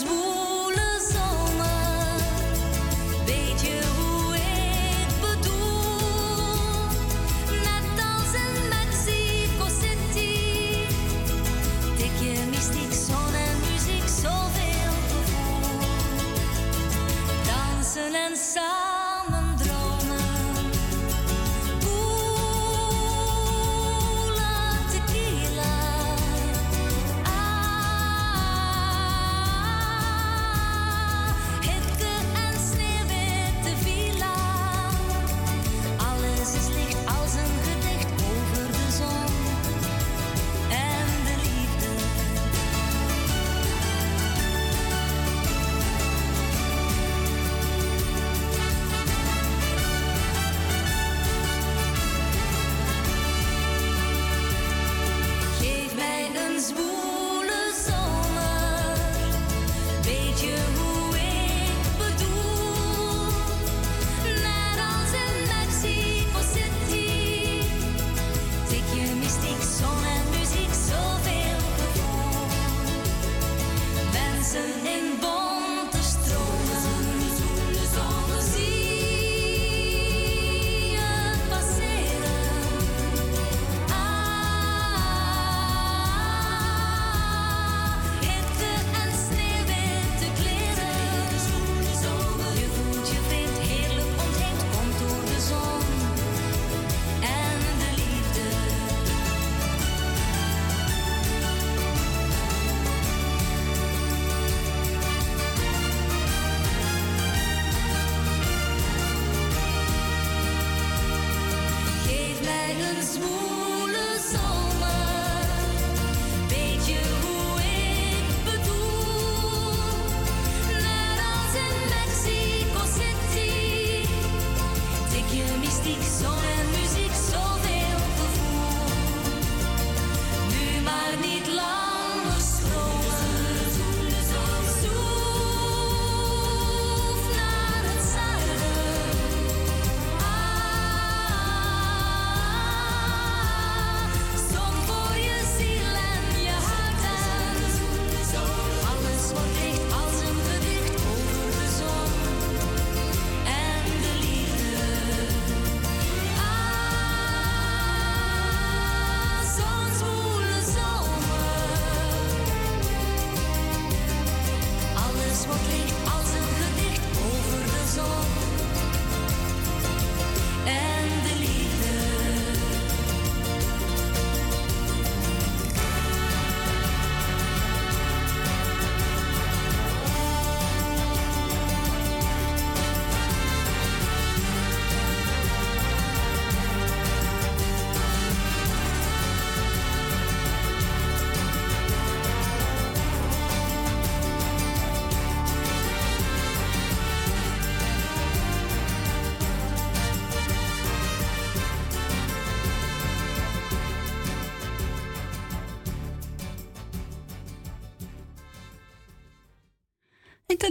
Mij 0.00 0.21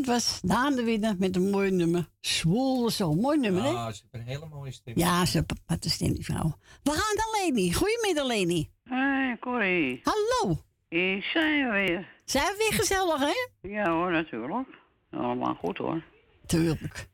Dat 0.02 0.10
was 0.10 0.42
Daan 0.42 0.76
de 0.76 0.84
Winner 0.84 1.16
met 1.20 1.36
een 1.36 1.50
mooi 1.50 1.72
nummer. 1.72 2.08
Zwolle 2.20 2.92
zo. 2.92 3.14
Mooi 3.14 3.40
nummer, 3.40 3.64
hè? 3.64 3.70
Ah, 3.70 3.92
ze 3.92 4.02
heeft 4.02 4.04
een 4.12 4.22
hele 4.22 4.46
mooie 4.46 4.72
stem. 4.72 4.94
Ja, 4.98 5.26
ze 5.26 5.44
had 5.66 5.86
een 5.86 5.90
stem, 5.90 6.14
die 6.14 6.26
vrouw. 6.26 6.58
We 6.84 6.92
gaan 6.92 7.16
naar 7.16 7.42
Leni. 7.42 7.74
Goedemiddag, 7.74 8.28
Leni. 8.28 8.70
Hé, 8.84 9.38
Corrie. 9.40 10.02
Hallo. 10.04 10.58
Hier 10.90 11.24
zijn 11.34 11.66
we 11.66 11.72
weer. 11.72 12.08
Zijn 12.26 12.46
we 12.46 12.56
weer 12.58 12.80
gezellig, 12.80 13.20
hè? 13.20 13.68
Ja 13.70 13.92
hoor, 13.92 14.12
natuurlijk. 14.12 14.68
Allemaal 15.12 15.56
goed 15.56 15.78
hoor. 15.78 16.04
Tuurlijk. 16.46 17.08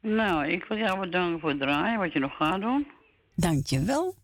Nou, 0.00 0.46
ik 0.46 0.64
wil 0.64 0.78
jou 0.78 1.00
bedanken 1.00 1.40
voor 1.40 1.48
het 1.50 1.60
draaien, 1.60 1.98
wat 1.98 2.12
je 2.12 2.18
nog 2.18 2.36
gaat 2.36 2.60
doen. 2.60 2.86
Dankjewel. 3.34 4.14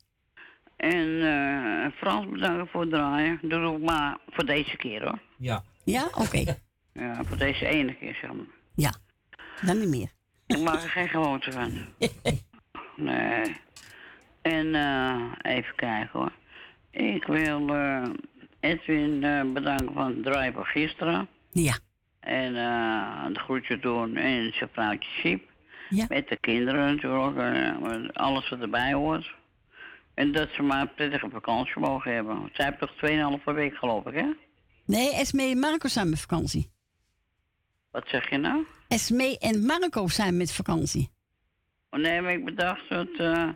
En 0.77 1.23
eh 1.23 1.93
Frans 1.97 2.29
bedanken 2.31 2.69
voor 2.69 2.81
het 2.81 2.91
draaien. 2.91 3.39
Doe 3.43 3.61
het 3.61 3.75
ook 3.75 3.81
maar 3.83 4.19
voor 4.29 4.45
deze 4.47 4.77
keer 4.77 5.03
hoor. 5.03 5.19
Ja. 5.39 5.63
Ja, 5.85 6.09
oké. 6.15 6.45
Ja, 6.93 7.25
voor 7.25 7.37
deze 7.37 7.67
ene 7.67 7.95
keer 7.95 8.15
zeg 8.15 8.33
maar. 8.33 8.47
Ja, 8.75 8.95
dan 9.67 9.79
niet 9.79 9.89
meer. 9.89 10.11
Ik 10.47 10.59
maak 10.61 10.83
er 10.83 10.89
geen 10.91 11.09
gewoonte 11.09 11.53
van. 11.53 11.73
Nee. 12.97 13.57
En 14.43 14.75
eh 14.75 15.33
even 15.43 15.75
kijken 15.75 16.11
hoor. 16.13 16.33
Ik 16.91 17.25
wil 17.25 17.69
eh, 17.69 18.09
Edwin 18.61 19.25
eh, 19.25 19.53
bedanken 19.53 19.93
van 19.93 20.07
het 20.07 20.23
draaien 20.23 20.53
van 20.53 20.65
gisteren. 20.65 21.29
Ja. 21.51 21.79
En 22.21 22.53
de 23.33 23.39
groetje 23.41 23.79
doen 23.79 24.17
en 24.17 24.53
zijn 24.53 24.71
vrouwtje 24.73 25.09
Siep. 25.21 25.51
Ja. 25.89 26.07
Met 26.09 26.29
de 26.29 26.37
kinderen 26.37 26.95
natuurlijk. 26.95 28.17
alles 28.17 28.49
wat 28.49 28.61
erbij 28.61 28.93
hoort. 28.93 29.35
En 30.15 30.33
dat 30.33 30.49
ze 30.53 30.63
maar 30.63 30.81
een 30.81 30.95
prettige 30.95 31.29
vakantie 31.31 31.81
mogen 31.81 32.15
hebben. 32.15 32.51
Zij 32.53 32.65
heeft 32.65 32.79
toch 32.79 33.39
2,5 33.39 33.55
week 33.55 33.75
geloof 33.77 34.07
ik 34.07 34.15
hè? 34.15 34.27
Nee, 34.87 35.15
Esme 35.15 35.43
en 35.43 35.59
Marco 35.59 35.89
zijn 35.89 36.11
met 36.11 36.21
vakantie. 36.21 36.71
Wat 37.93 38.09
zeg 38.09 38.31
je 38.31 38.37
nou? 38.39 38.67
Esme 38.89 39.39
en 39.39 39.65
Marco 39.67 40.09
zijn 40.09 40.37
met 40.37 40.53
vakantie. 40.53 41.11
Oh, 41.91 42.01
nee, 42.01 42.21
maar 42.21 42.33
ik 42.33 42.45
bedacht 42.45 42.89
dat... 42.89 43.09
eh, 43.19 43.49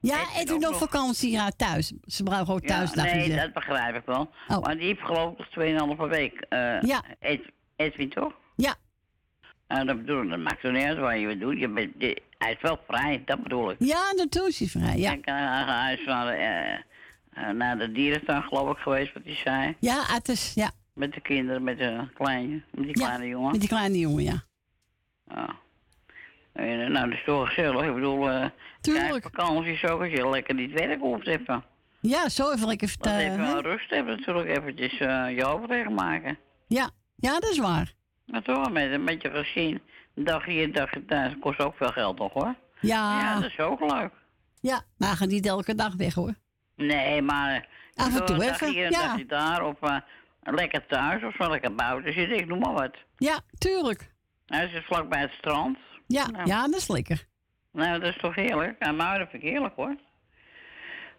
Ja, 0.00 0.20
ook 0.40 0.50
op 0.54 0.60
nog. 0.60 0.78
vakantie, 0.78 1.30
ja, 1.30 1.50
thuis. 1.56 1.92
Ze 2.06 2.22
brauchen 2.22 2.54
ook 2.54 2.60
thuis. 2.66 2.92
ja, 2.94 3.02
nee, 3.02 3.36
dat 3.36 3.52
begrijp 3.52 3.96
ik 3.96 4.02
wel. 4.06 4.30
Oh. 4.48 4.58
Maar 4.60 4.76
die 4.76 4.86
heeft 4.86 5.00
geloof 5.00 5.32
ik 5.38 5.38
nog 5.38 5.98
2,5 6.06 6.08
week. 6.10 6.40
eh 6.48 6.80
Ja. 6.80 7.02
Ed- 7.18 7.50
Edwin 7.76 8.08
toch? 8.10 8.32
Ja. 8.56 8.74
Nou, 9.68 9.86
dat 9.86 9.96
bedoel 9.96 10.22
ik, 10.22 10.30
dat 10.30 10.38
maakt 10.38 10.62
er 10.64 10.72
niet 10.72 10.84
uit 10.84 10.98
wat 10.98 11.20
je 11.20 11.38
doet. 11.38 11.58
Je 11.58 11.68
bent, 11.68 11.92
hij 12.38 12.52
is 12.52 12.60
wel 12.60 12.78
vrij, 12.88 13.22
dat 13.24 13.42
bedoel 13.42 13.70
ik. 13.70 13.76
Ja, 13.78 14.12
natuurlijk 14.16 14.58
is 14.58 14.72
hij 14.72 14.82
vrij, 14.82 14.96
ja. 14.98 15.12
Ik, 15.12 15.28
uh, 15.28 15.82
hij 15.82 15.94
is 15.94 16.06
naar 16.06 16.26
de, 16.26 16.32
eh, 16.32 16.74
eh, 17.48 17.54
naar 17.54 17.78
de 17.78 17.92
dierentuin 17.92 18.42
geloof 18.42 18.70
ik 18.76 18.82
geweest, 18.82 19.12
wat 19.12 19.22
hij 19.24 19.34
zei. 19.34 19.76
Ja, 19.80 20.02
het 20.06 20.28
is, 20.28 20.52
ja. 20.54 20.70
Met 20.98 21.12
de 21.12 21.20
kinderen, 21.20 21.62
met 21.62 21.78
de 21.78 22.08
kleine, 22.14 22.62
met 22.70 22.84
die 22.84 22.92
kleine 22.92 23.26
jongen. 23.26 23.50
Met 23.50 23.60
die 23.60 23.68
kleine 23.68 23.98
jongen, 23.98 24.22
ja. 24.22 24.42
Ja. 25.28 25.56
En, 26.52 26.80
eh, 26.80 26.88
nou, 26.88 27.08
dat 27.08 27.18
is 27.18 27.24
toch 27.24 27.48
gezellig. 27.48 27.86
Ik 27.86 27.94
bedoel, 27.94 28.28
kijk, 28.80 29.22
vakantie 29.22 29.72
is 29.72 29.84
ook 29.84 30.00
als 30.00 30.10
je 30.10 30.28
lekker 30.28 30.54
niet 30.54 30.72
werk 30.72 31.00
hoeft 31.00 31.26
even. 31.26 31.64
Ja, 32.00 32.28
zo 32.28 32.52
even 32.52 32.66
lekker 32.66 32.86
Dat 32.86 32.90
vertellen. 32.90 33.32
even 33.32 33.62
rust 33.62 33.90
hebben 33.90 34.16
natuurlijk, 34.16 34.48
eventjes 34.48 34.98
eh 34.98 35.36
je 35.36 35.44
hoofd 35.44 35.88
maken. 35.90 36.38
Ja, 36.66 36.90
ja, 37.16 37.32
dat 37.40 37.50
is 37.50 37.58
waar. 37.58 37.92
Maar 38.24 38.42
toch, 38.42 38.70
met, 38.70 39.02
met 39.02 39.22
je 39.22 39.30
gezin, 39.30 39.80
een 40.14 40.24
dag 40.24 40.44
hier, 40.44 40.72
dag 40.72 40.90
thuis, 41.06 41.34
kost 41.40 41.60
ook 41.60 41.76
veel 41.76 41.92
geld 41.92 42.16
toch 42.16 42.32
hoor? 42.32 42.54
Ja. 42.80 43.20
Ja, 43.20 43.34
dat 43.40 43.50
is 43.50 43.58
ook 43.58 43.80
leuk. 43.80 44.10
Ja, 44.60 44.82
maar 44.96 45.16
ga 45.16 45.24
niet 45.24 45.46
elke 45.46 45.74
dag 45.74 45.94
weg, 45.94 46.14
hoor. 46.14 46.34
Nee, 46.76 47.22
maar... 47.22 47.68
Af 47.94 48.18
en 48.20 48.26
toe 48.26 48.36
een 48.36 48.40
dag 48.46 48.60
even, 48.60 48.72
hier, 48.72 48.90
ja. 48.90 49.02
dagje 49.02 49.26
daar, 49.26 49.64
of 49.64 49.80
eh, 49.80 49.96
lekker 50.54 50.86
thuis, 50.86 51.22
of 51.22 51.34
zo 51.34 51.50
lekker 51.50 51.74
buiten 51.74 52.12
zitten, 52.12 52.38
ik 52.38 52.46
noem 52.46 52.58
maar 52.58 52.72
wat. 52.72 52.96
Ja, 53.16 53.40
tuurlijk. 53.58 54.10
Nou, 54.46 54.62
het 54.62 54.72
is 54.72 54.84
vlakbij 54.84 55.20
het 55.20 55.32
strand. 55.32 55.78
Ja, 56.06 56.26
Nou. 56.26 56.46
ja, 56.48 56.62
dat 56.66 56.74
is 56.80 56.88
lekker. 56.88 57.26
Nou, 57.72 57.98
dat 58.00 58.08
is 58.14 58.20
toch 58.20 58.34
heerlijk? 58.34 58.76
Ja, 58.78 58.92
maar 58.92 59.18
dat 59.18 59.28
vind 59.30 59.42
ik 59.42 59.48
heerlijk 59.50 59.74
hoor. 59.76 59.96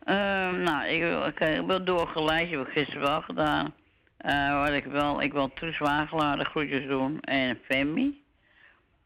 Ehm, 0.04 0.62
nou, 0.64 0.86
ik 0.88 1.02
wil, 1.02 1.26
ik, 1.26 1.40
ik 1.40 1.66
wil 1.66 1.84
doorgeleid, 1.84 2.50
heb 2.50 2.68
ik 2.68 2.74
gisteren 2.74 3.02
wel 3.02 3.22
gedaan. 3.22 3.74
Eh, 4.18 4.60
wat 4.64 4.70
ik 4.74 4.86
wel, 4.86 5.22
ik 5.22 5.32
wil 5.34 5.54
Truus 5.54 5.78
Wagelaar 5.78 6.38
de 6.38 6.44
groetjes 6.46 6.88
doen 6.88 7.20
en 7.20 7.60
Femi. 7.66 8.24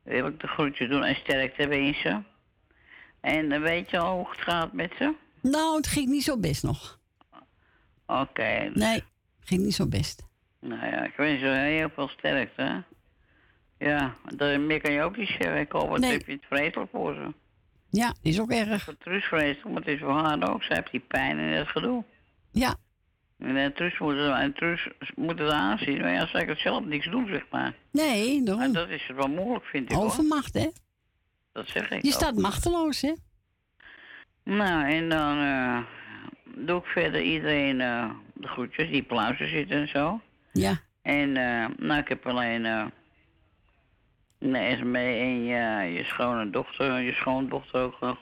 Wil 0.03 0.27
ik 0.27 0.39
de 0.39 0.47
groetjes 0.47 0.89
doen 0.89 1.03
en 1.03 1.15
sterkte 1.15 1.67
wensen. 1.67 2.27
En 3.21 3.49
dan 3.49 3.61
weet 3.61 3.89
je 3.89 3.97
al 3.99 4.15
hoe 4.17 4.29
het 4.29 4.41
gaat 4.41 4.73
met 4.73 4.91
ze? 4.97 5.13
Nou, 5.41 5.75
het 5.75 5.87
ging 5.87 6.07
niet 6.09 6.23
zo 6.23 6.37
best 6.39 6.63
nog. 6.63 6.99
Oké. 8.05 8.71
Nee, 8.73 9.03
ging 9.43 9.61
niet 9.63 9.73
zo 9.75 9.87
best. 9.87 10.23
Nou 10.59 10.85
ja, 10.85 11.03
ik 11.03 11.13
wens 11.15 11.39
je 11.39 11.47
heel 11.47 11.89
veel 11.93 12.07
sterkte. 12.07 12.61
hè. 12.61 12.79
Ja, 13.89 14.15
dat, 14.35 14.59
meer 14.59 14.81
kan 14.81 14.91
je 14.93 15.01
ook 15.01 15.17
niet 15.17 15.27
zeggen. 15.27 15.57
Ik 15.59 15.71
hoop, 15.71 15.89
wat 15.89 15.99
Nee. 15.99 16.11
heb 16.11 16.25
je 16.25 16.31
het 16.31 16.45
vreselijk 16.45 16.91
voor 16.91 17.13
ze. 17.13 17.33
Ja, 17.89 18.13
is 18.21 18.39
ook 18.39 18.51
erg. 18.51 18.83
Voor 18.83 18.97
Truus 18.97 19.25
vreselijk, 19.25 19.63
maar 19.65 19.81
het 19.81 19.87
is 19.87 19.99
voor 19.99 20.11
haar 20.11 20.49
ook. 20.53 20.63
Zij 20.63 20.75
heeft 20.75 20.91
die 20.91 20.99
pijn 21.07 21.39
en 21.39 21.55
dat 21.55 21.67
gedoe. 21.67 22.03
Ja. 22.51 22.75
En 23.39 23.55
uh, 23.55 23.65
Truus 23.65 23.99
moet 23.99 24.15
het, 24.15 24.31
en 24.39 24.53
Truus 24.53 24.89
moet 25.15 25.39
het 25.39 25.51
aanzien. 25.51 26.01
Maar 26.01 26.11
ja, 26.13 26.27
zij 26.27 26.45
kan 26.45 26.55
zelf 26.55 26.85
niks 26.85 27.09
doen, 27.09 27.27
zeg 27.27 27.45
maar. 27.51 27.73
Nee, 27.91 28.43
daarom. 28.43 28.63
En 28.63 28.73
dat 28.73 28.89
is 28.89 29.07
het 29.07 29.15
wel 29.17 29.27
moeilijk, 29.27 29.65
vind 29.65 29.89
ik 29.91 29.95
hoor. 29.95 30.05
Overmacht, 30.05 30.53
hè? 30.53 30.67
Dat 31.51 31.67
zeg 31.67 31.89
ik 31.91 32.01
Je 32.01 32.07
ook. 32.07 32.13
staat 32.13 32.35
machteloos, 32.35 33.01
hè? 33.01 33.13
Nou, 34.43 34.89
en 34.91 35.09
dan 35.09 35.37
eh, 35.37 35.77
doe 36.65 36.79
ik 36.79 36.85
verder 36.85 37.21
iedereen 37.21 37.81
eh, 37.81 38.09
de 38.43 38.49
groetjes 38.49 38.89
die 38.89 39.03
pluizen 39.03 39.49
zitten 39.49 39.77
en 39.77 39.87
zo. 39.87 40.19
Ja. 40.53 40.79
En 41.01 41.37
eh, 41.37 41.65
nou, 41.77 41.99
ik 42.01 42.07
heb 42.07 42.27
alleen 42.27 42.65
eh 42.65 42.85
nee, 44.39 44.75
Esme 44.75 44.99
en 44.99 45.43
je, 45.43 45.93
je 45.93 46.03
schone 46.03 46.49
dochter, 46.49 46.99
je 46.99 47.13
schoondochter 47.13 47.81
ook 47.81 47.99
nog. 47.99 48.17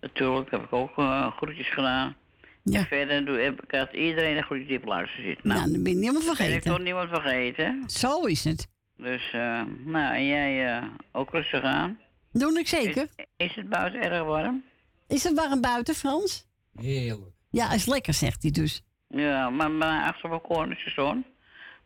Natuurlijk 0.00 0.50
heb 0.50 0.62
ik 0.64 0.72
ook 0.72 0.98
eh, 0.98 1.36
groetjes 1.36 1.68
gedaan. 1.72 2.16
Ja. 2.62 2.78
En 2.78 2.86
verder 2.86 3.24
doe, 3.24 3.38
heb 3.38 3.62
ik 3.62 3.70
had 3.78 3.92
iedereen 3.92 4.36
een 4.36 4.42
groetje 4.42 4.66
die 4.66 4.78
pluizen 4.78 5.22
zit. 5.22 5.44
Nou, 5.44 5.58
Nou, 5.60 5.72
dan 5.72 5.82
ben 5.82 5.92
je 5.92 5.98
niemand 5.98 6.24
ben 6.24 6.32
ik 6.32 6.36
vergeten. 6.38 6.70
toch 6.70 6.80
niemand 6.82 7.08
vergeten. 7.08 7.82
Zo 7.86 8.20
is 8.24 8.44
het. 8.44 8.68
Dus, 8.96 9.30
eh, 9.32 9.62
nou, 9.84 10.14
en 10.14 10.26
jij 10.26 10.76
eh, 10.76 10.84
ook 11.12 11.30
rustig 11.30 11.62
aan. 11.62 11.98
Doe 12.32 12.58
ik 12.58 12.68
zeker. 12.68 13.08
Is, 13.16 13.24
is 13.36 13.54
het 13.54 13.68
buiten 13.68 14.00
erg 14.02 14.22
warm? 14.22 14.64
Is 15.08 15.24
het 15.24 15.34
warm 15.34 15.60
buiten, 15.60 15.94
Frans? 15.94 16.46
Heerlijk. 16.74 17.32
Ja, 17.50 17.72
is 17.72 17.86
lekker, 17.86 18.14
zegt 18.14 18.42
hij 18.42 18.50
dus. 18.50 18.82
Ja, 19.14 19.50
maar, 19.50 19.70
mijn 19.70 20.14
koorn 20.42 20.70
is 20.70 20.94
zon. 20.94 21.24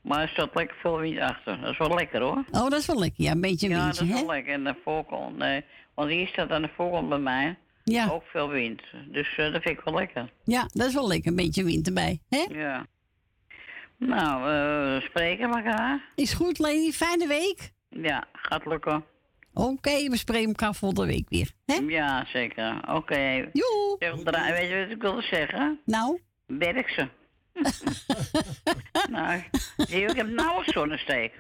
Maar 0.03 0.21
er 0.23 0.29
staat 0.29 0.55
lekker 0.55 0.77
veel 0.81 0.99
wind 0.99 1.19
achter. 1.19 1.61
Dat 1.61 1.71
is 1.71 1.79
wel 1.79 1.95
lekker 1.95 2.21
hoor. 2.21 2.45
Oh, 2.51 2.69
dat 2.71 2.73
is 2.73 2.87
wel 2.87 2.99
lekker. 2.99 3.25
Ja, 3.25 3.31
een 3.31 3.41
beetje 3.41 3.69
Ja, 3.69 3.75
windje, 3.83 3.99
dat 4.01 4.09
is 4.09 4.15
hè? 4.15 4.25
wel 4.27 4.35
lekker. 4.35 4.53
En 4.53 4.65
de 4.65 4.75
voorkant, 4.85 5.37
nee. 5.37 5.65
Want 5.95 6.11
hier 6.11 6.27
staat 6.27 6.51
aan 6.51 6.63
de 6.63 6.71
voorkant 6.77 7.09
bij 7.09 7.19
mij 7.19 7.57
Ja. 7.85 8.09
ook 8.11 8.23
veel 8.25 8.49
wind. 8.49 8.83
Dus 9.07 9.29
eh, 9.37 9.53
dat 9.53 9.63
vind 9.63 9.79
ik 9.79 9.85
wel 9.85 9.95
lekker. 9.95 10.31
Ja, 10.45 10.67
dat 10.73 10.87
is 10.89 10.95
wel 10.95 11.09
lekker. 11.09 11.31
Een 11.31 11.37
beetje 11.37 11.65
wind 11.65 11.87
erbij, 11.87 12.21
hè? 12.29 12.45
Ja. 12.51 12.87
Nou, 13.97 14.43
we 14.45 15.01
spreken 15.09 15.51
elkaar. 15.51 16.05
Is 16.15 16.33
goed, 16.35 16.59
Leni. 16.59 16.93
Fijne 16.93 17.27
week. 17.27 17.73
Ja, 17.89 18.25
gaat 18.33 18.67
lukken. 18.67 19.05
Oké, 19.55 20.09
we 20.09 20.17
spreken 20.17 20.49
elkaar 20.49 20.75
volgende 20.75 21.07
week 21.07 21.29
weer. 21.29 21.51
Hè? 21.67 21.75
Ja, 21.75 22.25
zeker. 22.27 22.81
Oké. 22.95 23.49
Joe. 23.53 23.97
Zeg, 23.99 24.15
dra- 24.25 24.51
Weet 24.53 24.69
je 24.71 24.81
wat 24.81 24.91
ik 24.91 25.03
wilde 25.03 25.23
zeggen? 25.23 25.81
Nou? 25.85 26.21
Werk 26.47 26.89
ze. 26.91 27.09
nou, 29.11 29.43
zie 29.77 30.01
je, 30.01 30.07
ik 30.07 30.17
heb 30.17 30.29
nauwelijks 30.29 30.73
zonnesteek. 30.73 31.35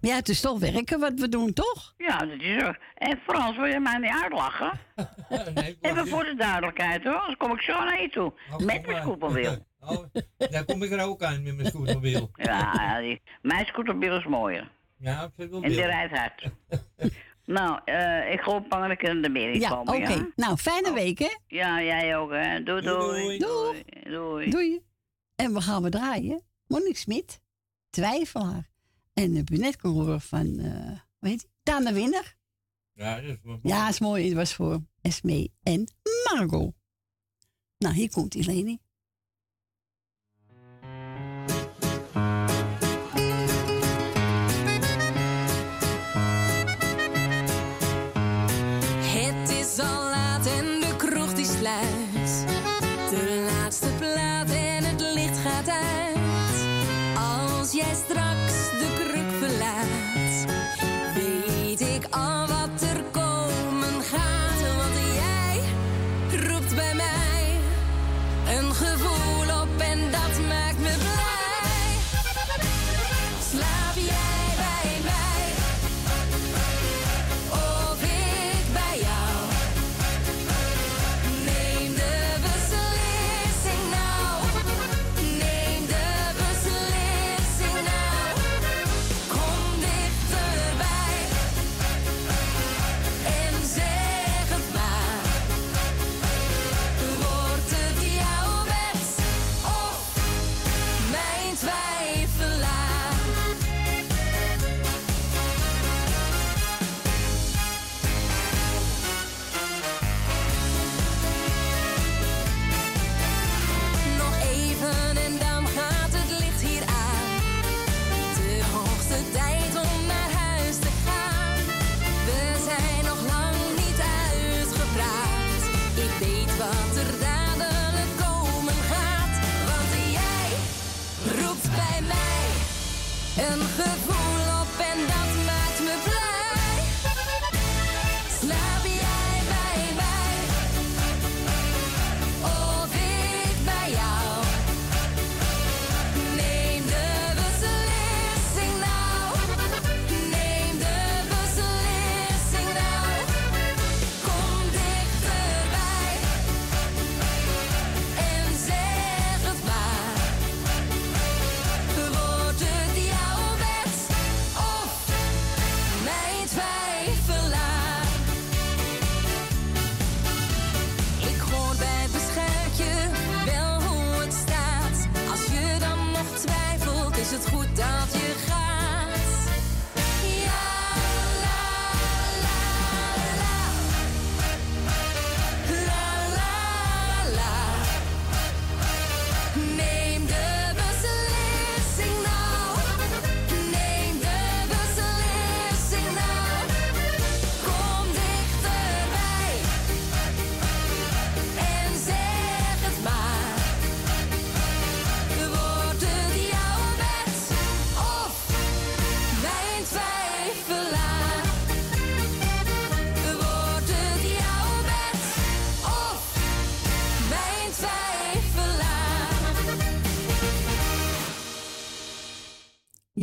Ja, 0.00 0.14
het 0.14 0.28
is 0.28 0.40
toch 0.40 0.58
werken 0.58 1.00
wat 1.00 1.12
we 1.14 1.28
doen, 1.28 1.52
toch? 1.52 1.94
Ja, 1.96 2.18
dat 2.18 2.40
is 2.40 2.62
ook. 2.64 2.76
En 2.94 3.18
Frans, 3.26 3.56
wil 3.56 3.64
je 3.66 3.80
mij 3.80 3.98
niet 3.98 4.12
uitlachen? 4.22 4.70
Even 5.80 6.06
voor 6.08 6.24
de 6.24 6.34
duidelijkheid 6.34 7.04
hoor, 7.04 7.14
anders 7.14 7.36
kom 7.36 7.52
ik 7.52 7.60
zo 7.62 7.84
naar 7.84 8.02
je 8.02 8.08
toe. 8.08 8.32
met 8.64 8.86
mijn 8.86 9.02
scooterwiel. 9.02 9.56
Oh, 9.82 10.04
daar 10.36 10.64
kom 10.64 10.82
ik 10.82 10.90
er 10.90 11.04
ook 11.04 11.22
aan 11.22 11.42
met 11.42 11.54
mijn 11.56 11.66
scooterwiel. 11.68 12.30
Ja, 12.34 12.72
ja, 12.74 13.00
die, 13.00 13.20
mijn 13.42 13.66
scooterwiel 13.66 14.16
is 14.16 14.24
mooier. 14.24 14.70
Ja, 14.98 15.12
ik 15.22 15.30
vind 15.36 15.36
het 15.36 15.50
wel 15.50 15.62
En 15.62 15.68
die 15.70 15.84
rijdt 15.84 16.18
hard. 16.18 16.44
nou, 17.44 17.80
eh, 17.84 18.32
ik 18.32 18.40
hoop 18.40 18.70
dat 18.70 18.90
ik 18.90 19.02
er 19.08 19.30
meer 19.30 19.50
in 19.52 19.60
Ja, 19.60 19.68
komen, 19.68 19.94
oké. 19.94 20.12
ja? 20.12 20.26
Nou, 20.36 20.56
fijne 20.56 20.92
week, 20.92 21.18
hè? 21.18 21.36
Ja, 21.46 21.82
jij 21.82 22.16
ook, 22.16 22.30
hè. 22.32 22.62
Doei, 22.62 22.82
doei. 22.82 23.38
Doei. 23.38 23.82
Doei. 24.04 24.50
Doei. 24.50 24.80
En 25.40 25.52
we 25.52 25.60
gaan 25.60 25.82
we 25.82 25.90
draaien. 25.90 26.42
Monique 26.66 26.98
Smit, 26.98 27.40
twijfelaar. 27.90 28.70
En 29.12 29.34
heb 29.34 29.48
je 29.48 29.58
net 29.58 29.76
horen 29.88 30.20
van, 30.20 30.46
hoe 31.18 31.28
heet 31.28 31.40
die? 31.40 31.50
Daan 31.62 31.84
de 31.84 31.92
Winner. 31.92 32.36
Ja, 32.92 33.20
dat 33.20 33.24
is 33.24 33.42
wel 33.42 33.58
Ja, 33.62 33.88
is 33.88 33.98
mooi. 33.98 34.24
Het 34.24 34.34
was 34.34 34.54
voor 34.54 34.80
Esme 35.00 35.50
en 35.62 35.92
Margot. 36.24 36.74
Nou, 37.78 37.94
hier 37.94 38.10
komt 38.10 38.32
die 38.32 38.44
Leni. 38.44 38.78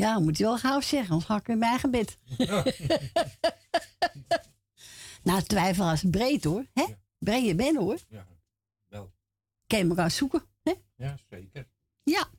Ja, 0.08 0.20
moet 0.20 0.38
je 0.38 0.44
wel 0.44 0.58
gauw 0.58 0.82
zeggen, 0.82 1.10
anders 1.10 1.26
ga 1.26 1.36
ik 1.36 1.48
in 1.48 1.58
mijn 1.58 1.72
eigen 1.72 1.92
bed. 1.92 2.18
nou, 5.24 5.42
twijfel 5.42 5.92
is 5.92 6.04
breed 6.10 6.44
hoor. 6.44 6.66
Hè? 6.74 6.86
Breed 7.18 7.46
je 7.46 7.56
bent 7.56 7.78
hoor. 7.78 7.98
Ja, 8.10 8.28
wel. 8.88 9.12
Kan 9.68 9.80
je 9.80 9.88
elkaar 9.88 10.12
zoeken. 10.12 10.44
Hè? 10.64 10.74
Ja, 10.96 11.18
zeker. 11.30 11.68
Ja. 12.04 12.30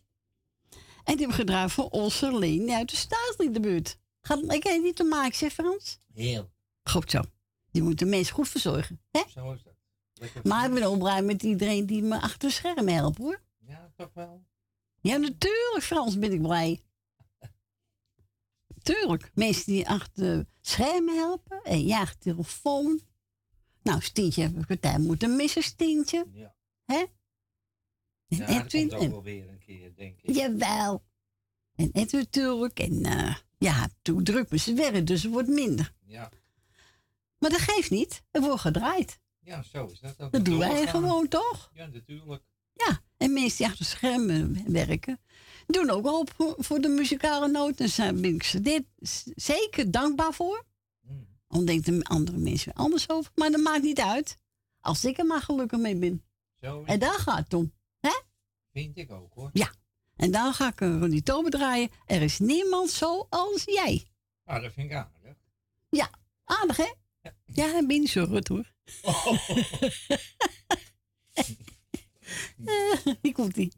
En 1.04 1.16
die 1.16 1.16
hebben 1.16 1.34
gedraaid 1.34 1.72
voor 1.72 1.88
onze 1.88 2.38
Leen 2.38 2.70
uit 2.70 2.90
de 2.90 2.96
staatsliedenbuurt. 2.96 3.98
Gaat 4.20 4.52
ik 4.52 4.62
heb 4.62 4.82
niet 4.82 4.96
te 4.96 5.04
maken, 5.04 5.36
zeg 5.36 5.52
Frans? 5.52 5.98
Heel. 6.14 6.50
Goed 6.82 7.10
zo. 7.10 7.22
Die 7.70 7.82
moeten 7.82 8.08
mensen 8.08 8.34
goed 8.34 8.48
verzorgen. 8.48 9.00
Hè? 9.10 9.22
Zo 9.28 9.52
is 9.52 9.62
dat. 9.62 9.74
Lekker 10.14 10.40
Maar 10.44 10.68
ik 10.68 10.74
ben 10.74 10.98
blij 10.98 11.22
met 11.22 11.42
iedereen 11.42 11.86
die 11.86 12.02
me 12.02 12.20
achter 12.20 12.48
de 12.48 12.54
schermen 12.54 12.94
helpt 12.94 13.18
hoor. 13.18 13.40
Ja, 13.58 13.92
toch 13.96 14.10
wel. 14.14 14.46
Ja, 15.00 15.16
natuurlijk, 15.16 15.82
Frans, 15.82 16.18
ben 16.18 16.32
ik 16.32 16.42
blij. 16.42 16.82
Tuurlijk. 18.94 19.30
Mensen 19.34 19.72
die 19.72 19.88
achter 19.88 20.46
schermen 20.60 21.16
helpen. 21.16 21.60
En 21.62 21.86
ja, 21.86 22.06
telefoon. 22.18 23.00
Nou, 23.82 24.00
Stientje 24.00 24.42
heb 24.42 24.56
ik 24.58 24.68
het 24.68 24.82
tijd 24.82 24.98
moeten 24.98 25.36
missen, 25.36 25.62
Stientje. 25.62 26.26
Ja. 26.32 26.54
Hè? 26.84 26.96
En 28.28 28.36
Ja, 28.36 28.46
dat 28.46 28.48
Edwin. 28.64 28.88
komt 28.88 29.02
ook 29.02 29.10
wel 29.10 29.22
weer 29.22 29.48
een 29.48 29.58
keer, 29.58 29.94
denk 29.94 30.18
ik. 30.22 30.34
jawel. 30.34 31.04
En 31.74 31.90
Edwin 31.92 32.20
natuurlijk. 32.20 32.78
En 32.80 33.02
eh, 33.04 33.34
ja, 33.58 33.88
toen 34.02 34.24
druk 34.24 34.50
met 34.50 34.60
zijn 34.60 34.76
werk, 34.76 35.06
dus 35.06 35.22
het 35.22 35.32
wordt 35.32 35.48
minder. 35.48 35.94
Ja. 36.06 36.30
Maar 37.38 37.50
dat 37.50 37.60
geeft 37.60 37.90
niet. 37.90 38.22
Er 38.30 38.40
wordt 38.40 38.60
gedraaid. 38.60 39.20
ja, 39.40 39.62
zo 39.62 39.86
is 39.86 40.00
dat 40.00 40.20
ook. 40.20 40.32
Dat 40.32 40.44
doen 40.44 40.58
wij 40.58 40.86
gewoon, 40.86 41.28
toch? 41.28 41.70
Ja, 41.74 41.86
natuurlijk. 41.86 42.42
Ja, 42.72 43.00
en 43.16 43.32
mensen 43.32 43.56
die 43.56 43.66
achter 43.66 43.84
schermen 43.84 44.72
werken, 44.72 45.20
doen 45.68 45.90
ook 45.90 46.06
op 46.06 46.32
voor- 46.36 46.54
voor 46.58 46.80
de 46.80 46.88
muzikale 46.88 47.48
noot. 47.48 47.80
En 47.80 47.88
daar 47.96 48.14
ben 48.14 48.34
ik 48.34 48.42
ze 48.42 48.60
dit 48.60 48.84
zeker 49.34 49.90
dankbaar 49.90 50.32
voor. 50.32 50.66
Dan 51.48 51.64
denken 51.64 51.98
de 51.98 52.04
andere 52.04 52.36
mensen 52.36 52.72
weer 52.74 52.84
anders 52.84 53.08
over. 53.08 53.32
Maar 53.34 53.50
dat 53.50 53.60
maakt 53.60 53.82
niet 53.82 54.00
uit. 54.00 54.38
Als 54.80 55.04
ik 55.04 55.18
er 55.18 55.26
maar 55.26 55.40
gelukkig 55.42 55.78
mee 55.78 55.96
ben. 55.96 56.24
Zo 56.60 56.82
En 56.84 56.98
daar 56.98 57.18
gaat 57.18 57.38
het 57.44 57.54
om. 57.54 57.72
Hè? 58.00 58.20
Vind 58.72 58.96
ik 58.96 59.12
ook, 59.12 59.32
hoor. 59.34 59.50
Ja. 59.52 59.72
En 60.16 60.30
dan 60.30 60.54
ga 60.54 60.68
ik 60.68 60.80
een 60.80 61.00
Ronnie 61.00 61.22
Tober 61.22 61.50
draaien. 61.50 61.90
Er 62.06 62.22
is 62.22 62.38
niemand 62.38 62.90
zoals 62.90 63.62
jij. 63.64 64.06
Ah, 64.44 64.62
dat 64.62 64.72
vind 64.72 64.90
ik 64.90 64.96
aardig. 64.96 65.36
Ja, 65.88 66.10
aardig 66.44 66.76
hè? 66.76 66.92
Ja, 67.44 67.72
ben 67.72 67.86
niet 67.86 68.08
zo 68.10 68.26
rut 68.28 68.48
hoor. 68.48 68.72
Eh, 72.64 73.16
Hier 73.22 73.32
komt 73.32 73.56
ie. 73.56 73.72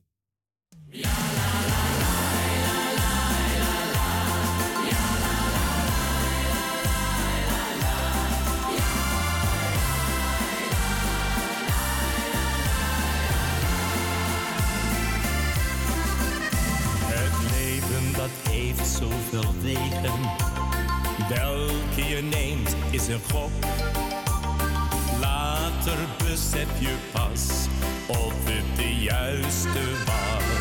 Zoveel 19.01 19.55
wegen. 19.61 20.21
Welke 21.29 22.05
je 22.09 22.23
neemt 22.23 22.77
is 22.91 23.09
een 23.09 23.21
gok. 23.31 23.51
Later 25.21 25.99
besef 26.19 26.81
je 26.81 26.95
pas 27.13 27.49
of 28.07 28.35
het 28.45 28.77
de 28.77 28.95
juiste 28.95 30.05
was. 30.05 30.60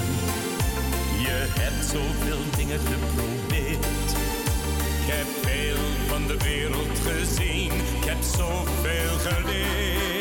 Je 0.00 1.46
hebt 1.60 1.84
zoveel 1.84 2.38
dingen 2.56 2.80
geprobeerd. 2.80 4.10
Ik 5.00 5.08
heb 5.08 5.26
veel 5.42 5.76
van 6.08 6.26
de 6.26 6.36
wereld 6.44 6.98
gezien. 6.98 7.72
Ik 7.72 8.04
heb 8.04 8.22
zoveel 8.22 9.18
geleerd. 9.18 10.11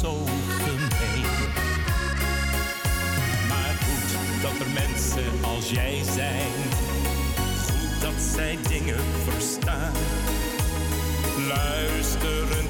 Zo 0.00 0.24
gemeen. 0.64 1.26
Maar 3.48 3.74
goed 3.84 4.42
dat 4.42 4.66
er 4.66 4.72
mensen 4.74 5.44
als 5.44 5.70
jij 5.70 6.02
zijn. 6.14 6.52
Goed 7.66 8.00
dat 8.00 8.22
zij 8.34 8.58
dingen 8.68 9.00
verstaan. 9.24 9.92
Luisterend 11.48 12.69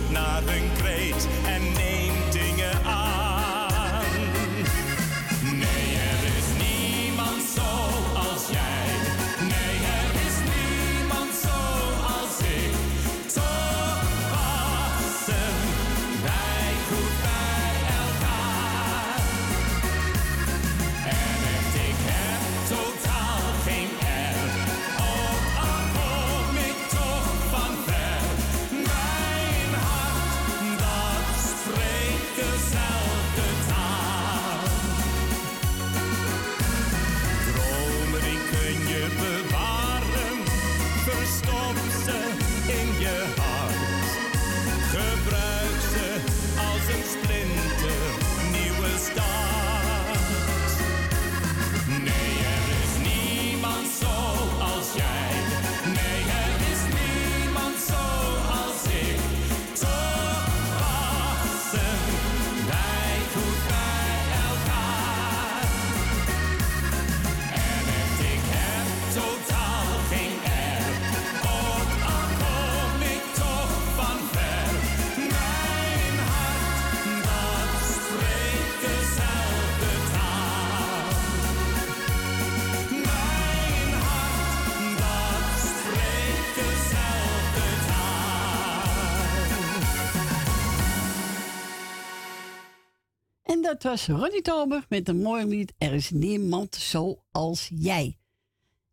dat 93.80 93.90
was 93.90 94.06
Ronnie 94.06 94.42
Tober 94.42 94.84
met 94.88 95.08
een 95.08 95.22
mooi 95.22 95.44
lied. 95.44 95.72
Er 95.78 95.92
is 95.92 96.10
niemand 96.10 96.74
zoals 96.74 97.70
jij. 97.74 98.18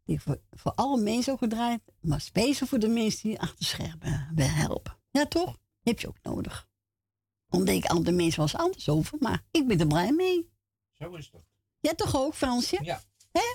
Die 0.05 0.22
voor, 0.22 0.39
voor 0.51 0.72
alle 0.72 1.01
mensen 1.01 1.34
ook 1.34 1.39
gedraaid, 1.39 1.81
maar 2.01 2.22
speciaal 2.22 2.68
voor 2.68 2.80
de 2.80 2.88
mensen 2.88 3.30
die 3.30 3.39
achter 3.39 3.57
de 3.59 3.65
schermen 3.65 4.31
willen 4.35 4.53
helpen. 4.53 4.97
Ja, 5.11 5.26
toch? 5.26 5.57
Heb 5.84 5.99
je 5.99 6.07
ook 6.07 6.18
nodig. 6.22 6.68
Denk 7.49 7.69
ik, 7.84 7.85
andere 7.85 8.15
mensen 8.15 8.41
was 8.41 8.55
anders 8.55 8.89
over, 8.89 9.18
maar 9.19 9.43
ik 9.51 9.68
ben 9.68 9.80
er 9.80 9.88
blij 9.88 10.11
mee. 10.11 10.49
Zo 10.93 11.15
is 11.15 11.30
dat. 11.31 11.41
Jij 11.80 11.93
toch 11.93 12.15
ook, 12.15 12.35
Fransje? 12.35 12.80
Ja. 12.84 13.01
Hè? 13.31 13.53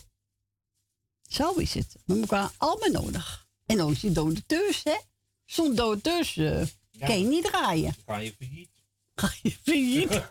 Zo 1.22 1.52
is 1.54 1.74
het. 1.74 1.92
We 1.92 2.00
hebben 2.06 2.20
elkaar 2.28 2.52
allemaal 2.56 3.02
nodig. 3.02 3.46
En 3.66 3.80
ook 3.80 4.00
die 4.00 4.12
donateurs, 4.12 4.82
hè? 4.84 4.96
Zonder 5.44 5.76
donateurs 5.76 6.36
eh 6.36 6.66
Ja. 6.90 7.06
kan 7.06 7.18
je 7.18 7.26
niet 7.26 7.44
draaien. 7.44 7.94
Ga 8.06 8.16
je 8.16 8.34
failliet. 8.38 8.70
Ga 9.23 9.31
je 9.43 9.51
failliet? 9.51 10.12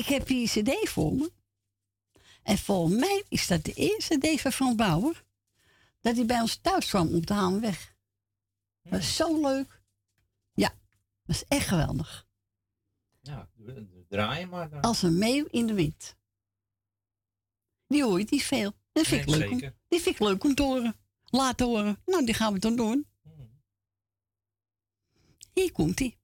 ik 0.00 0.06
heb 0.06 0.28
hier 0.28 0.56
een 0.56 0.64
cd 0.64 0.88
voor 0.88 1.12
me. 1.12 1.32
En 2.42 2.58
volgens 2.58 3.00
mij 3.00 3.24
is 3.28 3.46
dat 3.46 3.64
de 3.64 3.72
eerste 3.72 4.18
cd 4.18 4.40
van 4.40 4.52
Frans 4.52 4.74
Bauer. 4.74 5.24
Dat 6.00 6.16
hij 6.16 6.26
bij 6.26 6.40
ons 6.40 6.56
thuis 6.56 6.86
kwam 6.88 7.14
op 7.14 7.26
de 7.26 7.34
Haanweg. 7.34 7.94
Dat 8.82 9.00
is 9.00 9.16
zo 9.16 9.40
leuk. 9.40 9.82
Ja, 10.52 10.74
dat 11.24 11.36
is 11.36 11.44
echt 11.48 11.68
geweldig. 11.68 12.26
Ja, 13.20 13.48
d- 13.66 14.08
draai 14.08 14.46
maar 14.46 14.70
dan. 14.70 14.80
Als 14.80 15.02
een 15.02 15.18
meeuw 15.18 15.46
in 15.50 15.66
de 15.66 15.74
wind. 15.74 16.16
Die 17.86 18.02
hoor 18.04 18.18
je 18.18 18.26
niet 18.30 18.44
veel. 18.44 18.72
Dat 18.92 19.06
vind 19.06 19.20
ik 19.20 19.28
leuk. 19.36 19.50
Om, 19.50 19.58
die 19.88 20.00
vind 20.00 20.14
ik 20.14 20.18
leuk 20.18 20.44
om 20.44 20.54
te 20.54 20.62
horen. 20.62 20.96
Laten 21.24 21.66
horen. 21.66 22.02
Nou, 22.06 22.24
die 22.24 22.34
gaan 22.34 22.52
we 22.52 22.58
dan 22.58 22.76
doen. 22.76 23.06
Hier 25.52 25.72
komt 25.72 26.00
ie. 26.00 26.18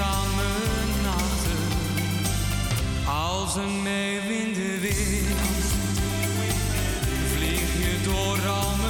Eenzame 0.00 0.48
nachten. 1.02 1.62
Als 3.06 3.56
een 3.56 3.82
meeuw 3.82 4.30
in 4.30 4.52
de 4.52 4.78
wind 4.80 5.72
vlieg 7.34 7.72
je 7.78 8.00
door 8.04 8.48
al 8.48 8.89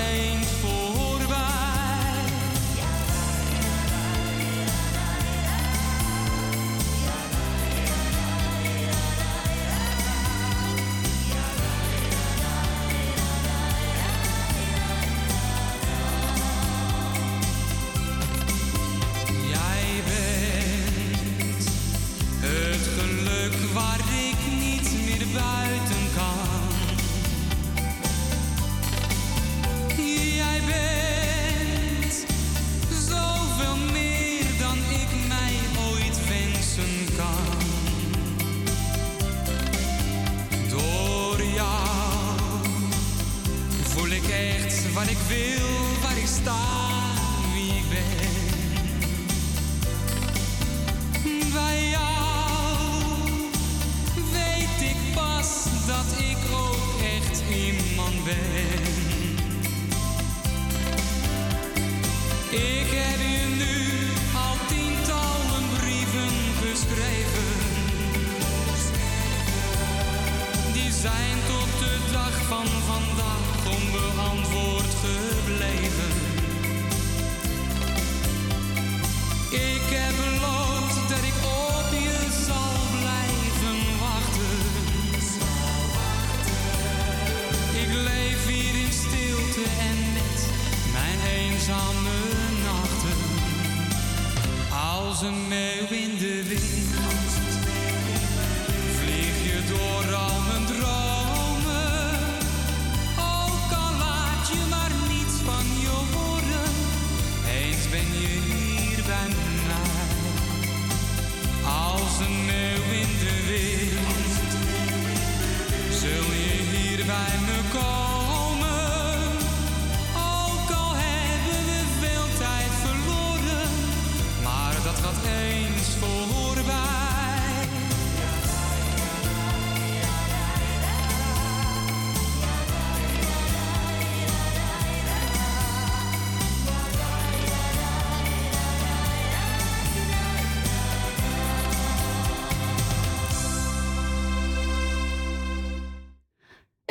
dat 0.00 0.39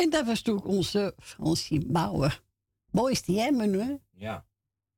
En 0.09 0.15
dat 0.15 0.25
was 0.25 0.37
natuurlijk 0.43 0.67
onze 0.67 1.13
Fransie 1.17 1.85
Bauer. 1.85 2.41
Mooi 2.91 3.11
is 3.11 3.21
die, 3.21 3.39
hè? 3.39 3.47
Ja. 4.15 4.45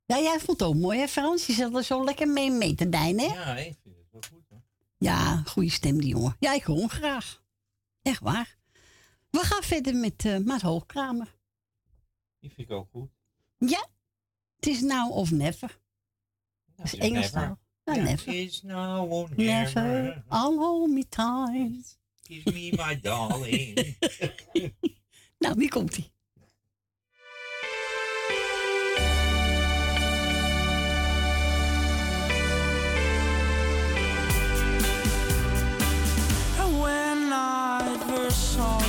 Ja, 0.05 0.19
jij 0.19 0.39
vond 0.39 0.59
het 0.59 0.67
ook 0.69 0.75
mooi, 0.75 0.99
hè, 0.99 1.07
Frans? 1.07 1.45
Je 1.47 1.53
zat 1.53 1.75
er 1.75 1.83
zo 1.83 2.03
lekker 2.03 2.27
mee 2.27 2.51
mee 2.51 2.75
te 2.75 2.89
dijnen, 2.89 3.29
hè? 3.29 3.35
Ja, 3.35 3.57
ik 3.57 3.77
vind 3.83 3.95
het 3.95 4.05
wel 4.11 4.21
goed 4.31 4.43
hoor. 4.49 4.61
Ja, 4.97 5.35
goede 5.45 5.69
stem, 5.69 5.97
die 5.99 6.09
jongen. 6.09 6.35
Ja, 6.39 6.53
ik 6.53 6.63
hoor 6.63 6.77
hem 6.77 6.89
graag. 6.89 7.43
Echt 8.01 8.19
waar. 8.21 8.57
We 9.29 9.37
gaan 9.39 9.63
verder 9.63 9.95
met 9.95 10.25
eh 10.25 10.37
Maat 10.37 10.61
Hoogkramer. 10.61 11.35
Die 12.39 12.51
vind 12.51 12.69
ik 12.69 12.75
ook 12.75 12.87
goed. 12.91 13.09
Ja, 13.57 13.87
het 14.55 14.67
is 14.67 14.81
now 14.81 15.11
of 15.11 15.31
never. 15.31 15.79
Dat 16.75 16.85
is 16.85 16.95
Engels 16.95 17.31
taal. 17.31 17.59
Ja, 17.83 17.95
never. 17.95 18.33
It's 18.33 18.61
now 18.61 19.11
or 19.11 19.29
Never. 19.35 19.81
never. 19.83 20.23
Hold 20.27 20.89
me 20.89 21.07
tight. 21.09 21.99
Kiss 22.21 22.43
me, 22.43 22.71
my 22.71 22.99
darling. 23.01 23.97
Nou, 25.41 25.55
wie 25.57 25.69
komt 25.69 25.97
ie? 25.97 26.09
When 36.81 37.33
I 37.33 37.97
first 38.07 38.53
saw 38.53 38.80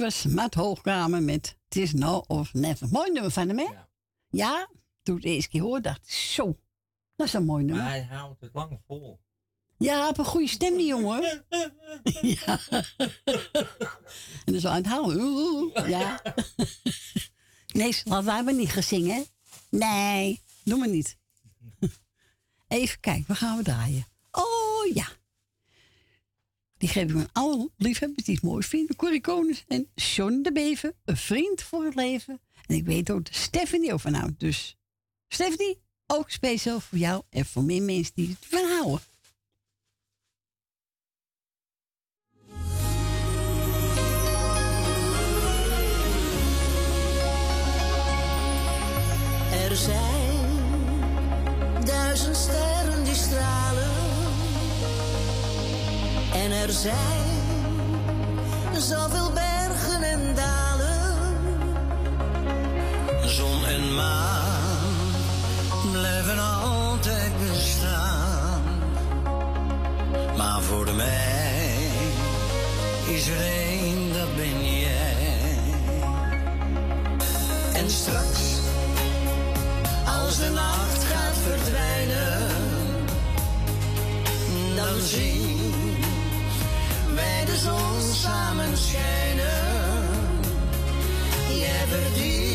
was 0.00 0.24
Maat 0.24 0.54
Hoogkamer 0.54 1.22
met 1.22 1.56
Het 1.68 1.76
is 1.76 1.92
nou 1.92 2.24
of 2.26 2.54
never. 2.54 2.88
Mooi 2.88 3.12
nummer 3.12 3.30
van 3.30 3.48
hem, 3.48 3.58
hè? 3.58 3.68
Ja. 4.28 4.68
Toen 5.02 5.16
ik 5.16 5.22
de 5.22 5.28
eerste 5.28 5.50
keer 5.50 5.60
hoorde, 5.60 5.80
dacht 5.80 6.02
ik, 6.02 6.10
zo, 6.10 6.56
dat 7.16 7.26
is 7.26 7.32
een 7.32 7.44
mooi 7.44 7.64
nummer. 7.64 7.84
Maar 7.84 7.92
hij 7.92 8.04
houdt 8.04 8.40
het 8.40 8.50
lang 8.52 8.80
vol. 8.86 9.20
Ja, 9.78 10.04
heeft 10.04 10.18
een 10.18 10.24
goede 10.24 10.48
stem, 10.48 10.76
die 10.76 10.86
jongen. 10.86 11.22
ja. 12.22 12.60
En 14.44 14.52
dan 14.52 14.60
zo 14.60 14.68
aan 14.68 14.76
het 14.76 14.86
houden. 14.86 15.88
Ja. 15.88 16.22
nee, 17.72 18.02
laten 18.04 18.26
wij 18.26 18.42
maar 18.42 18.54
niet 18.54 18.70
gaan 18.70 18.82
zingen, 18.82 19.16
hè? 19.16 19.22
Nee, 19.70 20.42
doe 20.64 20.78
maar 20.78 20.88
niet. 20.88 21.18
Even 22.68 23.00
kijken, 23.00 23.24
waar 23.26 23.36
gaan 23.36 23.56
we 23.56 23.62
draaien? 23.62 24.06
Oh, 24.30 24.94
ja. 24.94 25.06
Die 26.80 26.88
geef 26.88 27.10
ik 27.10 27.16
aan 27.16 27.28
alle 27.32 27.70
liefhebbers 27.76 28.24
die 28.24 28.34
het 28.34 28.44
mooi 28.44 28.62
vinden. 28.62 28.96
Corrie 28.96 29.20
Konings 29.20 29.64
en 29.68 29.88
John 29.94 30.42
de 30.42 30.52
Beven. 30.52 30.94
Een 31.04 31.16
vriend 31.16 31.62
voor 31.62 31.84
het 31.84 31.94
leven. 31.94 32.40
En 32.66 32.74
ik 32.74 32.84
weet 32.84 33.10
ook 33.10 33.26
Stephanie 33.30 33.94
van 33.94 34.14
houdt. 34.14 34.40
Dus 34.40 34.76
Stephanie, 35.28 35.78
ook 36.06 36.30
speciaal 36.30 36.80
voor 36.80 36.98
jou 36.98 37.22
en 37.30 37.46
voor 37.46 37.62
meer 37.62 37.82
mensen 37.82 38.12
die 38.14 38.28
het 38.28 38.38
van 38.40 38.64
houden. 38.64 39.00
Er 49.52 49.76
zijn 49.76 50.64
duizend 51.84 52.36
sterren 52.36 52.79
En 56.32 56.52
er 56.52 56.72
zijn 56.72 57.20
zoveel 58.78 59.32
bergen 59.32 60.02
en 60.02 60.34
dalen. 60.34 61.16
Zon 63.24 63.64
en 63.64 63.94
maan 63.94 64.40
blijven 65.90 66.38
altijd 66.38 67.32
bestaan. 67.48 68.62
Maar 70.36 70.62
voor 70.62 70.94
mij 70.94 71.88
is 73.06 73.28
er 73.28 73.40
één, 73.40 74.12
dat 74.12 74.36
ben 74.36 74.78
jij. 74.80 75.58
En 77.72 77.90
straks, 77.90 78.40
als 80.06 80.38
de 80.38 80.50
nacht 80.50 81.04
gaat 81.04 81.36
verdwijnen, 81.46 82.48
dan 84.76 85.00
zien 85.00 85.79
wij 87.20 87.44
de 87.44 87.56
zon 87.56 88.14
samen 88.14 88.76
schijnen. 88.76 90.08
Jij 91.58 91.84
verdient 91.88 92.49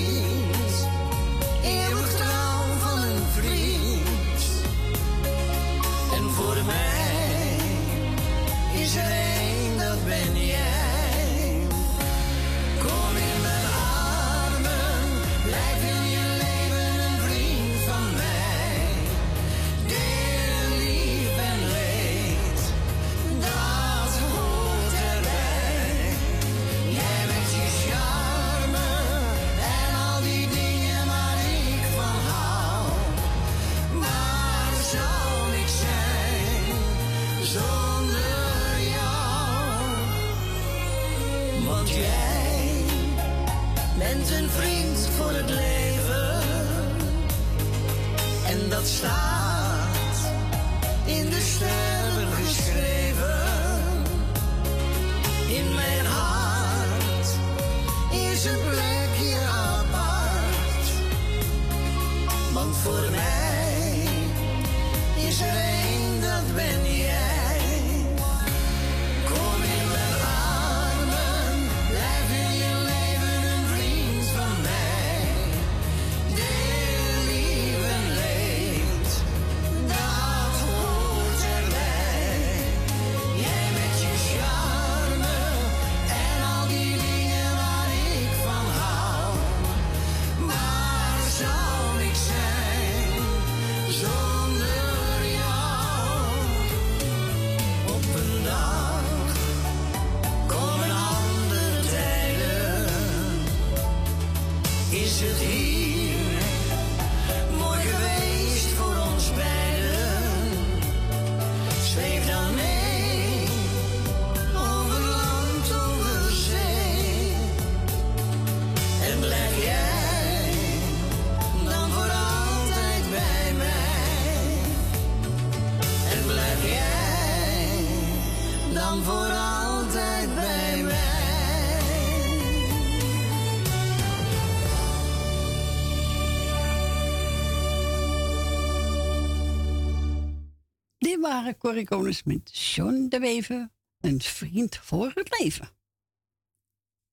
waren 141.35 141.57
Corrie 141.57 141.85
Konings 141.85 142.23
met 142.23 142.57
John 142.57 143.05
de 143.09 143.19
Wever, 143.19 143.71
een 143.99 144.21
vriend 144.21 144.77
voor 144.77 145.11
het 145.15 145.39
leven. 145.39 145.69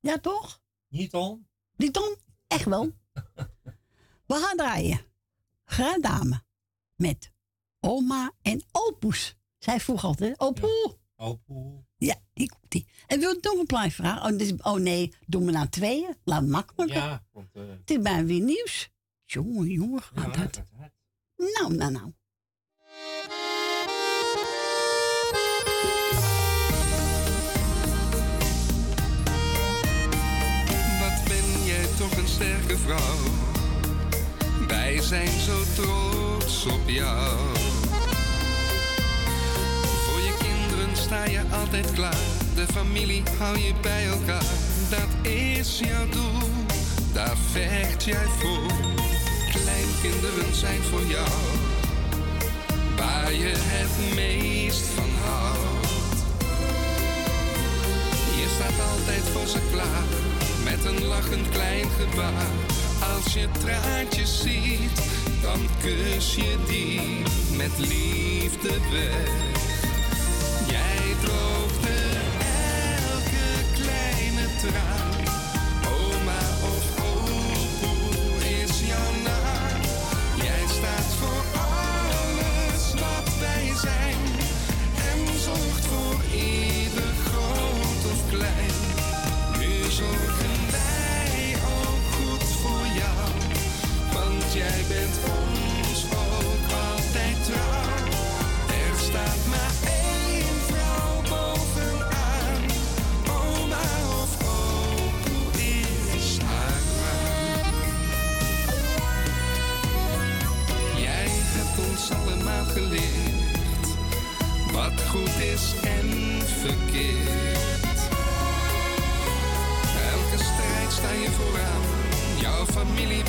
Ja, 0.00 0.18
toch? 0.18 0.62
Niet 0.88 1.14
om? 1.14 1.48
Niet 1.76 1.96
om? 1.96 2.16
Echt 2.46 2.64
wel. 2.64 2.84
We 4.26 4.34
gaan 4.34 4.56
draaien. 4.56 5.00
Graag 5.64 6.00
dame. 6.00 6.42
Met 6.96 7.32
oma 7.80 8.32
en 8.42 8.62
opoes. 8.72 9.36
Zij 9.58 9.80
vroeg 9.80 10.04
altijd, 10.04 10.40
opoe. 10.40 10.98
Opoe. 11.16 11.84
Ja, 11.96 12.16
die 12.32 12.48
komt 12.48 12.70
die. 12.70 12.86
En 13.06 13.18
wil 13.18 13.30
je 13.30 13.38
nog 13.40 13.58
een 13.58 13.66
plaatje 13.66 13.90
vragen? 13.90 14.40
Oh, 14.40 14.72
oh 14.72 14.80
nee, 14.80 15.14
doen 15.26 15.44
we 15.44 15.52
nou 15.52 15.68
tweeën. 15.68 16.16
Laat 16.24 16.46
makkelijker. 16.46 16.96
Ja, 16.96 17.24
want, 17.32 17.54
eh, 17.54 17.62
Het 17.68 17.90
is 17.90 18.00
bijna 18.00 18.24
weer 18.24 18.42
nieuws. 18.42 18.90
Jongen, 19.24 19.68
jongen, 19.68 20.02
gaat 20.02 20.14
ja, 20.14 20.42
gaat 20.42 20.62
hard. 20.76 20.94
Nou, 21.36 21.74
nou, 21.74 21.92
nou. 21.92 22.12
Sterke 32.34 32.78
vrouw? 32.78 33.18
Wij 34.68 35.00
zijn 35.00 35.40
zo 35.40 35.82
trots 35.82 36.66
op 36.66 36.88
jou. 36.88 37.38
Voor 40.04 40.20
je 40.20 40.34
kinderen 40.38 40.96
sta 40.96 41.24
je 41.24 41.40
altijd 41.60 41.92
klaar. 41.92 42.24
De 42.54 42.66
familie 42.72 43.22
hou 43.38 43.58
je 43.58 43.72
bij 43.82 44.06
elkaar. 44.06 44.52
Dat 44.90 45.32
is 45.32 45.78
jouw 45.78 46.08
doel, 46.08 46.48
daar 47.12 47.36
vecht 47.52 48.04
jij 48.04 48.26
voor. 48.38 48.72
Kleinkinderen 49.52 50.54
zijn 50.54 50.82
voor 50.82 51.06
jou. 51.06 51.30
Waar 52.96 53.32
je 53.32 53.52
het 53.54 54.14
meest 54.14 54.86
van 54.94 55.10
houdt. 55.24 56.18
Je 58.36 58.46
staat 58.54 58.90
altijd 58.90 59.22
voor 59.32 59.46
ze 59.46 59.58
klaar, 59.72 60.31
met 60.64 60.84
een 60.84 61.04
lachend 61.06 61.48
klein 61.48 61.86
gebaar. 61.90 62.50
Als 63.14 63.34
je 63.34 63.48
traantjes 63.58 64.40
ziet, 64.40 65.02
dan 65.42 65.60
kus 65.82 66.34
je 66.34 66.56
die 66.66 67.22
met 67.56 67.78
liefde 67.78 68.72
weg. 68.90 69.51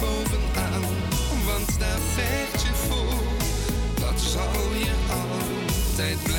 bovenaan, 0.03 0.83
want 1.45 1.79
daar 1.79 2.01
vecht 2.15 2.61
je 2.61 2.73
voor. 2.87 3.23
Dat 3.99 4.21
zal 4.21 4.63
je 4.85 4.93
altijd 5.21 6.32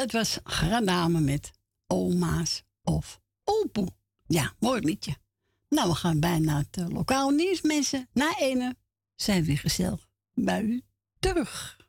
dat 0.00 0.12
was 0.12 0.38
Graname 0.44 1.20
met 1.20 1.50
oma's 1.86 2.62
of 2.82 3.20
opoe. 3.44 3.88
Ja, 4.26 4.52
mooi 4.58 4.80
liedje. 4.80 5.16
Nou, 5.68 5.88
we 5.88 5.94
gaan 5.94 6.20
bijna 6.20 6.58
het 6.58 6.76
eh, 6.76 6.88
lokaal 6.88 7.30
nieuws, 7.30 7.62
mensen. 7.62 8.08
Na 8.12 8.38
ene 8.38 8.76
zijn 9.14 9.40
we 9.40 9.46
weer 9.46 9.58
gezellig 9.58 10.06
bij 10.34 10.62
u 10.62 10.82
terug. 11.18 11.79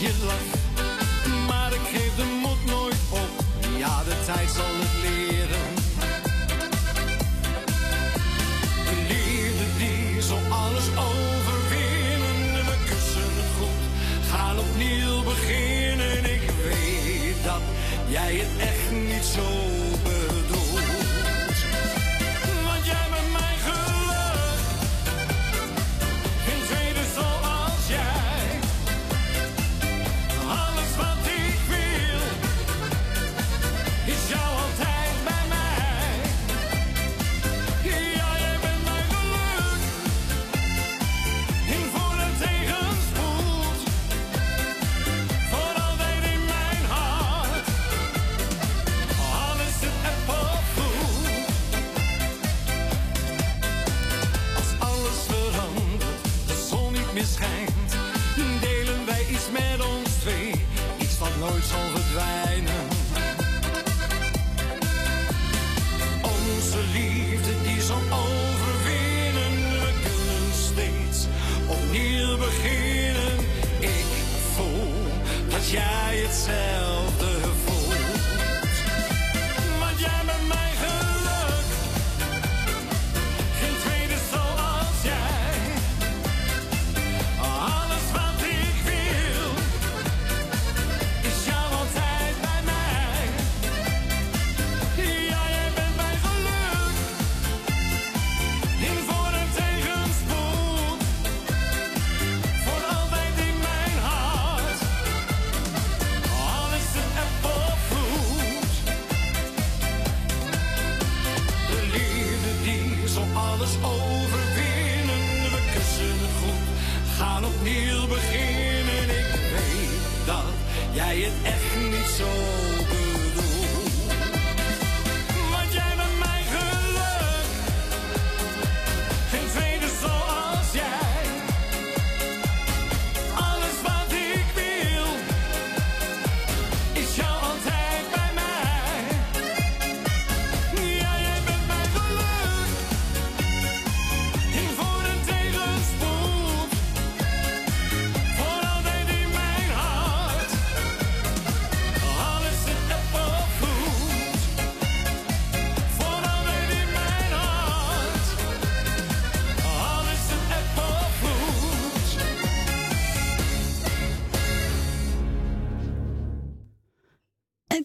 Je 0.00 0.12
maar 1.46 1.72
ik 1.72 1.80
geef 1.92 2.16
de 2.16 2.38
moed 2.42 2.64
nooit 2.66 2.94
op, 3.10 3.44
ja 3.78 4.04
de 4.04 4.22
tijd 4.26 4.50
zal 4.50 4.64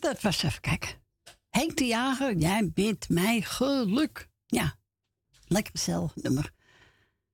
dat 0.06 0.22
was 0.22 0.44
even 0.44 0.62
kijken. 0.62 0.90
Henk 1.50 1.78
de 1.78 1.86
Jager, 1.86 2.38
jij 2.38 2.72
bent 2.74 3.10
mijn 3.10 3.44
geluk. 3.44 4.30
Ja, 4.46 4.76
lekker 5.48 5.80
zelf 5.80 6.16
nummer. 6.16 6.52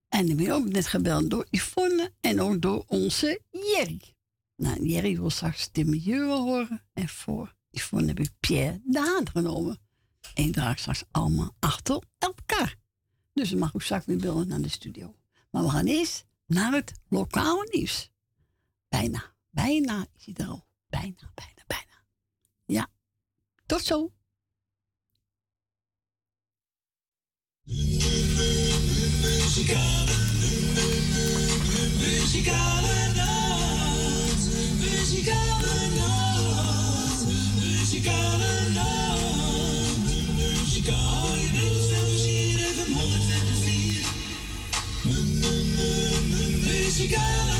En 0.08 0.28
ik 0.28 0.36
ben 0.36 0.50
ook 0.50 0.68
net 0.68 0.86
gebeld 0.86 1.30
door 1.30 1.46
Yvonne 1.50 2.12
en 2.20 2.40
ook 2.40 2.62
door 2.62 2.84
onze 2.86 3.40
Jerry. 3.50 4.00
Nou, 4.56 4.86
Jerry 4.86 5.16
wil 5.16 5.30
straks 5.30 5.72
de 5.72 5.84
milieu 5.84 6.26
horen. 6.26 6.82
En 6.92 7.08
voor 7.08 7.54
Yvonne 7.70 8.06
heb 8.06 8.20
ik 8.20 8.30
Pierre 8.40 8.80
de 8.84 8.98
Haan 8.98 9.28
genomen. 9.28 9.78
En 10.34 10.44
ik 10.44 10.52
draag 10.52 10.78
straks 10.78 11.04
allemaal 11.10 11.54
achter 11.58 12.02
elkaar. 12.18 12.76
Dus 13.32 13.50
dan 13.50 13.58
mag 13.58 13.74
ik 13.74 13.80
straks 13.80 14.06
weer 14.06 14.16
bellen 14.18 14.48
naar 14.48 14.60
de 14.60 14.68
studio. 14.68 15.14
Maar 15.50 15.62
we 15.62 15.70
gaan 15.70 15.86
eerst 15.86 16.26
naar 16.46 16.72
het 16.72 16.92
lokale 17.08 17.68
nieuws. 17.72 18.10
Bijna, 18.88 19.34
bijna 19.50 20.06
is 20.16 20.24
hij 20.24 20.34
er 20.34 20.46
al. 20.46 20.66
Bijna, 20.88 21.30
bijna, 21.34 21.51
tot 23.72 23.84
zo. 23.86 24.12
Muzikale, 29.24 30.16
muzikale 31.98 32.96
muzikale 34.80 35.74
muzikale 35.96 36.12
muzikale 37.60 38.52
nacht, 38.74 40.04
hier 42.24 42.58
even 42.68 42.90
104. 42.94 44.04
Muzikale 46.64 47.51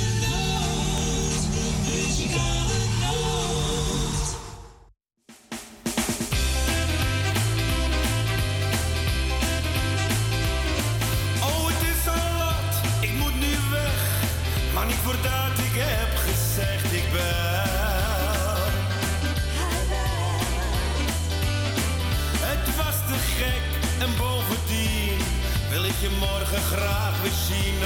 je 26.02 26.10
morgen 26.20 26.62
graag 26.62 27.22
weer 27.22 27.32
zien. 27.32 27.81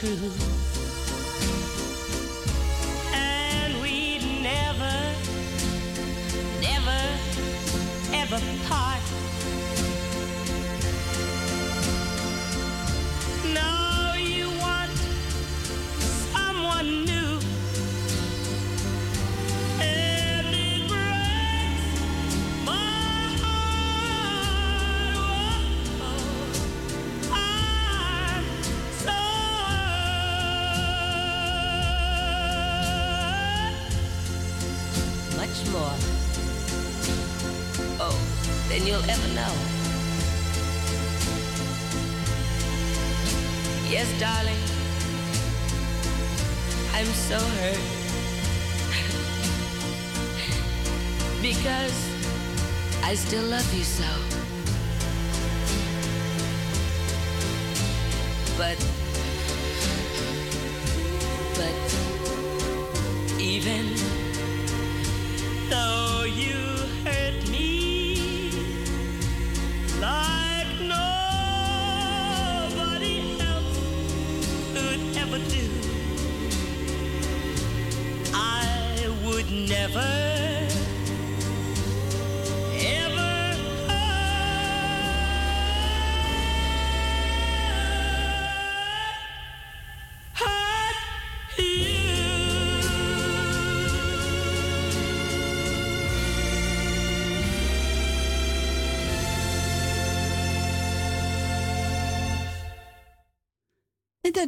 True. 0.00 0.32
And 3.12 3.82
we'd 3.82 4.22
never, 4.40 4.96
never, 6.62 7.00
ever 8.14 8.40
part. 8.66 9.09
You'll 38.90 39.08
ever 39.08 39.28
know. 39.34 39.54
Yes, 43.88 44.08
darling. 44.18 44.58
I'm 46.96 47.06
so 47.06 47.38
hurt. 47.38 47.84
because 51.40 51.98
I 53.04 53.14
still 53.14 53.44
love 53.44 53.72
you 53.72 53.84
so. 53.84 54.10
But, 58.58 58.89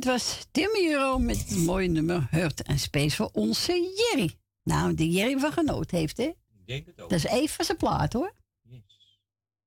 Dat 0.02 0.12
was 0.12 0.46
Tim 0.50 0.70
Euro 0.76 1.18
met 1.18 1.38
het 1.48 1.58
mooie 1.58 1.88
nummer 1.88 2.26
Hurt 2.30 2.62
en 2.62 2.78
Space 2.78 3.16
voor 3.16 3.30
onze 3.32 3.72
Jerry. 3.72 4.38
Nou, 4.62 4.94
die 4.94 5.10
Jerry 5.10 5.38
van 5.38 5.52
genoot 5.52 5.90
heeft, 5.90 6.16
hè? 6.16 6.24
Ik 6.24 6.66
denk 6.66 6.86
het 6.86 7.00
ook. 7.00 7.10
Dat 7.10 7.18
is 7.18 7.24
even 7.24 7.64
zijn 7.64 7.76
plaat, 7.76 8.12
hoor. 8.12 8.34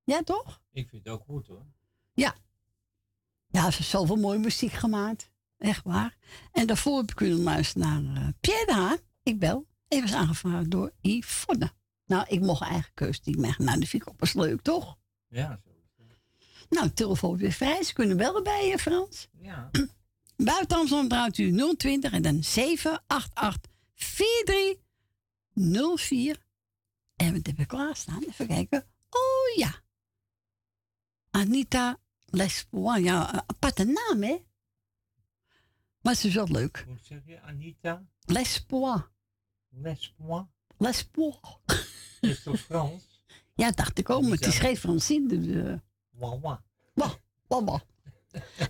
Ja, 0.04 0.22
toch? 0.24 0.62
Ik 0.72 0.90
vind 0.90 1.04
het 1.04 1.14
ook 1.14 1.24
goed 1.24 1.48
hoor. 1.48 1.66
Ja. 2.14 2.36
Ja, 3.48 3.72
ze 3.72 3.78
heeft 3.78 3.90
zoveel 3.90 4.16
mooie 4.16 4.40
muziek 4.40 4.72
gemaakt. 4.72 5.32
Echt 5.58 5.84
waar. 5.84 6.18
En 6.52 6.68
daarvoor 6.68 6.98
heb 6.98 7.10
ik 7.10 7.16
kunnen 7.16 7.40
luisteren 7.40 8.04
naar 8.04 8.24
eh, 8.24 8.30
Pierre 8.40 8.66
de 8.66 8.74
Haan. 8.74 8.98
Ik 9.24 9.40
bel. 9.40 9.68
En 9.88 10.02
was 10.02 10.14
aangevraagd 10.14 10.72
door 10.72 10.92
Yvonne. 11.02 11.72
Nou, 12.06 12.26
ik 12.28 12.40
mocht 12.40 12.62
eigen 12.62 12.92
keus 12.94 13.22
die 13.22 13.38
mij. 13.38 13.56
Nou, 13.58 13.80
dat 13.80 13.90
vind 13.90 14.04
ik 14.04 14.10
ook 14.10 14.18
pas 14.18 14.34
leuk, 14.34 14.62
toch? 14.62 14.98
Ja, 15.28 15.60
zo. 15.64 15.70
Nou, 16.70 16.90
telefoon 16.90 17.38
weer 17.38 17.52
vrij. 17.52 17.84
Ze 17.84 17.94
kunnen 17.94 18.18
bellen 18.18 18.44
bij 18.44 18.68
je, 18.68 18.78
Frans. 18.78 19.28
Ja. 19.32 19.70
Buiten 20.38 20.78
Amsterdam 20.78 21.08
draait 21.08 21.38
u 21.38 21.76
020 21.78 22.12
en 22.12 22.22
dan 22.22 22.44
788 22.44 23.72
4304. 23.94 26.44
En 27.16 27.34
wat 27.34 27.48
heb 27.48 27.60
ik 27.60 27.68
klaarstaan? 27.68 28.24
Even 28.24 28.48
kijken. 28.48 28.86
Oh 29.10 29.56
ja. 29.56 29.84
Anita 31.32 32.00
Lespois. 32.26 33.04
Ja, 33.04 33.34
een 33.34 33.42
aparte 33.46 33.84
naam, 33.84 34.24
hè? 34.24 34.38
Maar 36.02 36.16
ze 36.16 36.28
is 36.28 36.34
wel 36.34 36.48
leuk. 36.48 36.84
Hoe 36.88 36.98
zeg 37.02 37.20
je? 37.26 37.42
Anita 37.42 38.04
Lespois. 38.22 39.02
Lespois? 39.70 40.44
Lespois. 40.78 41.38
Is 42.22 42.44
toch 42.44 42.60
Frans? 42.60 43.04
Ja, 43.58 43.72
dacht 43.72 43.98
ik 43.98 44.10
ook, 44.10 44.22
maar 44.22 44.32
het 44.32 44.46
is 44.46 44.60
geen 44.60 44.78
Francine. 44.78 45.28
Dus, 45.28 45.46
uh, 45.46 45.74
Wawa. 46.10 46.64
wah, 46.94 47.14
wah, 47.48 47.66
wah. 47.66 47.80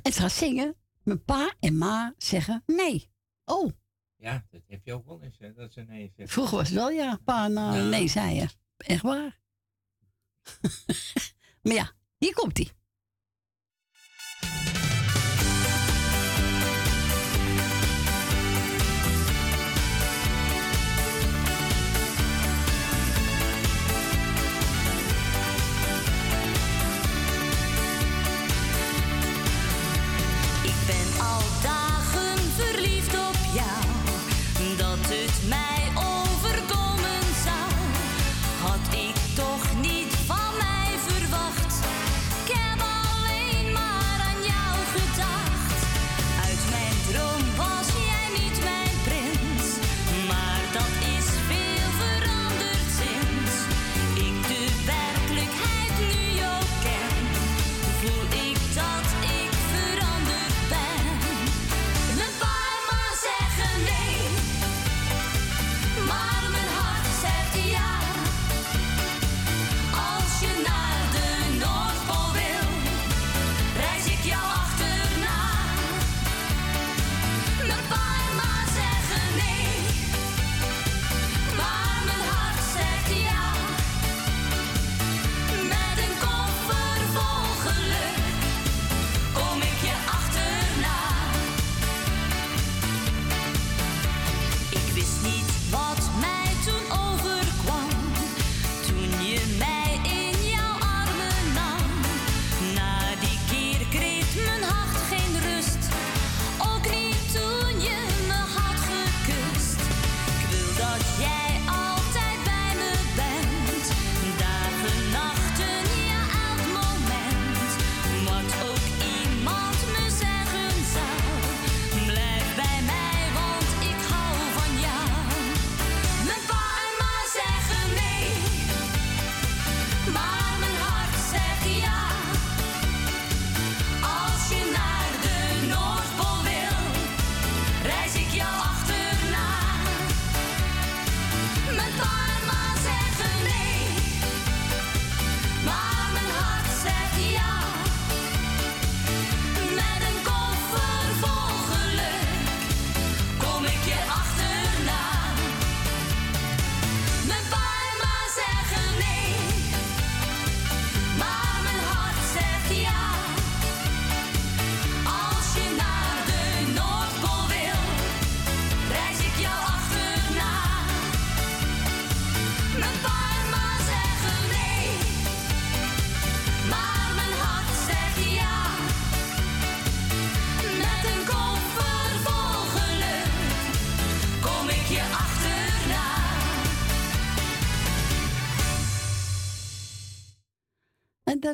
En 0.02 0.14
ze 0.14 0.20
gaat 0.20 0.32
zingen. 0.32 0.76
Mijn 1.06 1.23
pa 1.23 1.53
en 1.60 1.77
ma 1.77 2.14
zeggen 2.18 2.64
nee. 2.65 3.10
Oh, 3.45 3.72
Ja, 4.15 4.45
dat 4.49 4.61
heb 4.68 4.86
je 4.86 4.94
ook 4.94 5.06
wel 5.06 5.22
eens, 5.22 5.38
hè? 5.40 5.53
Dat 5.53 5.73
ze 5.73 5.82
nee 5.82 6.07
zeggen. 6.15 6.27
vroeger 6.27 6.57
was 6.57 6.68
het 6.68 6.77
wel 6.77 6.90
ja. 6.90 7.19
Pa 7.23 7.45
en 7.45 7.53
ma 7.53 7.76
Ja. 7.76 7.84
nee 7.84 8.07
zei 8.07 8.36
je. 8.36 8.48
Echt 8.77 9.02
waar. 9.02 9.40
maar 11.64 11.73
ja, 11.73 11.91
hier 12.18 12.34
komt 12.34 12.57
hij. 12.57 12.69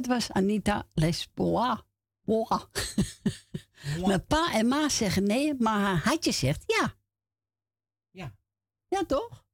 Dat 0.02 0.12
was 0.12 0.32
Anita 0.32 0.88
Lesboa. 0.94 1.86
Boa. 2.22 2.70
Mijn 4.06 4.26
pa 4.26 4.54
en 4.54 4.68
ma 4.68 4.90
zeggen 4.90 5.24
nee, 5.24 5.54
maar 5.54 5.80
haar 5.80 6.04
hartje 6.04 6.32
zegt 6.32 6.64
ja. 6.66 6.96
Ja. 8.10 8.36
Ja, 8.88 9.06
toch? 9.06 9.46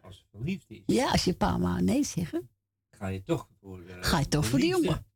Als 0.00 0.16
ze 0.16 0.24
verliefd 0.30 0.70
is, 0.70 0.82
Ja, 0.86 1.10
als 1.10 1.24
je 1.24 1.34
pa 1.34 1.54
en 1.54 1.60
ma 1.60 1.80
nee 1.80 2.04
zeggen, 2.04 2.50
ga 2.90 3.06
je 3.06 3.22
toch 3.22 3.48
voor, 3.60 3.86
eh, 3.86 3.96
ga 4.00 4.18
je 4.18 4.28
toch 4.28 4.46
voor 4.46 4.58
die 4.58 4.68
jongen. 4.68 5.06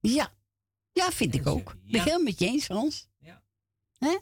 Ja. 0.00 0.38
Ja, 0.92 1.10
vind 1.10 1.34
ik 1.34 1.46
ook. 1.46 1.76
Ik 1.84 1.92
ben 1.92 2.02
heel 2.02 2.22
met 2.22 2.38
je 2.38 2.46
eens, 2.46 2.64
Frans. 2.64 3.08
Ja. 3.18 3.42
Hè? 3.98 4.18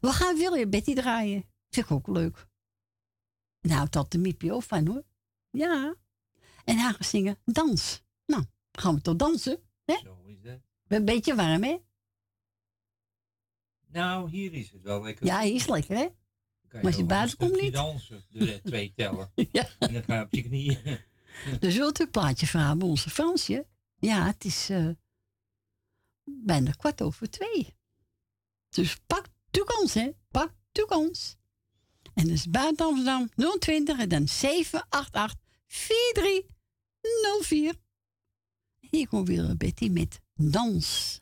We 0.00 0.12
gaan 0.12 0.36
William 0.36 0.70
Betty 0.70 0.94
draaien. 0.94 1.44
Vind 1.70 1.86
ik 1.86 1.92
ook 1.92 2.06
leuk. 2.06 2.48
Houdt 3.60 3.92
dat 3.92 4.10
de 4.10 4.18
Miepie 4.18 4.52
ook 4.52 4.62
van, 4.62 4.86
hoor. 4.86 5.04
Ja. 5.50 5.94
En 6.64 6.78
gaat 6.78 7.06
zingen 7.06 7.38
dans. 7.44 8.02
Nou, 8.26 8.44
gaan 8.80 8.94
we 8.94 9.00
toch 9.00 9.16
dansen? 9.16 9.62
Hè? 9.84 9.96
Zo 10.02 10.22
is 10.26 10.42
dat. 10.42 10.58
Een 10.86 11.04
beetje 11.04 11.34
warm, 11.34 11.62
hè? 11.62 11.76
Nou, 13.86 14.30
hier 14.30 14.54
is 14.54 14.70
het 14.70 14.82
wel 14.82 15.02
lekker. 15.02 15.26
Ja, 15.26 15.40
hier 15.40 15.54
is 15.54 15.66
lekker, 15.66 15.96
hè? 15.96 16.08
Maar 16.72 16.84
als 16.84 16.96
je 16.96 17.04
buiten 17.04 17.38
komt 17.38 17.60
niet. 17.60 17.72
dansen, 17.72 18.24
de 18.28 18.60
twee 18.64 18.92
tellen. 18.96 19.32
ja. 19.52 19.68
En 19.78 19.92
dan 19.92 20.02
ga 20.02 20.14
je 20.14 20.22
op 20.22 20.34
je 20.34 20.42
knieën. 20.42 21.00
Dus 21.60 21.76
wilt 21.76 22.00
u 22.00 22.04
een 22.04 22.10
plaatje 22.10 22.46
vragen 22.46 22.78
bij 22.78 22.88
onze 22.88 23.10
Fransje? 23.10 23.66
Ja, 23.98 24.26
het 24.26 24.44
is 24.44 24.70
eh, 24.70 24.88
bijna 26.24 26.70
kwart 26.70 27.02
over 27.02 27.30
twee. 27.30 27.76
Dus 28.68 28.96
pak 29.06 29.26
toekomst, 29.50 29.94
hè? 29.94 30.10
Pak 30.30 30.52
toekomst. 30.72 31.36
En 32.14 32.24
dat 32.24 32.32
is 32.32 32.50
buiten 32.50 32.86
Amsterdam 32.86 33.28
020 33.58 33.98
en 33.98 34.08
dan 34.08 34.28
788 34.28 35.38
4304. 35.66 37.74
Hier 38.90 39.08
komt 39.08 39.28
weer 39.28 39.56
Betty 39.56 39.88
met. 39.88 40.20
Dans, 40.34 41.20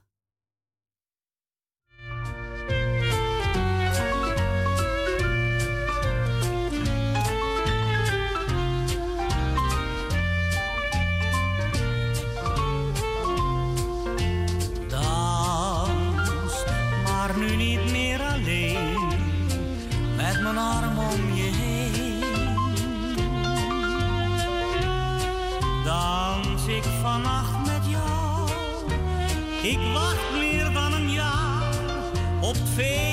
op 32.61 33.06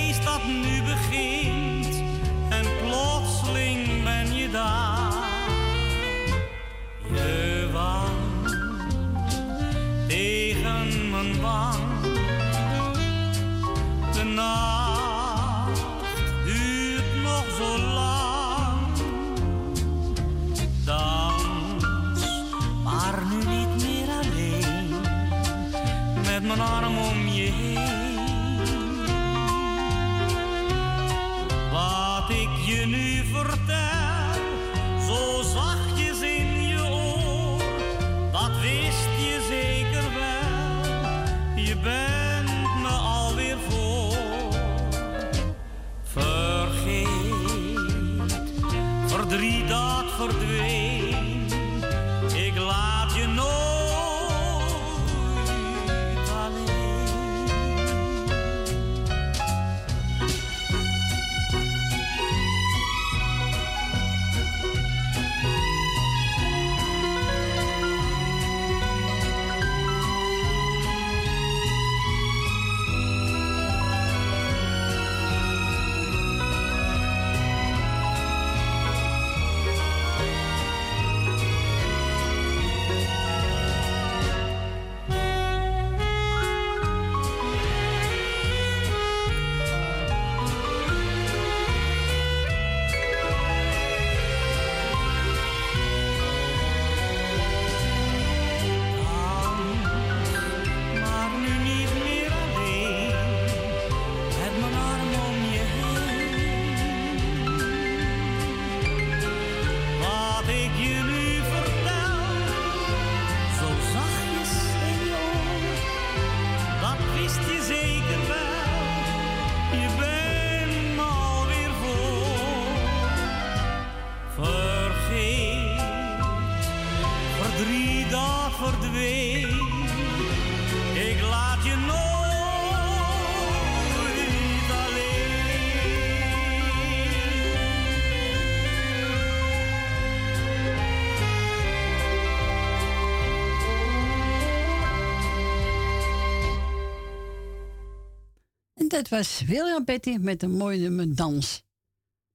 dat 149.04 149.20
was 149.20 149.42
William 149.42 149.86
Betty 149.86 150.18
met 150.20 150.44
een 150.44 150.52
mooie 150.52 150.80
nummer 150.80 151.16
dans. 151.16 151.64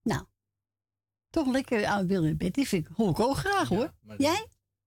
Nou, 0.03 0.24
toch 1.31 1.47
lekker 1.47 1.86
aan 1.86 2.07
William 2.07 2.36
Betty. 2.36 2.65
Vind 2.65 2.86
ik, 2.89 2.93
hoor 2.97 3.11
ik 3.11 3.20
ook 3.20 3.36
graag 3.36 3.69
hoor. 3.69 3.95
Jij? 4.19 4.47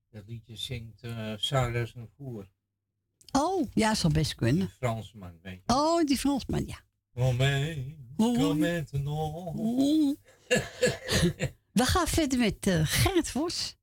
Dat 0.09 0.23
liedje 0.27 0.55
zingt 0.55 1.03
uh, 1.03 1.51
en 1.51 2.09
Voer. 2.17 2.49
Oh, 3.31 3.67
ja, 3.73 3.95
zal 3.95 4.11
best 4.11 4.35
kunnen. 4.35 4.69
Fransman, 4.69 5.39
weet 5.41 5.61
je. 5.65 5.73
Oh, 5.73 6.03
die 6.03 6.17
Fransman, 6.17 6.65
ja. 6.65 6.79
Moment, 7.13 7.99
Oh. 8.17 8.37
comme 8.37 8.55
maintenant. 8.55 9.07
Oh. 9.57 10.15
We 11.71 11.85
gaan 11.85 12.07
verder 12.07 12.39
met 12.39 12.67
eh 12.67 12.81
Gerrit 12.83 13.29
Vos. 13.29 13.75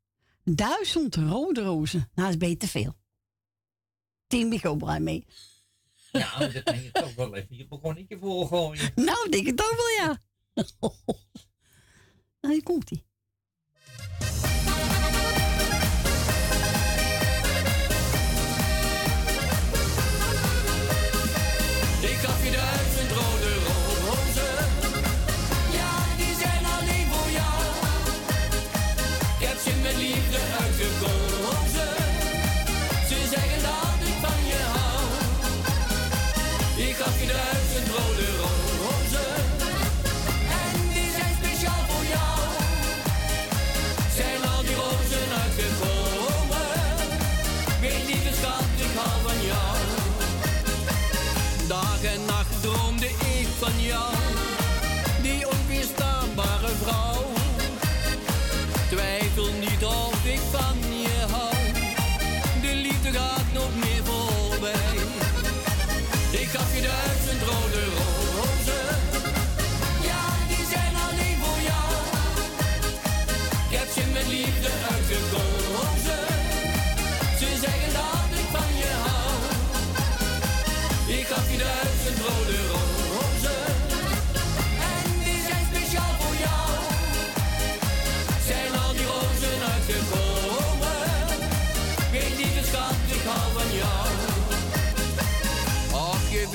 Duizend 0.44 1.14
rode 1.16 1.62
rozen. 1.62 1.98
Nou, 1.98 2.32
dat 2.32 2.42
is 2.42 2.48
beter 2.48 2.68
veel. 2.68 2.96
Team 4.26 4.78
blij 4.78 5.00
mee. 5.00 5.26
Ja, 6.18 6.38
dat 6.38 6.62
kan 6.62 6.82
je 6.82 6.90
toch 6.90 7.14
wel 7.14 7.34
even 7.36 7.56
je 7.56 7.66
begonnetje 7.68 8.18
volgooien. 8.18 8.92
Nou, 9.08 9.24
ik 9.24 9.32
denk 9.32 9.46
het 9.46 9.62
ook 9.62 9.76
wel, 9.76 10.06
ja. 10.06 10.22
nou, 12.40 12.54
hier 12.54 12.62
komt 12.62 12.88
hij. 12.90 13.02
Ik 22.10 22.16
gaf 22.16 22.44
je 22.44 22.50
duizend 22.50 23.10
rode 23.10 23.54
rozen. 23.66 24.66
Ja, 25.72 26.16
die 26.16 26.34
zijn 26.42 26.64
alleen 26.64 27.06
voor 27.12 27.30
jou. 27.30 27.60
Ik 29.38 29.46
heb 29.46 29.58
ze 29.58 29.80
met 29.82 29.96
liefde 29.96 30.38
uitgekozen. 30.60 31.17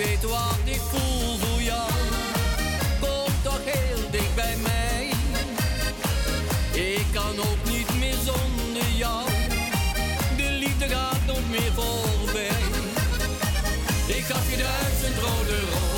Weet 0.05 0.23
wat 0.23 0.59
ik 0.63 0.81
voel 0.91 1.37
voor 1.37 1.61
jou. 1.61 1.91
Kom 2.99 3.33
toch 3.43 3.63
heel 3.63 4.09
dicht 4.11 4.35
bij 4.35 4.55
mij. 4.61 5.09
Ik 6.73 7.05
kan 7.11 7.35
ook 7.39 7.61
niet 7.71 7.99
meer 7.99 8.17
zonder 8.25 8.89
jou. 8.95 9.29
De 10.37 10.49
liefde 10.49 10.87
gaat 10.87 11.25
nog 11.25 11.49
meer 11.49 11.71
voorbij. 11.73 12.63
Ik 14.07 14.23
gaf 14.23 14.49
je 14.51 14.57
duizend 14.57 15.17
rode 15.23 15.59
rozen. 15.59 15.92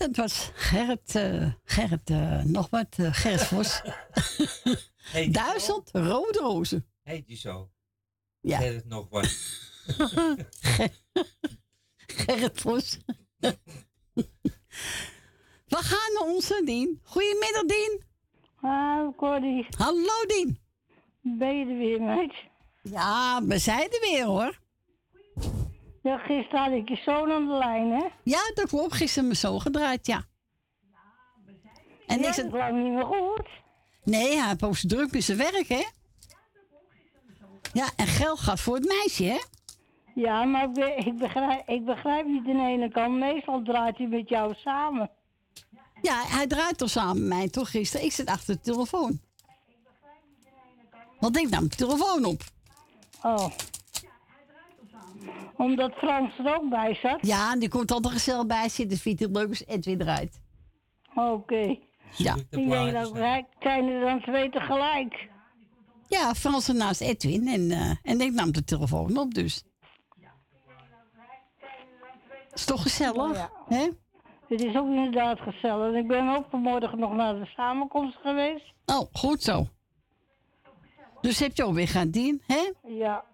Dat 0.00 0.16
was 0.16 0.50
Gerrit, 0.54 1.14
eh, 1.14 1.52
Gerrit 1.64 2.10
eh, 2.10 2.44
nog 2.44 2.70
wat, 2.70 2.86
eh, 2.96 3.14
Gerrit 3.14 3.44
Vos. 3.44 3.82
Duizend 5.32 5.90
rode 5.92 6.38
rozen. 6.38 6.86
Heet 7.02 7.26
die 7.26 7.36
zo? 7.36 7.70
Ja. 8.40 8.58
Heet 8.58 8.74
het 8.74 8.86
nog 8.86 9.08
wat? 9.08 9.26
Gerrit 12.24 12.60
Vos. 12.60 12.98
We 15.66 15.76
gaan 15.76 16.12
naar 16.14 16.34
onze 16.34 16.62
Dien. 16.64 17.00
Goedemiddag, 17.02 17.64
Dien. 17.64 18.02
Hallo, 18.54 19.12
Corrie. 19.12 19.66
Hallo, 19.76 20.26
Dien. 20.26 20.58
Ben 21.20 21.58
je 21.58 21.66
er 21.66 21.78
weer, 21.78 22.02
meid? 22.02 22.34
Ja, 22.82 23.42
we 23.44 23.58
zijn 23.58 23.90
er 23.90 24.00
weer, 24.00 24.24
hoor. 24.24 24.59
Ja, 26.02 26.18
gisteren 26.18 26.60
had 26.60 26.72
ik 26.72 26.88
je 26.88 26.96
zoon 26.96 27.30
aan 27.32 27.46
de 27.46 27.52
lijn, 27.54 27.90
hè? 27.90 28.06
Ja, 28.22 28.40
dat 28.54 28.68
klopt. 28.68 28.94
Gisteren 28.94 29.24
mijn 29.24 29.38
zoon 29.38 29.60
gedraaid, 29.60 30.06
ja. 30.06 30.24
En 32.06 32.20
Ja, 32.20 32.28
ik 32.28 32.34
zit... 32.34 32.44
dat 32.50 32.52
lang 32.60 32.82
niet 32.82 32.92
meer 32.92 33.04
gehoord. 33.04 33.48
Nee, 34.04 34.36
hij 34.38 34.48
heeft 34.48 34.62
ook 34.62 34.76
zijn 34.76 34.92
druk 34.92 35.12
met 35.12 35.22
zijn 35.24 35.38
werk, 35.38 35.68
hè? 35.68 35.84
Ja, 37.72 37.88
en 37.96 38.06
geld 38.06 38.38
gaat 38.38 38.60
voor 38.60 38.74
het 38.74 38.84
meisje, 38.86 39.24
hè? 39.24 39.38
Ja, 40.14 40.44
maar 40.44 40.64
ik, 40.64 40.72
be- 40.72 40.94
ik, 40.96 41.16
begrijp, 41.16 41.68
ik 41.68 41.84
begrijp 41.84 42.26
niet 42.26 42.44
de 42.44 42.50
ene 42.50 42.90
kant. 42.90 43.18
Meestal 43.18 43.62
draait 43.62 43.96
hij 43.98 44.06
met 44.06 44.28
jou 44.28 44.54
samen. 44.54 45.10
Ja, 46.02 46.22
hij 46.26 46.46
draait 46.46 46.78
toch 46.78 46.90
samen 46.90 47.18
met 47.28 47.38
mij, 47.38 47.48
toch 47.48 47.70
gisteren? 47.70 48.06
Ik 48.06 48.12
zit 48.12 48.26
achter 48.28 48.54
de 48.54 48.60
telefoon. 48.60 49.20
Want 51.18 51.36
ik 51.36 51.48
nam 51.48 51.68
de 51.68 51.76
telefoon 51.76 52.24
op. 52.24 52.42
Oh. 53.22 53.46
Omdat 55.60 55.92
Frans 55.92 56.38
er 56.38 56.56
ook 56.56 56.70
bij 56.70 56.94
zat? 56.94 57.26
Ja, 57.26 57.52
en 57.52 57.58
die 57.58 57.68
komt 57.68 57.90
altijd 57.90 58.12
gezellig 58.12 58.46
bij 58.46 58.68
zitten. 58.68 58.98
Vindt 58.98 59.20
het 59.20 59.30
leuk 59.36 59.48
als 59.48 59.66
Edwin 59.66 60.00
eruit. 60.00 60.40
Oké. 61.14 61.76
Ja. 62.16 62.34
Ik 62.34 62.50
denk 62.50 62.92
dat 62.92 63.12
wij 63.12 63.46
zijn 63.60 63.88
er 63.88 64.00
dan 64.00 64.20
twee 64.20 64.50
tegelijk. 64.50 65.28
Ja, 66.08 66.34
Frans 66.34 66.68
er 66.68 66.74
naast 66.74 67.00
Edwin. 67.00 67.48
En, 67.48 67.70
eh, 67.70 67.90
en 68.02 68.20
ik 68.20 68.32
nam 68.32 68.52
de 68.52 68.64
telefoon 68.64 69.16
op, 69.18 69.34
dus. 69.34 69.64
Is 72.52 72.64
toch 72.64 72.82
gezellig, 72.82 73.36
Ja. 73.36 73.50
hè? 73.68 73.88
Het 74.48 74.62
is 74.64 74.76
ook 74.76 74.86
inderdaad 74.86 75.40
gezellig. 75.40 75.94
Ik 75.94 76.06
ben 76.06 76.28
ook 76.36 76.44
vanmorgen 76.50 76.98
nog 76.98 77.12
naar 77.12 77.34
de 77.34 77.46
samenkomst 77.46 78.16
geweest. 78.22 78.72
Oh, 78.86 79.08
goed 79.12 79.42
zo. 79.42 79.66
Dus 81.20 81.38
heb 81.38 81.56
je 81.56 81.64
ook 81.64 81.74
weer 81.74 81.88
gaan 81.88 82.10
dienen, 82.10 82.42
hè? 82.46 82.72
Ja. 82.86 83.24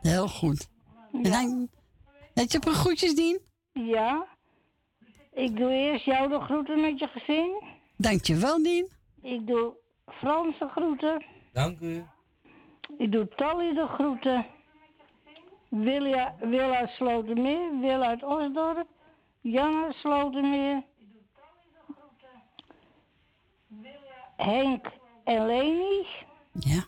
Heel 0.00 0.28
goed. 0.28 0.68
En 1.12 1.22
dan, 1.22 1.68
heb 2.34 2.50
je 2.50 2.58
op 2.58 2.66
een 2.66 2.72
groetjes 2.72 3.14
dien? 3.14 3.40
Ja. 3.72 4.26
Ik 5.32 5.56
doe 5.56 5.70
eerst 5.70 6.04
jou 6.04 6.28
de 6.28 6.40
groeten 6.40 6.80
met 6.80 6.98
je 6.98 7.06
gezin. 7.08 7.62
Dankjewel, 7.96 8.62
Dien. 8.62 8.88
Ik 9.22 9.46
doe 9.46 9.76
Frans 10.06 10.58
de 10.58 10.68
groeten. 10.68 11.24
Dank 11.52 11.80
u. 11.80 12.04
Ik 12.98 13.12
doe 13.12 13.28
Tally 13.28 13.74
de 13.74 13.86
groeten. 13.86 14.46
Wil, 15.68 16.02
Wil 16.40 16.72
uit 16.72 16.90
Slotermeer. 16.90 17.80
Wil 17.80 18.02
uit 18.02 18.22
Osdorp. 18.22 18.86
Jan 19.40 19.84
uit 19.84 19.94
Slotermeer. 19.94 20.82
Henk 24.36 24.86
en 25.24 25.46
Leni. 25.46 26.06
Ja. 26.52 26.84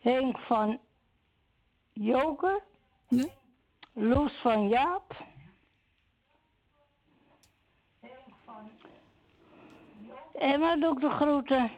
Henk 0.00 0.38
van 0.38 0.80
Joker. 1.92 2.62
Loes 3.92 4.32
van 4.40 4.68
Jaap. 4.68 5.24
Emma 10.32 10.76
doe 10.76 10.92
ik 10.94 11.00
de 11.00 11.10
groeten. 11.10 11.70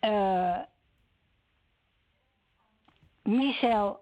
Eh 0.00 0.60
Michel 3.22 4.00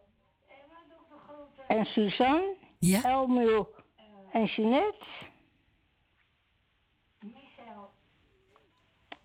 en 1.66 1.84
Suzanne. 1.84 2.56
Ja. 2.78 3.02
Elmiel 3.04 3.74
en 4.32 4.44
Jeanette. 4.44 5.06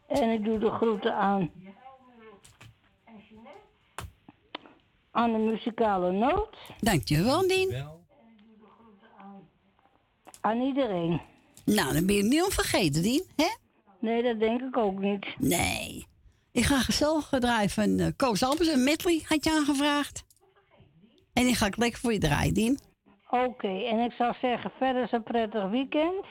En 0.08 0.30
ik 0.30 0.44
doe 0.44 0.58
de 0.58 0.70
groeten 0.70 1.16
aan. 1.16 1.52
Aan 5.18 5.32
de 5.32 5.38
muzikale 5.38 6.12
noot. 6.12 6.58
Dankjewel, 6.80 7.48
Dien. 7.48 7.86
Aan 10.42 10.62
iedereen. 10.62 11.22
Nou, 11.66 11.94
dan 11.94 12.06
ben 12.06 12.16
je 12.16 12.24
niet 12.24 12.44
onvergeten, 12.44 13.02
Dien, 13.02 13.24
hè? 13.36 13.48
Nee, 14.00 14.24
dat 14.24 14.40
denk 14.40 14.62
ik 14.62 14.78
ook 14.78 15.00
niet. 15.00 15.26
Nee. 15.38 16.06
Ik 16.52 16.64
ga 16.64 16.80
gezellig 16.80 17.30
draaien 17.30 17.70
van 17.70 17.90
uh, 18.00 18.08
Koos 18.16 18.44
Albers. 18.44 18.68
Een 18.68 18.84
medley 18.84 19.22
had 19.28 19.44
je 19.44 19.52
aangevraagd. 19.52 20.24
En 21.34 21.44
die 21.44 21.56
ga 21.56 21.66
ik 21.66 21.78
lekker 21.78 22.00
voor 22.00 22.14
je 22.14 22.20
draaien, 22.20 22.54
Dien. 22.54 22.80
Oké, 23.30 23.68
en 23.84 24.00
ik 24.00 24.12
zou 24.12 24.34
zeggen, 24.42 24.72
verder 24.78 25.04
is 25.04 25.12
een 25.12 25.24
prettig 25.24 25.70
weekend. 25.70 26.26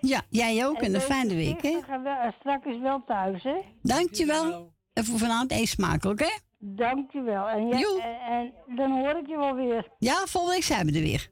Ja, 0.00 0.22
jij 0.30 0.66
ook. 0.66 0.80
En 0.80 0.94
een 0.94 1.00
fijne 1.00 1.34
week, 1.34 1.62
hè? 1.62 1.78
wel- 2.02 2.12
eh, 2.12 2.32
Straks 2.40 2.78
wel 2.80 3.02
thuis, 3.06 3.42
hè? 3.42 3.56
Dankjewel. 3.82 4.72
En 4.92 5.04
voor 5.04 5.18
vanavond 5.18 5.52
eet 5.52 5.68
smakelijk, 5.68 6.20
hè? 6.20 6.46
Dankjewel. 6.58 7.48
En, 7.48 7.68
jij, 7.68 8.00
en, 8.02 8.52
en 8.68 8.76
dan 8.76 8.90
hoor 8.90 9.16
ik 9.16 9.26
je 9.26 9.36
wel 9.36 9.54
weer. 9.54 9.88
Ja, 9.98 10.26
volgende 10.26 10.54
week 10.54 10.64
zijn 10.64 10.86
we 10.86 10.92
er 10.96 11.02
weer. 11.02 11.28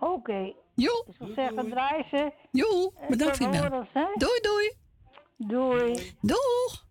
Oké. 0.00 0.52
Jo. 0.74 1.04
Ik 1.06 1.14
zou 1.18 1.32
zeggen, 1.34 1.70
draai 1.70 2.04
ze. 2.10 2.32
Jo, 2.50 2.92
En 2.96 3.08
bedankt 3.08 3.36
voor 3.36 3.52
je? 3.52 4.14
Doei, 4.14 4.40
doei. 4.40 4.72
Doei. 5.36 6.14
Doeg. 6.20 6.88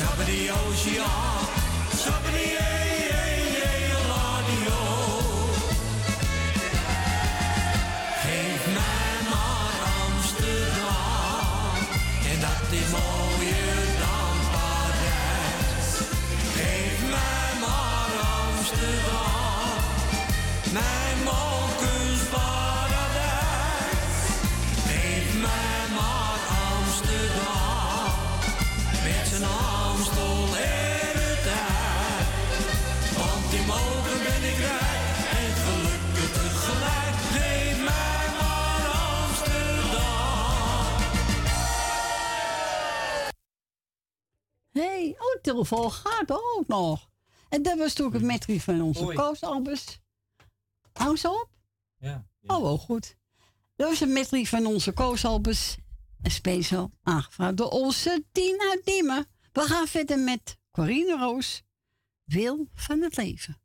Shabba 0.00 0.24
the 0.24 0.48
ocean, 0.48 1.04
shabba 1.92 2.32
the 2.32 2.62
air. 2.64 2.79
telefoon 45.42 45.92
gaat 45.92 46.30
ook 46.30 46.64
nog. 46.66 47.08
En 47.48 47.62
dat 47.62 47.78
was 47.78 47.88
natuurlijk 47.88 48.14
een 48.14 48.20
hmm. 48.20 48.30
metrie 48.30 48.62
van 48.62 48.80
onze 48.82 49.04
koosalbus. 49.04 50.00
Hou 50.92 51.16
ze 51.16 51.28
op? 51.28 51.48
Ja. 51.98 52.26
Oh, 52.46 52.62
wel 52.62 52.78
goed. 52.78 53.16
Dat 53.76 53.88
was 53.88 54.00
een 54.00 54.12
metrie 54.12 54.48
van 54.48 54.66
onze 54.66 54.92
Koosalbus. 54.92 55.76
Een 56.22 56.30
special, 56.30 56.60
speciaal 56.62 56.90
aangevraagd 57.02 57.56
door 57.56 57.68
onze 57.68 58.24
Tina 58.32 58.78
Diemen 58.84 59.26
We 59.52 59.60
gaan 59.60 59.86
verder 59.86 60.18
met 60.18 60.58
Corine 60.70 61.16
Roos. 61.18 61.62
Wil 62.24 62.68
van 62.74 63.00
het 63.00 63.16
leven. 63.16 63.60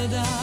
da 0.00 0.08
da 0.08 0.39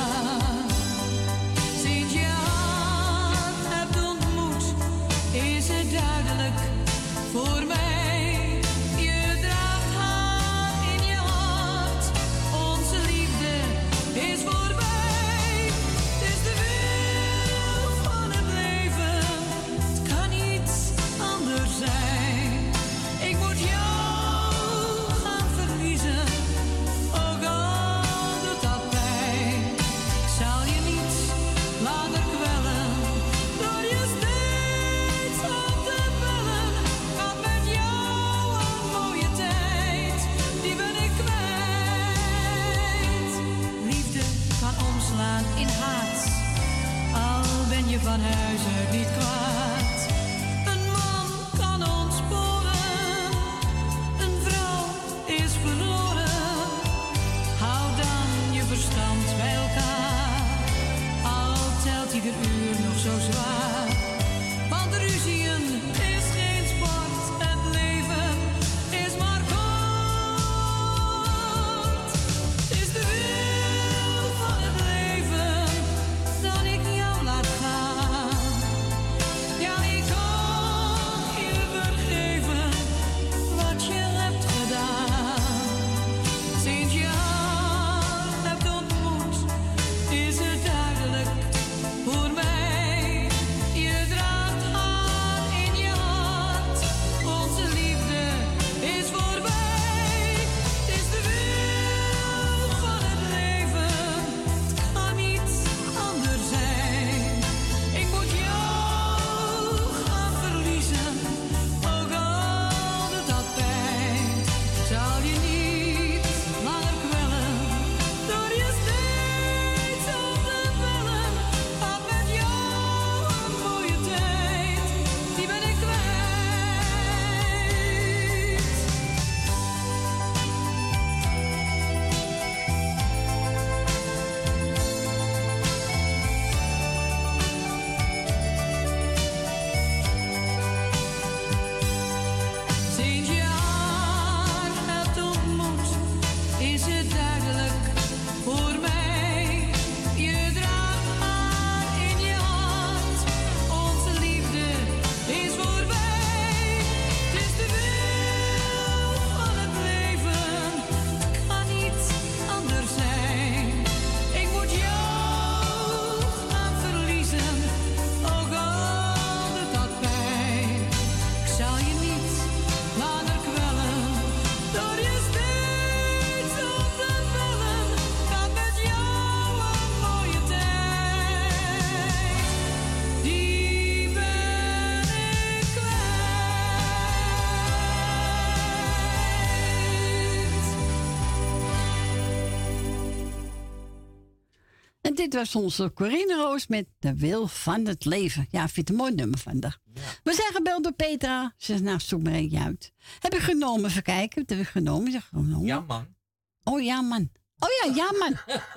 dit 195.17 195.33
was 195.33 195.55
onze 195.55 195.91
Corine 195.93 196.35
Roos 196.35 196.67
met 196.67 196.87
De 196.99 197.15
Wil 197.15 197.47
van 197.47 197.85
het 197.85 198.05
Leven. 198.05 198.47
Ja, 198.49 198.67
vind 198.67 198.75
het 198.75 198.89
een 198.89 198.95
mooi 198.95 199.13
nummer 199.13 199.39
van 199.39 199.57
haar. 199.63 199.79
We 200.23 200.33
zijn 200.33 200.53
gebeld 200.53 200.83
door 200.83 200.93
Petra. 200.93 201.53
Ze 201.57 201.65
zegt, 201.65 201.83
nou, 201.83 201.99
zoek 201.99 202.23
maar 202.23 202.33
eentje 202.33 202.59
uit. 202.59 202.93
Heb 203.19 203.33
ik 203.33 203.39
genomen? 203.39 203.89
Even 203.89 204.03
kijken. 204.03 204.43
Heb 204.45 204.59
ik 204.59 204.67
genomen? 204.67 205.11
Zeg, 205.11 205.27
genomen. 205.27 205.65
Ja, 205.65 205.79
man. 205.79 206.15
Oh 206.63 206.81
ja, 206.81 207.01
man. 207.01 207.29
Oh 207.59 207.69
ja, 207.83 207.95
ja, 207.95 208.11
man. 208.17 208.35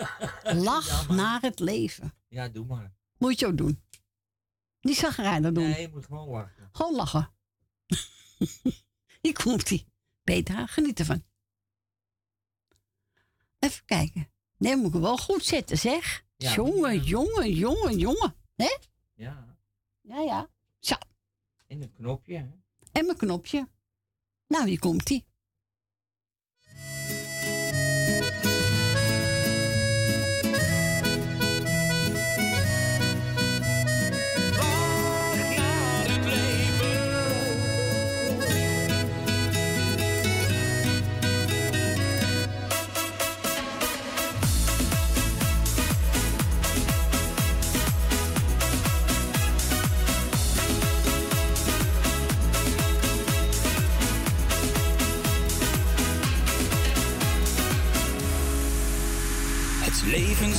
Lach 0.64 1.08
naar 1.08 1.40
het 1.40 1.58
leven. 1.58 2.14
Ja, 2.28 2.48
doe 2.48 2.66
maar. 2.66 2.92
Moet 3.18 3.38
je 3.38 3.46
ook 3.46 3.56
doen. 3.56 3.82
Niet 4.80 4.96
zagrijnig 4.96 5.52
doen. 5.52 5.68
Nee, 5.68 5.80
je 5.80 5.88
moet 5.92 6.06
gewoon 6.06 6.28
lachen. 6.28 6.68
Gewoon 6.72 6.94
lachen. 6.94 7.30
Hier 9.22 9.42
komt 9.42 9.70
ie. 9.70 9.86
Petra, 10.24 10.66
geniet 10.66 10.98
ervan. 10.98 11.24
Even 13.58 13.84
kijken. 13.84 14.30
Nee, 14.56 14.76
moet 14.76 14.86
ik 14.86 14.92
hem 14.92 15.02
wel 15.02 15.16
goed 15.16 15.44
zetten, 15.44 15.78
zeg. 15.78 16.24
Ja, 16.40 16.54
jongen, 16.54 16.98
jongen, 16.98 17.52
jongen, 17.52 17.98
jongen. 17.98 18.34
Hè? 18.56 18.76
Ja. 19.14 19.56
Ja, 20.00 20.20
ja. 20.20 20.48
Zo. 20.78 20.94
En 21.66 21.82
een 21.82 21.92
knopje, 21.92 22.36
hè? 22.36 22.48
En 22.92 23.06
mijn 23.06 23.16
knopje. 23.16 23.68
Nou, 24.46 24.68
hier 24.68 24.78
komt 24.78 25.22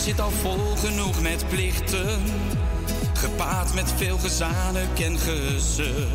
zit 0.02 0.20
al 0.20 0.32
vol 0.32 0.76
genoeg 0.76 1.22
met 1.22 1.46
plichten, 1.50 2.22
gepaard 3.14 3.74
met 3.74 3.94
veel 3.98 4.18
gezanik 4.18 5.00
en 5.00 5.20
gezeur. 5.20 6.08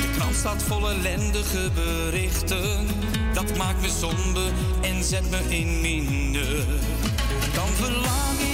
De 0.00 0.10
krant 0.16 0.34
staat 0.34 0.62
vol 0.62 0.90
ellendige 0.90 1.70
berichten, 1.74 2.86
dat 3.34 3.56
maakt 3.56 3.80
me 3.80 3.88
somber 3.88 4.52
en 4.80 5.04
zet 5.04 5.30
me 5.30 5.40
in 5.48 5.80
minder. 5.80 6.64
Dan 7.54 7.68
verlang 7.68 8.38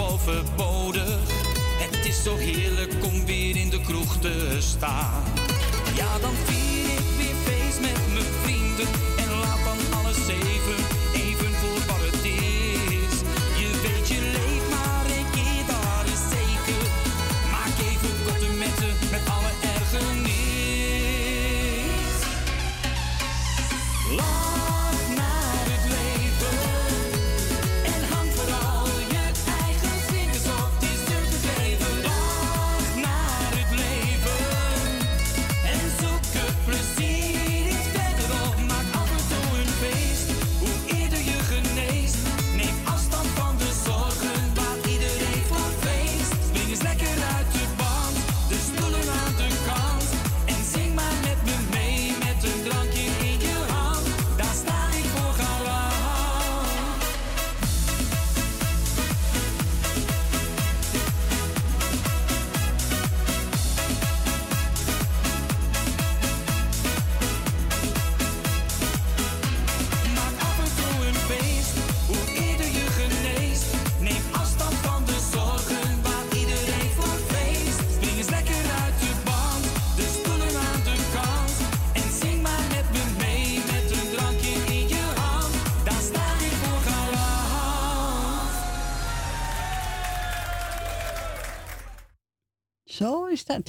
overbodig. 0.00 1.18
Het 1.78 2.06
is 2.06 2.22
zo 2.22 2.36
heerlijk 2.36 3.04
om 3.04 3.26
weer 3.26 3.56
in 3.56 3.70
de 3.70 3.80
kroeg 3.80 4.16
te 4.16 4.56
staan. 4.60 5.22
Ja, 5.94 6.18
dan 6.18 6.34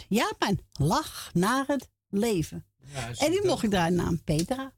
Ja, 0.08 0.34
man. 0.40 0.60
Lach 0.72 1.34
naar 1.34 1.68
het 1.68 1.90
leven. 2.10 2.66
Ja, 2.94 3.16
en 3.18 3.32
die 3.32 3.46
mocht 3.46 3.64
ik 3.64 3.70
draaien 3.70 3.96
naam 3.96 4.24
Petra. 4.24 4.74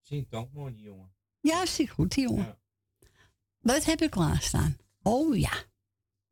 Zingt 0.00 0.34
ook 0.34 0.52
mooi, 0.52 0.74
die 0.74 0.82
jongen. 0.84 1.12
Ja, 1.40 1.66
zie 1.66 1.88
goed, 1.88 2.14
die 2.14 2.28
jongen. 2.28 2.58
Wat 3.58 3.84
heb 3.84 4.00
ik 4.02 4.10
klaarstaan? 4.10 4.76
Oh 5.02 5.36
ja. 5.36 5.50
Dat 5.50 5.66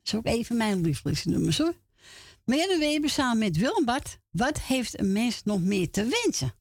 is 0.02 0.14
ook 0.14 0.26
even 0.26 0.56
mijn 0.56 0.80
lievelingsnummers 0.80 1.58
hoor. 1.58 1.74
Marianne 2.44 2.78
Weber 2.78 3.10
samen 3.10 3.38
met 3.38 3.56
Willem 3.56 3.84
Bart. 3.84 4.18
Wat 4.30 4.60
heeft 4.60 4.98
een 4.98 5.12
mens 5.12 5.42
nog 5.42 5.60
meer 5.60 5.90
te 5.90 6.02
wensen? 6.22 6.54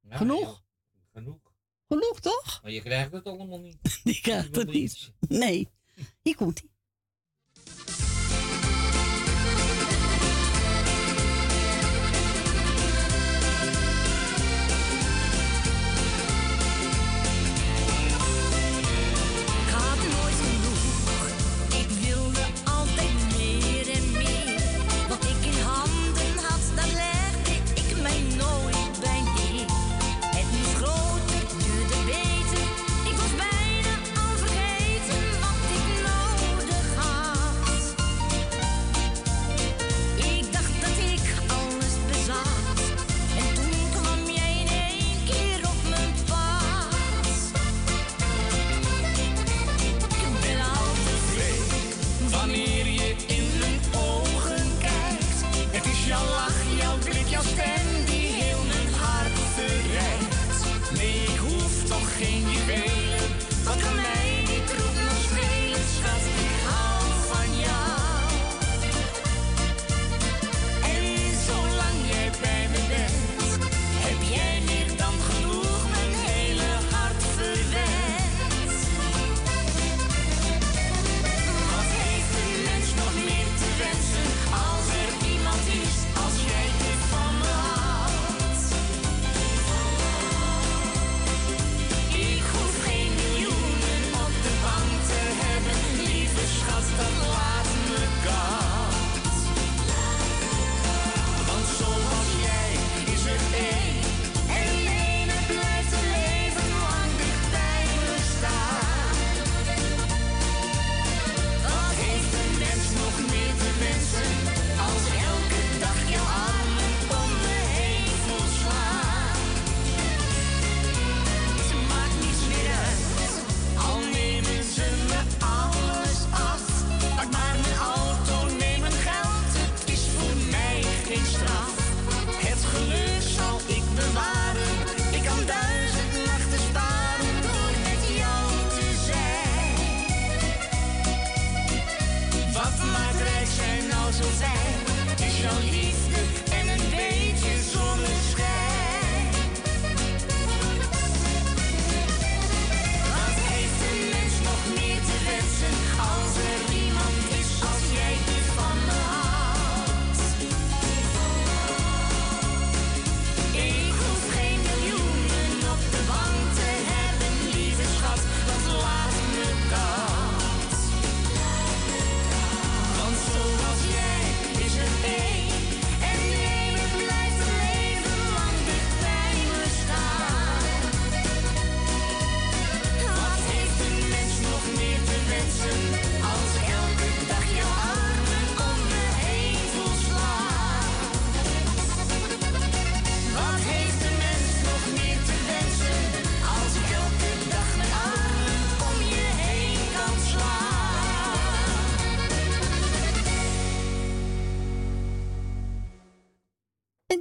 Ja, 0.00 0.16
Genoeg? 0.16 0.64
Genoeg. 1.12 1.40
Genoeg 1.88 2.20
toch? 2.20 2.62
Maar 2.62 2.72
je 2.72 2.80
krijgt 2.82 3.12
het 3.12 3.24
allemaal 3.26 3.60
niet. 3.60 3.78
Die 4.04 4.20
krijgt 4.20 4.56
het 4.56 4.72
niet. 4.72 5.12
Nee. 5.28 5.68
Hier 6.22 6.36
komt 6.36 6.58
hij. 6.60 6.70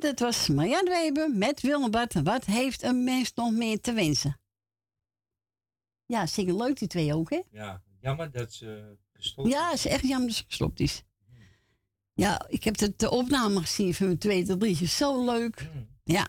Dat 0.05 0.19
was 0.19 0.47
Marianne 0.47 0.89
Weber 0.89 1.29
met 1.29 1.61
Willem 1.61 1.91
Bart. 1.91 2.13
Wat 2.23 2.45
heeft 2.45 2.83
een 2.83 3.03
mens 3.03 3.33
nog 3.33 3.51
meer 3.51 3.81
te 3.81 3.93
wensen? 3.93 4.39
Ja, 6.05 6.25
zingen 6.27 6.55
leuk 6.57 6.79
die 6.79 6.87
twee 6.87 7.13
ook, 7.13 7.29
hè? 7.29 7.41
Ja, 7.51 7.83
jammer 7.99 8.31
dat 8.31 8.53
ze 8.53 8.97
gestopt 9.13 9.47
Ja, 9.49 9.65
het 9.69 9.77
is 9.77 9.85
echt 9.85 10.07
jammer 10.07 10.27
dat 10.27 10.35
ze 10.37 10.43
gestopt 10.47 10.79
is. 10.79 11.03
Ja, 12.13 12.45
ik 12.47 12.63
heb 12.63 12.77
de, 12.77 12.93
de 12.95 13.09
opname 13.09 13.59
gezien 13.59 13.93
van 13.93 14.05
mijn 14.05 14.17
tweede 14.19 14.57
liedje. 14.57 14.85
Zo 14.87 15.25
leuk. 15.25 15.69
Ja. 16.03 16.27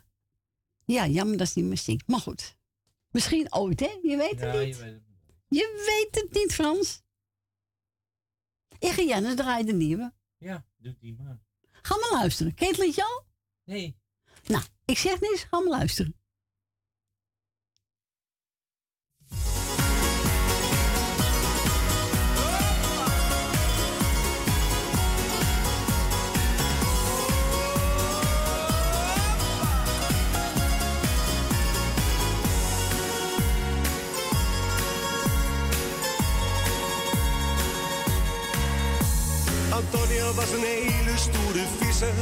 Ja, 0.85 1.07
jammer 1.07 1.37
dat 1.37 1.49
ze 1.49 1.59
niet 1.59 1.69
meer 1.69 1.79
zingt. 1.79 2.09
Maar 2.09 2.21
goed. 2.21 2.57
Misschien 3.11 3.55
ooit, 3.55 3.81
hè? 3.81 3.99
Je 4.03 4.17
weet 4.17 4.41
het 4.41 4.55
Ja, 4.55 4.61
niet. 4.61 4.77
je 4.77 4.83
weet 4.83 4.93
het. 4.93 5.03
Je 5.49 5.85
weet 5.87 6.23
het 6.23 6.33
niet, 6.33 6.55
Frans. 6.55 7.03
Ik 8.79 8.91
ga 8.91 9.03
Janne 9.03 9.35
draaien 9.35 9.67
de 9.67 9.73
nieuwe. 9.73 10.13
Ja, 10.39 10.67
doe 10.77 10.97
die 11.01 11.15
maar. 11.15 11.41
Ga 11.83 11.97
maar 11.97 12.21
luisteren. 12.21 12.55
Ken 12.55 12.67
je 12.67 12.73
het 12.73 12.83
liedje 12.83 13.05
al? 13.05 13.26
Nee. 13.67 13.97
Nou, 14.47 14.65
ik 14.85 14.99
zeg 14.99 15.21
niks. 15.21 15.43
Ga 15.51 15.61
maar 15.61 15.79
luisteren. 15.79 16.15
Antonio 39.71 40.33
was 40.35 40.53
een 40.53 40.61
hele 40.61 41.17
stoere 41.17 41.67
visser. 41.79 42.15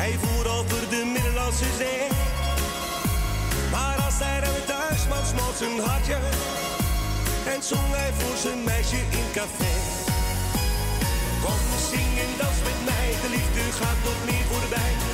Hij 0.00 0.18
voer 0.22 0.46
over 0.58 0.88
de 0.88 1.02
Middellandse 1.12 1.70
Zee. 1.78 2.06
Maar 3.70 3.96
als 4.06 4.18
hij 4.24 4.40
dan 4.40 4.60
thuis 4.66 5.02
kwam, 5.06 5.24
smolt 5.32 5.56
zijn 5.56 5.78
hartje. 5.88 6.18
En 7.52 7.62
zong 7.62 7.90
hij 8.00 8.12
voor 8.18 8.36
zijn 8.36 8.64
meisje 8.64 9.00
in 9.18 9.28
café. 9.38 9.72
Kom, 11.44 11.62
zing 11.90 12.12
en 12.24 12.32
dans 12.40 12.58
met 12.68 12.80
mij, 12.90 13.08
de 13.22 13.28
liefde 13.36 13.62
gaat 13.78 14.00
nog 14.08 14.18
meer 14.28 14.46
voorbij. 14.50 15.09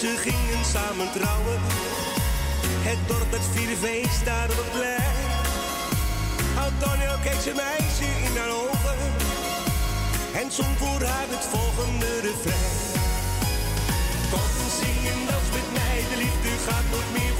Ze 0.00 0.16
gingen 0.16 0.64
samen 0.64 1.10
trouwen. 1.18 1.60
Het 2.88 3.00
dorp 3.08 3.30
met 3.30 3.44
vierde 3.52 3.76
feest 3.76 4.24
daar 4.24 4.48
op 4.50 4.56
het 4.62 4.72
plein. 4.76 5.18
Antonio 6.66 7.12
keek 7.24 7.40
zijn 7.46 7.58
meisje 7.64 8.08
in 8.26 8.34
haar 8.38 8.52
ogen. 8.62 8.98
En 10.40 10.48
zong 10.56 10.74
voor 10.82 11.02
haar 11.10 11.28
het 11.34 11.46
volgende 11.54 12.10
refrein. 12.26 12.78
Kom 14.32 14.50
zing 14.80 15.02
en 15.12 15.20
dans 15.30 15.48
met 15.56 15.68
mij, 15.78 15.98
de 16.10 16.16
liefde 16.24 16.50
gaat 16.66 16.86
nooit 16.92 17.10
meer 17.16 17.34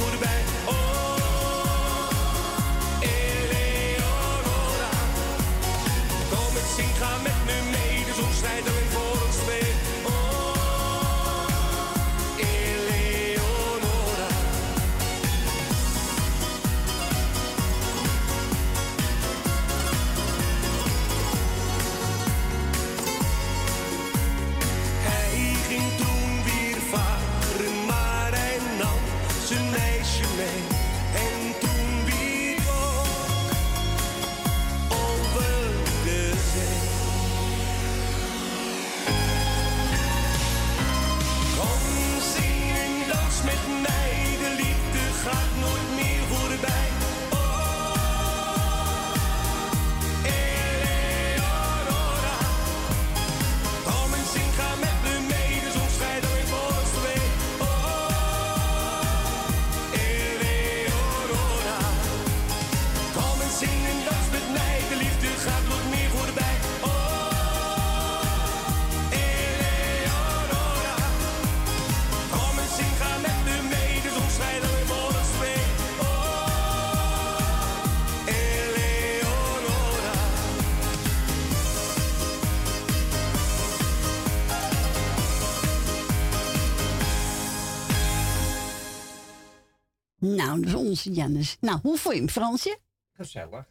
Nou, 90.44 90.60
dat 90.60 90.68
is 90.68 90.74
onze 90.74 91.12
Jannes. 91.12 91.56
Nou, 91.60 91.80
hoe 91.82 91.98
vond 91.98 92.14
je 92.14 92.20
hem, 92.20 92.30
Fransje? 92.30 92.78
Gezellig. 93.12 93.68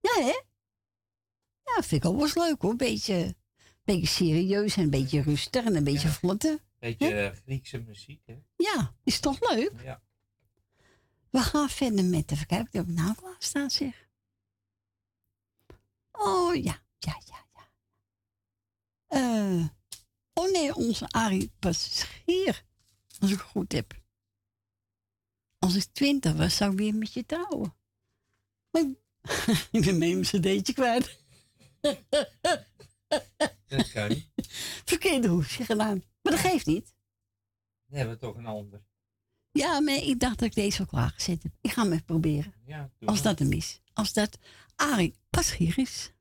Ja, 0.00 0.22
hè? 0.22 0.40
Ja, 1.64 1.82
vind 1.82 2.04
ik 2.04 2.10
ook 2.10 2.16
wel 2.16 2.24
eens 2.24 2.34
leuk 2.34 2.62
hoor. 2.62 2.76
Beetje, 2.76 3.34
beetje 3.84 4.06
serieus 4.06 4.76
en 4.76 4.82
een 4.82 4.90
beetje 4.90 5.22
rustig 5.22 5.64
en 5.64 5.76
een 5.76 5.84
beetje 5.84 6.08
vlotte. 6.08 6.60
Beetje 6.78 7.14
eh, 7.14 7.36
Griekse 7.36 7.78
muziek, 7.78 8.22
hè? 8.26 8.38
Ja, 8.56 8.94
is 9.04 9.20
toch 9.20 9.50
leuk? 9.50 9.72
Ja. 9.82 10.02
We 11.30 11.38
gaan 11.38 11.68
verder 11.68 12.04
met, 12.04 12.30
even 12.30 12.46
kijken, 12.46 12.68
dat 12.72 12.88
ik 12.88 12.94
nou 12.94 13.14
klaar 13.14 13.36
staan 13.38 13.70
zeg. 13.70 14.08
Oh 16.12 16.54
ja, 16.54 16.82
ja, 16.98 17.20
ja, 17.24 17.46
ja. 17.54 17.68
Eh, 19.06 19.66
Oh 20.32 20.52
nee, 20.52 20.74
onze 20.74 21.08
Arie 21.08 21.52
Paschier. 21.58 22.64
Als 23.18 23.30
ik 23.30 23.36
het 23.38 23.46
goed 23.46 23.72
heb. 23.72 23.99
Als 25.60 25.74
ik 25.74 25.84
twintig 25.92 26.32
was, 26.32 26.56
zou 26.56 26.72
ik 26.72 26.78
weer 26.78 26.94
met 26.94 27.12
je 27.12 27.26
trouwen. 27.26 27.74
Maar 28.70 28.82
ik- 29.70 29.84
ben 29.84 29.98
mijn 29.98 30.20
cd'tje 30.22 30.72
kwijt. 30.72 31.18
Dat 33.66 33.90
kan. 33.92 34.22
Verkeerde 34.84 35.28
hoesje 35.28 35.64
gedaan. 35.64 36.02
Maar 36.22 36.32
dat 36.32 36.40
geeft 36.42 36.66
niet. 36.66 36.94
Dan 37.86 37.98
hebben 37.98 38.14
we 38.14 38.20
toch 38.20 38.36
een 38.36 38.46
ander. 38.46 38.82
Ja, 39.52 39.80
maar 39.80 39.94
ik 39.94 40.20
dacht 40.20 40.38
dat 40.38 40.48
ik 40.48 40.54
deze 40.54 40.80
al 40.80 40.86
klaargezet 40.86 41.42
heb. 41.42 41.52
Ik 41.60 41.70
ga 41.72 41.82
hem 41.82 41.92
even 41.92 42.04
proberen. 42.04 42.54
Ja, 42.64 42.90
doe 42.98 43.08
Als 43.08 43.22
dat 43.22 43.38
hem 43.38 43.52
is. 43.52 43.80
Als 43.92 44.12
dat 44.12 44.38
Arie 44.76 45.14
Paschier 45.30 45.78
is. 45.78 46.12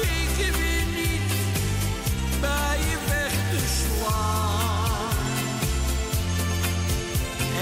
Ik 0.00 0.54
weer 0.56 0.86
niet 1.00 1.30
bij 2.40 2.78
je 2.88 2.98
weg 3.08 3.32
te 3.50 3.60
slaan. 3.78 5.16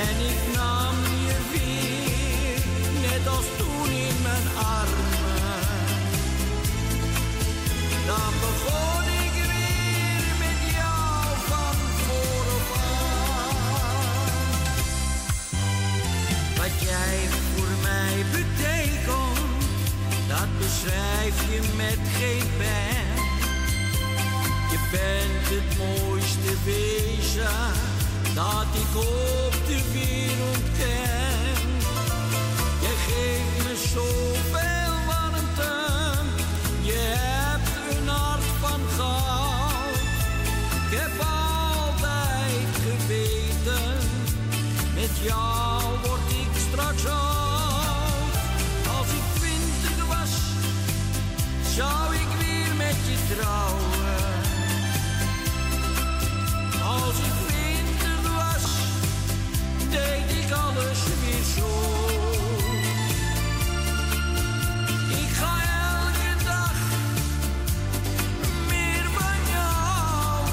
En 0.07 0.17
ik 0.33 0.41
nam 0.55 0.95
je 1.27 1.37
weer, 1.53 2.61
net 3.11 3.29
als 3.37 3.47
toen 3.59 3.91
in 3.91 4.23
mijn 4.23 4.49
armen. 4.57 5.65
Dan 8.07 8.33
begon 8.41 9.05
ik 9.25 9.33
weer 9.53 10.27
met 10.39 10.59
jou 10.75 11.25
van 11.51 11.77
vooraf. 12.05 12.75
Wat 16.57 16.75
jij 16.81 17.19
voor 17.55 17.73
mij 17.83 18.25
betekent, 18.33 18.56
dat 20.39 20.59
beschrijf 20.59 21.37
je 21.53 21.61
met 21.77 21.99
geen 22.19 22.49
pen. 22.59 23.25
Je 24.71 24.79
bent 24.91 25.47
het 25.55 25.79
mooiste 25.79 26.53
wezen 26.65 27.73
dat 28.35 28.69
ik 28.83 28.97
op 28.97 29.55
de 29.67 29.81
wereld 29.93 30.67
ken. 30.79 31.57
Jij 32.85 32.97
geeft 33.07 33.57
me 33.65 33.75
zoveel 33.95 34.95
warmte, 35.07 35.75
je 36.83 37.15
hebt 37.19 37.99
een 37.99 38.09
hart 38.09 38.45
van 38.61 38.81
goud. 38.97 39.97
Ik 40.91 40.99
heb 40.99 41.13
altijd 41.19 42.69
geweten, 42.85 43.97
met 44.95 45.11
jou 45.23 45.66
zou 51.77 52.15
ik 52.15 52.29
weer 52.39 52.75
met 52.77 52.97
je 53.09 53.35
trouwen. 53.35 54.35
Als 56.85 57.19
ik 57.19 57.35
twintig 57.47 58.21
was, 58.35 58.65
deed 59.91 60.45
ik 60.45 60.51
alles 60.53 61.01
weer 61.21 61.45
zo. 61.57 61.71
Ik 65.23 65.31
ga 65.41 65.55
elke 65.93 66.45
dag 66.45 66.75
meer 68.69 69.05
van 69.17 69.39
jou. 69.55 70.49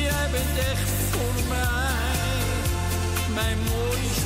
Jij 0.00 0.26
bent 0.30 0.58
echt 0.72 0.90
voor 1.10 1.48
mij 1.48 1.98
mijn 3.34 3.58
mooiste 3.58 4.19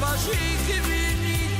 dan 0.00 0.08
was 0.10 0.26
ik 0.26 0.76
er 0.76 0.88
weer 0.88 1.14
niet 1.20 1.58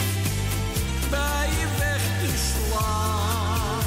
bij 1.10 1.48
je 1.58 1.66
weg 1.78 2.02
te 2.20 2.30
slaan. 2.48 3.80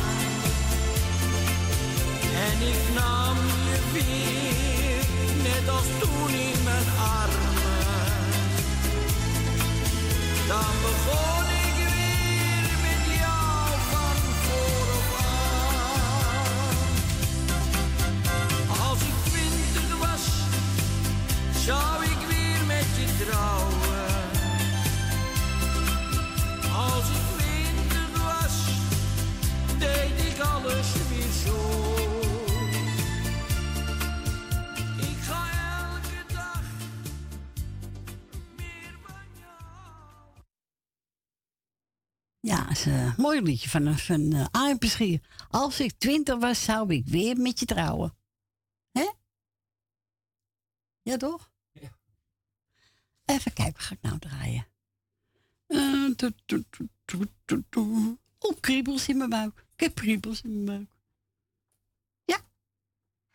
En 2.48 2.68
ik 2.68 2.82
nam 2.94 3.38
je 3.68 3.80
weer, 3.94 5.06
net 5.44 5.70
als 5.70 5.86
toen 6.00 6.30
in 6.30 6.64
mijn 6.64 6.88
armen. 6.98 8.16
Dan 10.48 10.74
begon 10.82 11.46
ik 11.64 11.67
alles 30.54 30.94
weer 31.10 31.32
zo. 31.46 31.56
Ik 35.10 35.18
ga 35.28 35.42
elke 35.80 36.34
dag 36.34 36.62
Ja, 42.40 42.62
dat 42.64 42.72
is 42.72 42.86
een 42.86 43.14
mooi 43.18 43.42
liedje 43.42 43.70
van, 43.70 43.86
een- 43.86 43.98
van 43.98 44.34
uh, 44.34 44.76
Paschier. 44.78 45.22
Als 45.50 45.80
ik 45.80 45.92
twintig 45.98 46.38
was, 46.40 46.64
zou 46.64 46.94
ik 46.94 47.06
weer 47.06 47.38
met 47.38 47.60
je 47.60 47.66
trouwen. 47.66 48.18
Hè? 48.92 49.12
Ja, 51.02 51.18
toch? 51.18 51.52
Even 53.26 53.54
kijken, 53.54 53.74
wat 53.74 53.82
ga 53.84 53.94
ik 53.96 54.02
nou 54.02 54.20
draaien? 54.20 54.68
Eh, 55.68 56.06
tu- 56.16 56.32
tu- 56.46 56.64
tu- 56.70 56.90
tu- 57.06 57.32
tu- 57.46 57.64
tu. 57.70 58.18
Oh, 58.40 58.60
kriebels 58.60 59.08
in 59.08 59.18
mijn 59.18 59.30
buik. 59.30 59.66
Ik 59.78 59.84
heb 59.84 59.96
kriebels 59.96 60.42
in 60.42 60.64
mijn 60.64 60.66
buik. 60.66 60.90
Ja. 62.26 62.38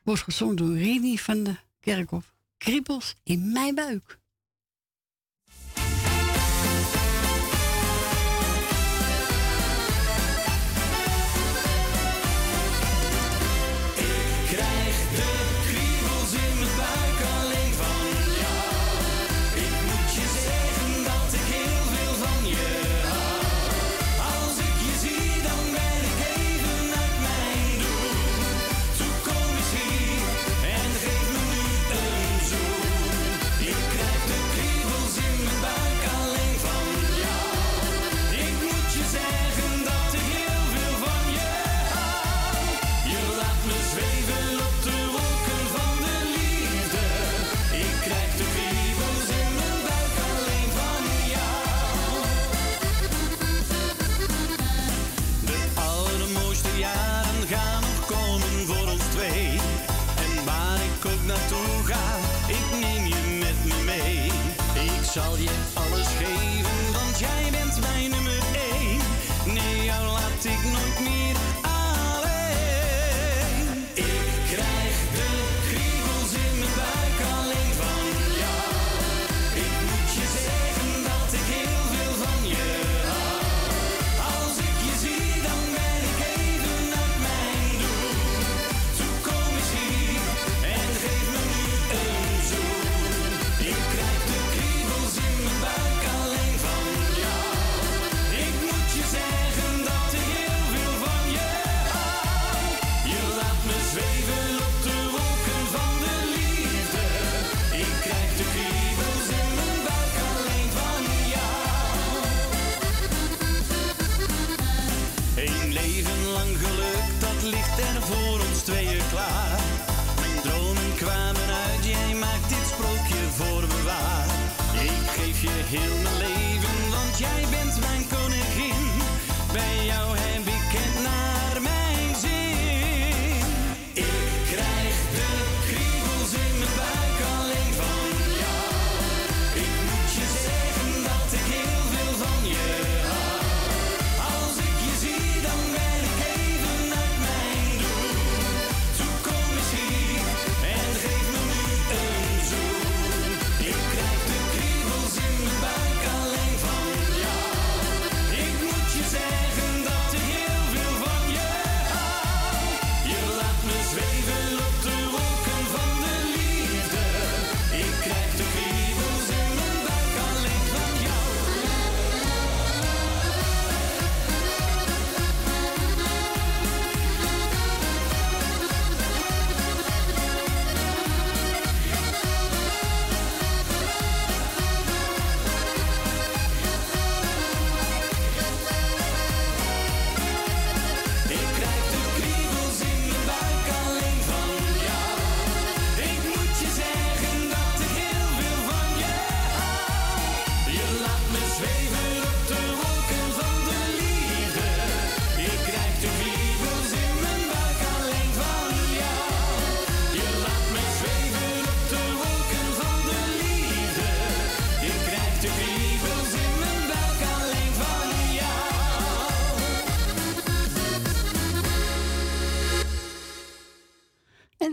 Wordt 0.02 0.22
gezongen 0.22 0.56
door 0.56 0.74
Rini 0.74 1.18
van 1.18 1.42
de 1.42 1.56
Kerkhof. 1.80 2.34
Kriebels 2.56 3.16
in 3.22 3.52
mijn 3.52 3.74
buik. 3.74 4.18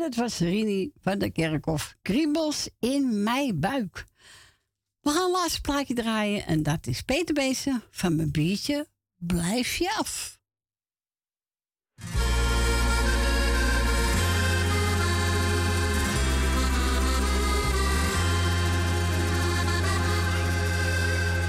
dat 0.10 0.18
was 0.18 0.40
Rini 0.40 0.92
van 1.02 1.20
de 1.20 1.30
Kerkhof. 1.30 1.96
Kriebels 2.02 2.70
in 2.80 3.24
mijn 3.24 3.60
buik. 3.60 4.06
We 5.02 5.10
gaan 5.10 5.26
een 5.26 5.32
laatste 5.32 5.62
plaatje 5.62 5.94
draaien 5.94 6.46
en 6.46 6.64
dat 6.64 6.88
is 6.88 7.02
Peter 7.02 7.34
Bezen 7.34 7.84
van 7.92 8.16
mijn 8.16 8.32
biertje. 8.32 8.88
Blijf 9.18 9.76
je 9.76 9.96
af. 9.98 10.40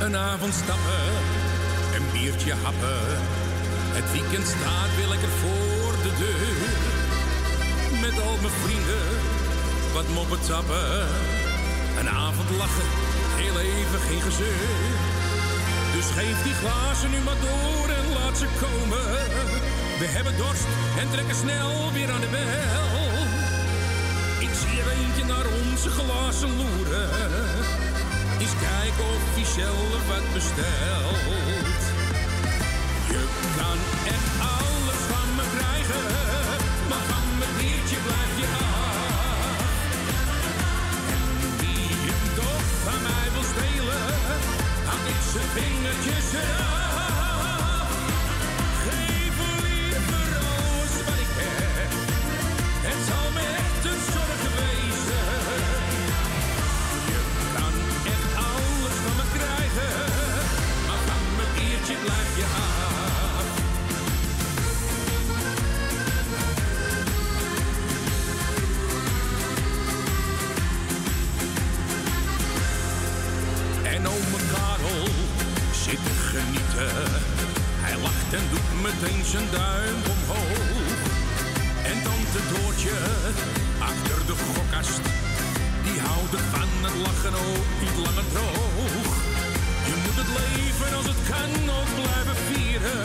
Een 0.01 0.17
avond 0.17 0.55
stappen, 0.55 1.07
een 1.95 2.13
biertje 2.13 2.53
happen. 2.53 3.21
Het 3.93 4.13
weekend 4.13 4.47
staat 4.47 4.97
wil 4.97 5.13
ik 5.13 5.21
voor 5.21 5.93
de 6.03 6.17
deur 6.19 6.90
met 8.11 8.23
al 8.27 8.37
mijn 8.41 8.61
vrienden 8.65 9.07
wat 9.93 10.09
moppen 10.09 10.41
tappen. 10.41 11.07
Een 11.99 12.09
avond 12.09 12.51
lachen, 12.51 12.89
heel 13.43 13.59
even 13.59 14.01
geen 14.09 14.23
gezeur. 14.29 14.69
Dus 15.95 16.07
geef 16.17 16.43
die 16.43 16.55
glazen 16.63 17.11
nu 17.11 17.19
maar 17.19 17.41
door 17.49 17.89
en 17.99 18.07
laat 18.17 18.39
ze 18.39 18.49
komen. 18.65 19.05
We 20.01 20.07
hebben 20.17 20.37
dorst 20.37 20.69
en 21.01 21.11
trekken 21.11 21.37
snel 21.45 21.93
weer 21.93 22.11
aan 22.11 22.21
de 22.21 22.33
bel. 22.39 23.03
Ik 24.47 24.53
zie 24.61 24.81
er 24.83 24.91
eentje 24.99 25.25
naar 25.25 25.47
onze 25.63 25.91
glazen 25.99 26.53
loeren. 26.61 27.11
Is 28.45 28.53
kijk 28.67 28.97
of 29.13 29.23
hij 29.37 29.47
zelf 29.59 30.01
wat 30.11 30.27
bestelt. 30.35 31.83
Je 33.13 33.23
kan 33.57 33.79
echt 34.15 34.40
herkese 45.91 46.39
Hij 77.85 77.97
lacht 78.07 78.33
en 78.39 78.47
doet 78.53 78.71
meteen 78.87 79.25
zijn 79.25 79.49
duim 79.51 80.01
omhoog. 80.15 80.99
En 81.91 81.97
tante 82.07 82.41
Doortje 82.53 82.97
achter 83.91 84.19
de 84.27 84.37
gokkast. 84.47 85.05
Die 85.87 85.99
houden 86.09 86.43
van 86.55 86.71
het 86.87 86.97
lachen 87.07 87.35
ook 87.49 87.69
niet 87.83 87.97
langer 88.07 88.29
droog. 88.35 89.09
Je 89.89 89.95
moet 90.03 90.19
het 90.23 90.31
leven 90.41 90.91
als 90.99 91.09
het 91.13 91.23
kan 91.31 91.53
ook 91.79 91.91
blijven 92.01 92.39
vieren. 92.49 93.03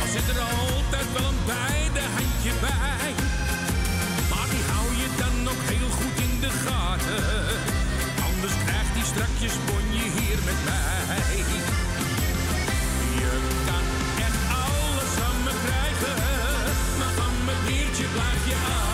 Al 0.00 0.08
zit 0.14 0.28
er 0.32 0.40
altijd 0.58 1.08
wel 1.16 1.26
een 1.32 1.42
beide 1.54 2.02
handje 2.16 2.54
bij. 2.66 3.10
Maar 4.30 4.48
die 4.54 4.64
hou 4.72 4.88
je 5.02 5.08
dan 5.22 5.36
nog 5.48 5.60
heel 5.72 5.90
goed 5.98 6.16
in 6.26 6.34
de 6.44 6.52
gaten. 6.64 7.24
Anders 8.28 8.56
krijgt 8.64 8.94
die 8.96 9.06
strakjes 9.12 9.56
bonje 9.66 10.06
hier 10.16 10.38
met 10.48 10.60
mij. 10.68 11.83
Yeah. 18.46 18.93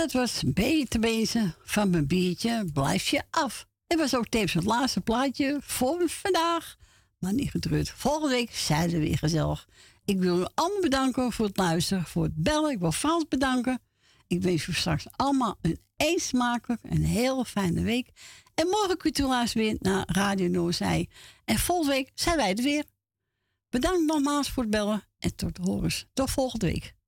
Dat 0.00 0.12
was 0.12 0.42
beter 0.46 1.00
wezen 1.00 1.54
van 1.64 1.90
mijn 1.90 2.06
biertje, 2.06 2.64
blijf 2.72 3.08
je 3.08 3.22
af. 3.30 3.66
Het 3.86 3.98
was 3.98 4.16
ook 4.16 4.28
tevens 4.28 4.52
het 4.52 4.64
laatste 4.64 5.00
plaatje 5.00 5.58
voor 5.62 6.02
vandaag. 6.06 6.76
Maar 7.18 7.32
niet 7.32 7.50
getreurd. 7.50 7.90
Volgende 7.90 8.28
week 8.34 8.54
zijn 8.54 8.90
we 8.90 8.98
weer 8.98 9.18
gezellig. 9.18 9.68
Ik 10.04 10.18
wil 10.18 10.40
u 10.40 10.46
allemaal 10.54 10.80
bedanken 10.80 11.32
voor 11.32 11.46
het 11.46 11.56
luisteren, 11.56 12.04
voor 12.04 12.22
het 12.22 12.34
bellen. 12.34 12.70
Ik 12.70 12.78
wil 12.78 12.92
Frans 12.92 13.24
bedanken. 13.28 13.80
Ik 14.26 14.42
wens 14.42 14.66
u 14.66 14.72
straks 14.72 15.06
allemaal 15.16 15.58
een 15.60 15.78
eet 15.96 16.22
smakelijk, 16.22 16.82
een 16.82 17.04
heel 17.04 17.44
fijne 17.44 17.82
week. 17.82 18.10
En 18.54 18.66
morgen 18.66 18.96
kunt 18.96 19.18
u 19.18 19.22
luisteren 19.22 19.66
weer 19.66 19.76
naar 19.80 20.04
Radio 20.06 20.48
Noorzij. 20.48 21.08
En 21.44 21.58
volgende 21.58 21.92
week 21.92 22.10
zijn 22.14 22.36
wij 22.36 22.54
er 22.54 22.62
weer. 22.62 22.84
Bedankt 23.68 24.06
nogmaals 24.06 24.50
voor 24.50 24.62
het 24.62 24.72
bellen 24.72 25.04
en 25.18 25.34
tot 25.34 25.56
horens. 25.56 26.06
Tot 26.12 26.30
volgende 26.30 26.66
week. 26.66 26.98